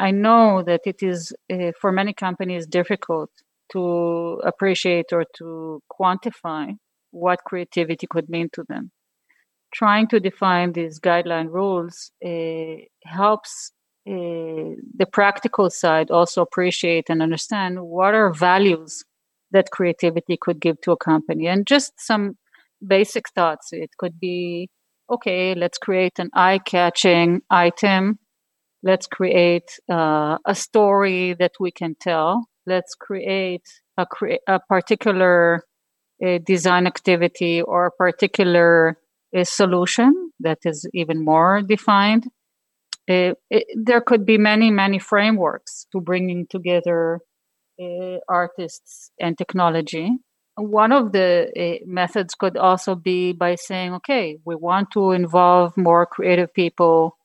I 0.00 0.12
know 0.12 0.62
that 0.62 0.80
it 0.86 1.02
is 1.02 1.34
uh, 1.52 1.72
for 1.78 1.92
many 1.92 2.14
companies 2.14 2.66
difficult 2.66 3.30
to 3.72 4.40
appreciate 4.44 5.12
or 5.12 5.24
to 5.36 5.82
quantify 5.92 6.74
what 7.10 7.44
creativity 7.44 8.06
could 8.06 8.30
mean 8.30 8.48
to 8.54 8.64
them. 8.66 8.92
Trying 9.74 10.08
to 10.08 10.18
define 10.18 10.72
these 10.72 10.98
guideline 10.98 11.48
rules 11.52 12.12
uh, 12.24 12.76
helps 13.04 13.72
uh, 14.08 14.72
the 15.00 15.06
practical 15.12 15.68
side 15.68 16.10
also 16.10 16.40
appreciate 16.40 17.10
and 17.10 17.20
understand 17.22 17.82
what 17.82 18.14
are 18.14 18.32
values 18.32 19.04
that 19.50 19.70
creativity 19.70 20.38
could 20.40 20.60
give 20.60 20.80
to 20.80 20.92
a 20.92 20.96
company. 20.96 21.46
And 21.46 21.66
just 21.66 21.92
some 21.98 22.38
basic 22.84 23.28
thoughts. 23.34 23.68
It 23.72 23.90
could 23.98 24.18
be 24.18 24.70
okay 25.10 25.54
let's 25.54 25.76
create 25.76 26.18
an 26.18 26.30
eye-catching 26.34 27.42
item 27.50 28.19
let's 28.82 29.06
create 29.06 29.78
uh, 29.90 30.38
a 30.46 30.54
story 30.54 31.34
that 31.34 31.52
we 31.60 31.70
can 31.70 31.94
tell 32.00 32.46
let's 32.66 32.94
create 32.94 33.66
a, 33.96 34.06
cre- 34.06 34.44
a 34.46 34.60
particular 34.60 35.64
uh, 36.24 36.38
design 36.44 36.86
activity 36.86 37.62
or 37.62 37.86
a 37.86 37.90
particular 37.90 38.98
a 39.34 39.44
solution 39.44 40.32
that 40.40 40.58
is 40.64 40.88
even 40.92 41.24
more 41.24 41.62
defined. 41.62 42.26
Uh, 43.08 43.34
it, 43.48 43.64
there 43.76 44.00
could 44.00 44.26
be 44.26 44.38
many, 44.38 44.70
many 44.70 44.98
frameworks 44.98 45.86
to 45.92 46.00
bringing 46.00 46.46
together 46.48 47.20
uh, 47.80 48.16
artists 48.28 49.10
and 49.20 49.38
technology. 49.38 50.10
One 50.56 50.92
of 50.92 51.12
the 51.12 51.50
uh, 51.56 51.84
methods 51.86 52.34
could 52.34 52.56
also 52.56 52.94
be 52.94 53.32
by 53.32 53.54
saying, 53.54 53.94
okay, 53.94 54.38
we 54.44 54.56
want 54.56 54.90
to 54.92 55.12
involve 55.12 55.76
more 55.76 56.06
creative 56.06 56.52
people 56.52 57.16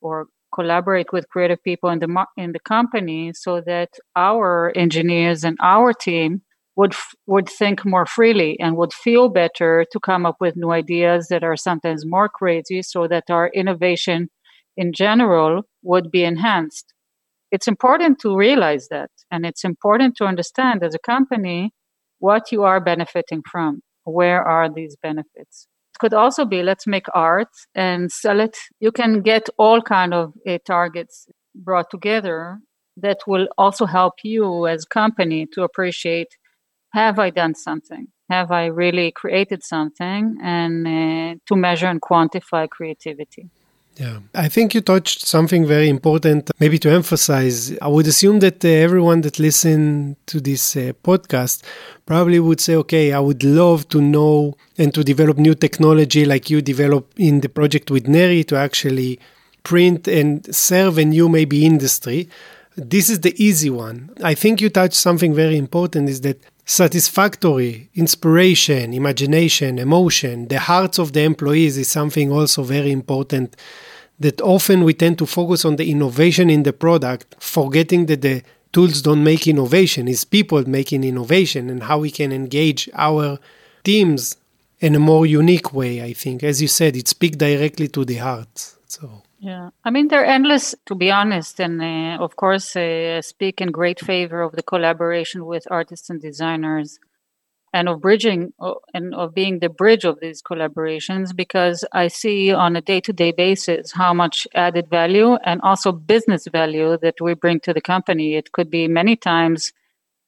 or 0.00 0.26
collaborate 0.58 1.12
with 1.12 1.28
creative 1.28 1.62
people 1.62 1.88
in 1.90 1.98
the 2.00 2.10
in 2.36 2.52
the 2.52 2.64
company 2.74 3.32
so 3.44 3.60
that 3.60 3.90
our 4.16 4.72
engineers 4.74 5.44
and 5.44 5.56
our 5.62 5.92
team 5.92 6.42
would 6.78 6.94
would 7.26 7.48
think 7.48 7.84
more 7.84 8.06
freely 8.06 8.58
and 8.60 8.76
would 8.76 8.92
feel 8.92 9.28
better 9.28 9.72
to 9.92 9.98
come 10.08 10.24
up 10.26 10.36
with 10.40 10.56
new 10.56 10.72
ideas 10.82 11.28
that 11.28 11.44
are 11.44 11.56
sometimes 11.56 12.04
more 12.16 12.28
crazy 12.40 12.80
so 12.82 13.08
that 13.08 13.24
our 13.30 13.48
innovation 13.62 14.28
in 14.76 14.92
general 14.92 15.62
would 15.82 16.10
be 16.10 16.22
enhanced. 16.24 16.86
It's 17.50 17.68
important 17.74 18.18
to 18.20 18.36
realize 18.36 18.88
that 18.94 19.10
and 19.30 19.46
it's 19.46 19.64
important 19.64 20.16
to 20.16 20.24
understand 20.24 20.82
as 20.82 20.94
a 20.94 21.06
company 21.14 21.72
what 22.18 22.52
you 22.52 22.62
are 22.62 22.80
benefiting 22.80 23.42
from. 23.50 23.80
Where 24.04 24.42
are 24.42 24.68
these 24.72 24.96
benefits? 25.02 25.66
it 25.66 25.77
could 25.98 26.14
also 26.14 26.44
be 26.44 26.62
let's 26.62 26.86
make 26.86 27.06
art 27.14 27.48
and 27.74 28.10
sell 28.10 28.40
it. 28.40 28.56
You 28.80 28.92
can 28.92 29.22
get 29.22 29.48
all 29.58 29.82
kind 29.82 30.14
of 30.14 30.32
uh, 30.46 30.58
targets 30.66 31.26
brought 31.54 31.90
together 31.90 32.58
that 32.96 33.18
will 33.26 33.48
also 33.56 33.86
help 33.86 34.14
you 34.24 34.66
as 34.66 34.84
company 34.84 35.46
to 35.52 35.62
appreciate 35.62 36.28
have 36.94 37.18
i 37.18 37.30
done 37.30 37.54
something? 37.54 38.08
Have 38.30 38.50
i 38.50 38.66
really 38.66 39.12
created 39.12 39.62
something? 39.62 40.38
And 40.42 40.86
uh, 40.86 41.38
to 41.46 41.56
measure 41.56 41.86
and 41.86 42.00
quantify 42.00 42.68
creativity 42.68 43.50
yeah, 43.98 44.20
I 44.32 44.48
think 44.48 44.74
you 44.74 44.80
touched 44.80 45.26
something 45.26 45.66
very 45.66 45.88
important, 45.88 46.52
maybe 46.60 46.78
to 46.78 46.88
emphasize. 46.88 47.76
I 47.82 47.88
would 47.88 48.06
assume 48.06 48.38
that 48.40 48.64
uh, 48.64 48.68
everyone 48.68 49.22
that 49.22 49.40
listen 49.40 50.14
to 50.26 50.40
this 50.40 50.76
uh, 50.76 50.92
podcast 51.02 51.64
probably 52.06 52.38
would 52.38 52.60
say, 52.60 52.76
okay, 52.76 53.12
I 53.12 53.18
would 53.18 53.42
love 53.42 53.88
to 53.88 54.00
know 54.00 54.56
and 54.78 54.94
to 54.94 55.02
develop 55.02 55.36
new 55.36 55.56
technology 55.56 56.24
like 56.24 56.48
you 56.48 56.62
develop 56.62 57.12
in 57.16 57.40
the 57.40 57.48
project 57.48 57.90
with 57.90 58.06
Neri 58.06 58.44
to 58.44 58.56
actually 58.56 59.18
print 59.64 60.06
and 60.06 60.54
serve 60.54 60.98
a 60.98 61.04
new 61.04 61.28
maybe 61.28 61.66
industry. 61.66 62.28
This 62.76 63.10
is 63.10 63.20
the 63.20 63.34
easy 63.42 63.68
one. 63.68 64.10
I 64.22 64.34
think 64.34 64.60
you 64.60 64.68
touched 64.70 64.94
something 64.94 65.34
very 65.34 65.56
important 65.56 66.08
is 66.08 66.20
that 66.20 66.38
satisfactory 66.70 67.88
inspiration 67.94 68.92
imagination 68.92 69.78
emotion 69.78 70.48
the 70.48 70.60
hearts 70.60 70.98
of 70.98 71.14
the 71.14 71.22
employees 71.22 71.78
is 71.78 71.88
something 71.88 72.30
also 72.30 72.62
very 72.62 72.92
important 72.92 73.56
that 74.20 74.40
often 74.40 74.84
we 74.84 74.94
tend 74.94 75.18
to 75.18 75.26
focus 75.26 75.64
on 75.64 75.76
the 75.76 75.90
innovation 75.90 76.50
in 76.50 76.64
the 76.64 76.72
product, 76.72 77.36
forgetting 77.38 78.06
that 78.06 78.22
the 78.22 78.42
tools 78.72 79.02
don't 79.02 79.22
make 79.22 79.46
innovation, 79.46 80.08
it's 80.08 80.24
people 80.24 80.68
making 80.68 81.04
innovation 81.04 81.70
and 81.70 81.84
how 81.84 81.98
we 81.98 82.10
can 82.10 82.32
engage 82.32 82.90
our 82.94 83.38
teams 83.84 84.36
in 84.80 84.94
a 84.94 84.98
more 84.98 85.26
unique 85.26 85.72
way, 85.72 86.02
I 86.02 86.12
think. 86.12 86.42
As 86.42 86.60
you 86.60 86.68
said, 86.68 86.96
it 86.96 87.08
speaks 87.08 87.36
directly 87.36 87.88
to 87.88 88.04
the 88.04 88.16
heart. 88.16 88.74
So 88.86 89.22
yeah, 89.38 89.70
I 89.84 89.90
mean 89.90 90.08
they're 90.08 90.24
endless 90.24 90.74
to 90.86 90.94
be 90.94 91.10
honest, 91.10 91.60
and 91.60 91.80
uh, 91.80 92.22
of 92.22 92.36
course 92.36 92.74
uh, 92.74 93.22
speak 93.22 93.60
in 93.60 93.70
great 93.70 94.00
favor 94.00 94.42
of 94.42 94.52
the 94.52 94.62
collaboration 94.62 95.46
with 95.46 95.66
artists 95.70 96.10
and 96.10 96.20
designers 96.20 96.98
and 97.72 97.88
of 97.88 98.00
bridging 98.00 98.52
and 98.94 99.14
of 99.14 99.34
being 99.34 99.60
the 99.60 99.68
bridge 99.68 100.04
of 100.04 100.20
these 100.20 100.42
collaborations 100.42 101.36
because 101.36 101.84
I 101.92 102.08
see 102.08 102.52
on 102.52 102.76
a 102.76 102.80
day 102.80 103.00
to 103.02 103.12
day 103.12 103.32
basis 103.32 103.92
how 103.92 104.14
much 104.14 104.48
added 104.54 104.88
value 104.90 105.34
and 105.44 105.60
also 105.62 105.92
business 105.92 106.46
value 106.48 106.98
that 107.02 107.20
we 107.20 107.34
bring 107.34 107.60
to 107.60 107.74
the 107.74 107.80
company. 107.80 108.36
It 108.36 108.52
could 108.52 108.70
be 108.70 108.88
many 108.88 109.16
times 109.16 109.72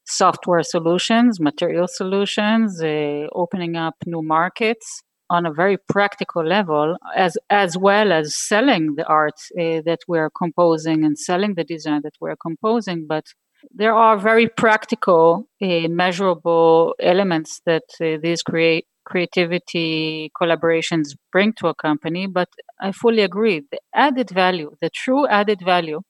software 0.05 0.63
solutions, 0.63 1.41
material 1.41 1.89
solutions, 1.89 2.83
uh, 2.83 3.27
opening 3.33 3.77
up 3.77 3.97
new 4.07 4.23
markets 4.23 5.03
on 5.31 5.47
a 5.47 5.53
very 5.53 5.79
practical 5.89 6.45
level, 6.45 6.97
as 7.17 7.39
as 7.49 7.79
well 7.79 8.13
as 8.13 8.37
selling 8.37 8.97
the 8.97 9.07
art 9.07 9.39
uh, 9.59 9.81
that 9.89 10.01
we're 10.09 10.31
composing 10.43 11.05
and 11.05 11.19
selling 11.19 11.55
the 11.55 11.65
design 11.65 12.01
that 12.03 12.17
we're 12.21 12.37
composing, 12.37 13.07
but 13.07 13.25
there 13.73 13.95
are 13.95 14.19
very 14.19 14.49
practical, 14.49 15.47
uh, 15.63 15.89
measurable 15.89 16.95
elements 17.01 17.61
that 17.67 17.89
uh, 18.01 18.17
these 18.23 18.43
create 18.43 18.87
creativity 19.05 20.31
collaborations 20.41 21.09
bring 21.33 21.53
to 21.55 21.69
a 21.69 21.75
company. 21.75 22.27
But 22.27 22.49
I 22.81 22.93
fully 22.93 23.23
agree. 23.23 23.63
The 23.71 23.81
added 23.95 24.31
value, 24.31 24.71
the 24.81 24.91
true 24.91 25.27
added 25.29 25.61
value, 25.65 26.01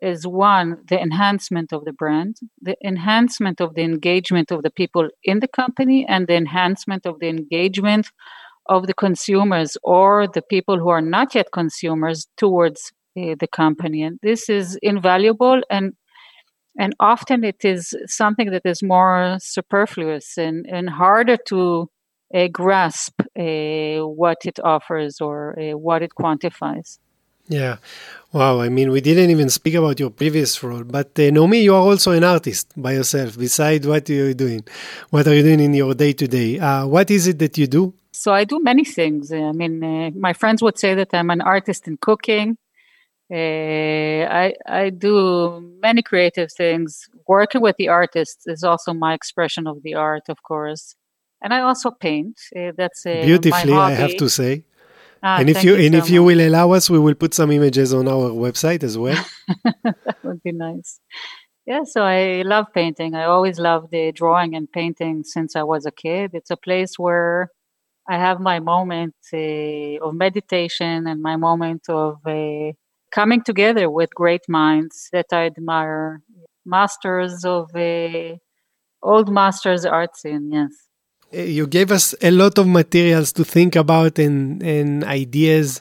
is 0.00 0.26
one, 0.26 0.78
the 0.88 1.00
enhancement 1.00 1.72
of 1.72 1.84
the 1.84 1.92
brand, 1.92 2.36
the 2.60 2.76
enhancement 2.84 3.60
of 3.60 3.74
the 3.74 3.82
engagement 3.82 4.50
of 4.50 4.62
the 4.62 4.70
people 4.70 5.08
in 5.22 5.40
the 5.40 5.48
company, 5.48 6.04
and 6.06 6.26
the 6.26 6.34
enhancement 6.34 7.06
of 7.06 7.20
the 7.20 7.28
engagement 7.28 8.08
of 8.66 8.86
the 8.86 8.94
consumers 8.94 9.76
or 9.82 10.26
the 10.26 10.42
people 10.42 10.78
who 10.78 10.88
are 10.88 11.02
not 11.02 11.34
yet 11.34 11.48
consumers 11.52 12.26
towards 12.36 12.92
uh, 13.16 13.34
the 13.38 13.46
company. 13.46 14.02
And 14.02 14.18
this 14.22 14.48
is 14.48 14.78
invaluable 14.82 15.62
and 15.70 15.94
and 16.76 16.92
often 16.98 17.44
it 17.44 17.64
is 17.64 17.94
something 18.06 18.50
that 18.50 18.62
is 18.64 18.82
more 18.82 19.36
superfluous 19.40 20.36
and, 20.36 20.66
and 20.68 20.90
harder 20.90 21.36
to 21.46 21.88
uh, 22.34 22.48
grasp 22.48 23.20
uh, 23.20 23.98
what 24.00 24.38
it 24.44 24.58
offers 24.58 25.20
or 25.20 25.56
uh, 25.56 25.76
what 25.76 26.02
it 26.02 26.10
quantifies. 26.18 26.98
Yeah. 27.46 27.76
Wow. 28.32 28.60
I 28.60 28.70
mean, 28.70 28.90
we 28.90 29.00
didn't 29.00 29.30
even 29.30 29.50
speak 29.50 29.74
about 29.74 30.00
your 30.00 30.10
previous 30.10 30.60
role, 30.62 30.82
but 30.82 31.16
uh, 31.18 31.30
Naomi, 31.30 31.60
you 31.60 31.74
are 31.74 31.82
also 31.82 32.10
an 32.10 32.24
artist 32.24 32.72
by 32.76 32.94
yourself. 32.94 33.38
Besides 33.38 33.86
what 33.86 34.08
you're 34.08 34.34
doing, 34.34 34.64
what 35.10 35.28
are 35.28 35.34
you 35.34 35.42
doing 35.42 35.60
in 35.60 35.74
your 35.74 35.94
day 35.94 36.12
to 36.14 36.26
day? 36.26 36.58
What 36.84 37.10
is 37.10 37.28
it 37.28 37.38
that 37.38 37.56
you 37.56 37.68
do? 37.68 37.94
So 38.14 38.32
I 38.32 38.44
do 38.44 38.60
many 38.62 38.84
things. 38.84 39.32
I 39.32 39.52
mean, 39.52 39.82
uh, 39.82 40.10
my 40.14 40.32
friends 40.32 40.62
would 40.62 40.78
say 40.78 40.94
that 40.94 41.12
I'm 41.12 41.30
an 41.30 41.40
artist 41.40 41.88
in 41.88 41.96
cooking. 41.96 42.56
Uh, 43.32 44.22
I 44.42 44.54
I 44.66 44.90
do 44.90 45.60
many 45.82 46.02
creative 46.02 46.52
things. 46.52 47.08
Working 47.26 47.60
with 47.60 47.76
the 47.76 47.88
artists 47.88 48.46
is 48.46 48.62
also 48.62 48.92
my 48.92 49.14
expression 49.14 49.66
of 49.66 49.82
the 49.82 49.94
art, 49.94 50.28
of 50.28 50.42
course, 50.42 50.94
and 51.42 51.52
I 51.52 51.60
also 51.62 51.90
paint. 51.90 52.38
Uh, 52.54 52.72
that's 52.76 53.04
uh, 53.04 53.22
beautifully, 53.22 53.72
I 53.72 53.90
have 53.90 54.16
to 54.16 54.28
say. 54.28 54.64
Ah, 55.22 55.38
and 55.40 55.50
if 55.50 55.64
you, 55.64 55.74
and 55.74 55.94
so 55.94 55.98
if 55.98 56.10
you 56.10 56.22
will 56.22 56.40
allow 56.40 56.72
us, 56.72 56.90
we 56.90 56.98
will 56.98 57.14
put 57.14 57.32
some 57.34 57.50
images 57.50 57.94
on 57.94 58.06
our 58.06 58.28
website 58.30 58.84
as 58.84 58.96
well. 58.96 59.24
that 59.74 60.18
would 60.22 60.42
be 60.42 60.52
nice. 60.52 61.00
Yeah, 61.66 61.84
so 61.84 62.02
I 62.02 62.42
love 62.42 62.66
painting. 62.74 63.14
I 63.14 63.24
always 63.24 63.58
loved 63.58 63.90
the 63.90 64.12
drawing 64.12 64.54
and 64.54 64.70
painting 64.70 65.24
since 65.24 65.56
I 65.56 65.62
was 65.62 65.86
a 65.86 65.90
kid. 65.90 66.32
It's 66.34 66.50
a 66.50 66.58
place 66.58 66.98
where 66.98 67.48
I 68.08 68.16
have 68.18 68.40
my 68.40 68.60
moment 68.60 69.14
uh, 69.32 70.04
of 70.04 70.14
meditation 70.14 71.06
and 71.06 71.22
my 71.22 71.36
moment 71.36 71.88
of 71.88 72.18
uh, 72.26 72.72
coming 73.10 73.42
together 73.42 73.90
with 73.90 74.14
great 74.14 74.42
minds 74.48 75.08
that 75.12 75.26
I 75.32 75.46
admire, 75.46 76.20
masters 76.66 77.44
of 77.44 77.74
uh, 77.74 78.36
old 79.02 79.32
masters 79.32 79.84
art 79.86 80.16
scene. 80.16 80.50
Yes. 80.52 80.72
Eh, 81.32 81.44
you 81.44 81.66
gave 81.66 81.90
us 81.90 82.14
a 82.20 82.30
lot 82.30 82.58
of 82.58 82.66
materials 82.66 83.32
to 83.32 83.44
think 83.44 83.76
about 83.76 84.18
and, 84.18 84.62
and 84.62 85.04
ideas 85.04 85.80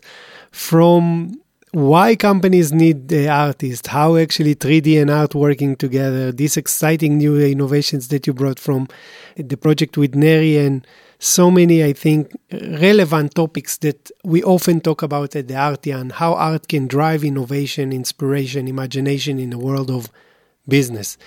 from 0.52 1.40
why 1.72 2.16
companies 2.16 2.72
need 2.72 3.08
the 3.08 3.28
artist, 3.28 3.88
how 3.88 4.16
actually 4.16 4.54
3D 4.54 5.02
and 5.02 5.10
art 5.10 5.34
working 5.34 5.76
together, 5.76 6.32
these 6.32 6.56
exciting 6.56 7.18
new 7.18 7.40
innovations 7.40 8.10
that 8.10 8.28
you 8.28 8.34
brought 8.34 8.60
from 8.60 8.88
the 9.36 9.58
project 9.58 9.98
with 9.98 10.14
Neri 10.14 10.58
and 10.58 10.86
so 11.24 11.50
many, 11.50 11.84
I 11.84 11.94
think, 11.94 12.34
relevant 12.52 13.34
topics 13.34 13.78
that 13.78 14.12
we 14.26 14.44
often 14.44 14.82
talk 14.82 15.02
about 15.02 15.38
at 15.38 15.48
the 15.48 15.56
Artian, 15.56 16.10
how 16.10 16.34
art 16.34 16.68
can 16.68 16.86
drive 16.86 17.24
innovation, 17.24 17.94
inspiration, 17.94 18.68
imagination 18.68 19.40
in 19.40 19.50
the 19.50 19.58
world 19.58 19.90
of 19.90 20.10
business. 20.68 21.18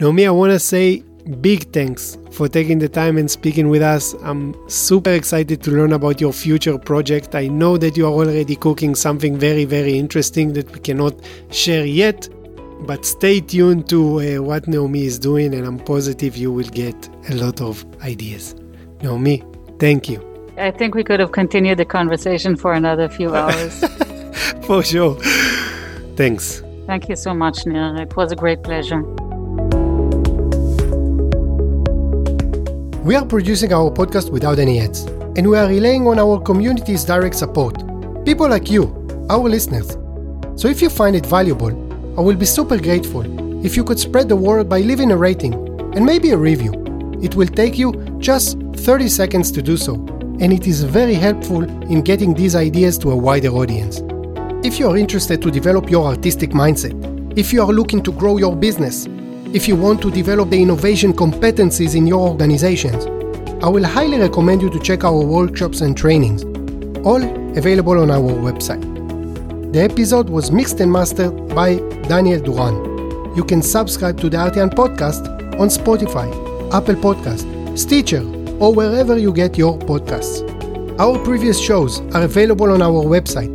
Naomi, 0.00 0.26
I 0.26 0.30
want 0.30 0.52
to 0.52 0.58
say 0.58 1.02
big 1.42 1.70
thanks 1.70 2.16
for 2.30 2.48
taking 2.48 2.78
the 2.78 2.88
time 2.88 3.18
and 3.18 3.30
speaking 3.30 3.68
with 3.68 3.82
us. 3.82 4.14
I'm 4.22 4.56
super 4.70 5.10
excited 5.10 5.62
to 5.64 5.70
learn 5.70 5.92
about 5.92 6.18
your 6.18 6.32
future 6.32 6.78
project. 6.78 7.34
I 7.34 7.48
know 7.48 7.76
that 7.76 7.94
you 7.94 8.06
are 8.06 8.12
already 8.12 8.56
cooking 8.56 8.94
something 8.94 9.36
very, 9.38 9.66
very 9.66 9.98
interesting 9.98 10.54
that 10.54 10.72
we 10.72 10.80
cannot 10.80 11.14
share 11.50 11.84
yet, 11.84 12.26
but 12.86 13.04
stay 13.04 13.40
tuned 13.40 13.86
to 13.90 14.20
uh, 14.20 14.42
what 14.42 14.66
Naomi 14.66 15.04
is 15.04 15.18
doing, 15.18 15.54
and 15.54 15.66
I'm 15.66 15.78
positive 15.78 16.38
you 16.38 16.50
will 16.50 16.68
get 16.68 16.96
a 17.28 17.34
lot 17.34 17.60
of 17.60 17.84
ideas. 18.00 18.54
Naomi, 19.02 19.42
thank 19.78 20.08
you. 20.08 20.20
I 20.56 20.70
think 20.70 20.94
we 20.94 21.02
could 21.02 21.20
have 21.20 21.32
continued 21.32 21.78
the 21.78 21.84
conversation 21.84 22.56
for 22.56 22.72
another 22.74 23.08
few 23.08 23.34
hours. 23.34 23.84
for 24.66 24.82
sure. 24.82 25.16
Thanks. 26.16 26.62
Thank 26.86 27.08
you 27.08 27.16
so 27.16 27.32
much, 27.34 27.66
Nir. 27.66 27.96
It 28.02 28.16
was 28.16 28.32
a 28.32 28.36
great 28.36 28.62
pleasure. 28.62 29.02
We 33.02 33.16
are 33.16 33.24
producing 33.26 33.72
our 33.72 33.90
podcast 33.90 34.30
without 34.30 34.58
any 34.58 34.78
ads, 34.80 35.00
and 35.36 35.48
we 35.48 35.56
are 35.56 35.66
relying 35.66 36.06
on 36.06 36.18
our 36.18 36.38
community's 36.40 37.04
direct 37.04 37.34
support. 37.34 37.74
People 38.24 38.48
like 38.48 38.70
you, 38.70 38.84
our 39.28 39.48
listeners. 39.48 39.96
So 40.54 40.68
if 40.68 40.80
you 40.80 40.88
find 40.88 41.16
it 41.16 41.26
valuable, 41.26 41.70
I 42.16 42.20
will 42.20 42.36
be 42.36 42.44
super 42.46 42.78
grateful 42.78 43.24
if 43.66 43.76
you 43.76 43.82
could 43.82 43.98
spread 43.98 44.28
the 44.28 44.36
word 44.36 44.68
by 44.68 44.80
leaving 44.80 45.10
a 45.10 45.16
rating 45.16 45.54
and 45.96 46.04
maybe 46.04 46.30
a 46.30 46.36
review. 46.36 46.72
It 47.22 47.34
will 47.34 47.48
take 47.48 47.76
you 47.78 47.92
just 48.18 48.58
30 48.82 49.08
seconds 49.08 49.52
to 49.52 49.62
do 49.62 49.76
so, 49.76 49.94
and 50.40 50.52
it 50.52 50.66
is 50.66 50.82
very 50.82 51.14
helpful 51.14 51.62
in 51.88 52.02
getting 52.02 52.34
these 52.34 52.56
ideas 52.56 52.98
to 52.98 53.12
a 53.12 53.16
wider 53.16 53.50
audience. 53.50 54.00
If 54.66 54.80
you 54.80 54.88
are 54.90 54.96
interested 54.96 55.40
to 55.42 55.52
develop 55.52 55.88
your 55.88 56.04
artistic 56.04 56.50
mindset, 56.50 56.92
if 57.38 57.52
you 57.52 57.62
are 57.62 57.72
looking 57.72 58.02
to 58.02 58.10
grow 58.10 58.38
your 58.38 58.56
business, 58.56 59.06
if 59.54 59.68
you 59.68 59.76
want 59.76 60.02
to 60.02 60.10
develop 60.10 60.50
the 60.50 60.60
innovation 60.60 61.12
competencies 61.12 61.94
in 61.94 62.08
your 62.08 62.28
organizations, 62.28 63.06
I 63.62 63.68
will 63.68 63.84
highly 63.84 64.18
recommend 64.18 64.62
you 64.62 64.70
to 64.70 64.80
check 64.80 65.04
our 65.04 65.24
workshops 65.24 65.80
and 65.80 65.96
trainings, 65.96 66.42
all 67.06 67.22
available 67.56 68.00
on 68.00 68.10
our 68.10 68.32
website. 68.32 68.82
The 69.72 69.80
episode 69.80 70.28
was 70.28 70.50
mixed 70.50 70.80
and 70.80 70.90
mastered 70.90 71.54
by 71.54 71.76
Daniel 72.08 72.40
Duran. 72.40 73.36
You 73.36 73.44
can 73.44 73.62
subscribe 73.62 74.18
to 74.22 74.28
the 74.28 74.38
Artian 74.38 74.70
podcast 74.70 75.24
on 75.60 75.68
Spotify, 75.68 76.26
Apple 76.74 76.96
Podcast, 76.96 77.78
Stitcher, 77.78 78.41
or 78.62 78.72
wherever 78.72 79.18
you 79.18 79.32
get 79.32 79.58
your 79.58 79.76
podcasts. 79.76 80.40
Our 81.00 81.18
previous 81.24 81.58
shows 81.60 82.00
are 82.14 82.22
available 82.22 82.70
on 82.70 82.80
our 82.80 83.02
website 83.02 83.52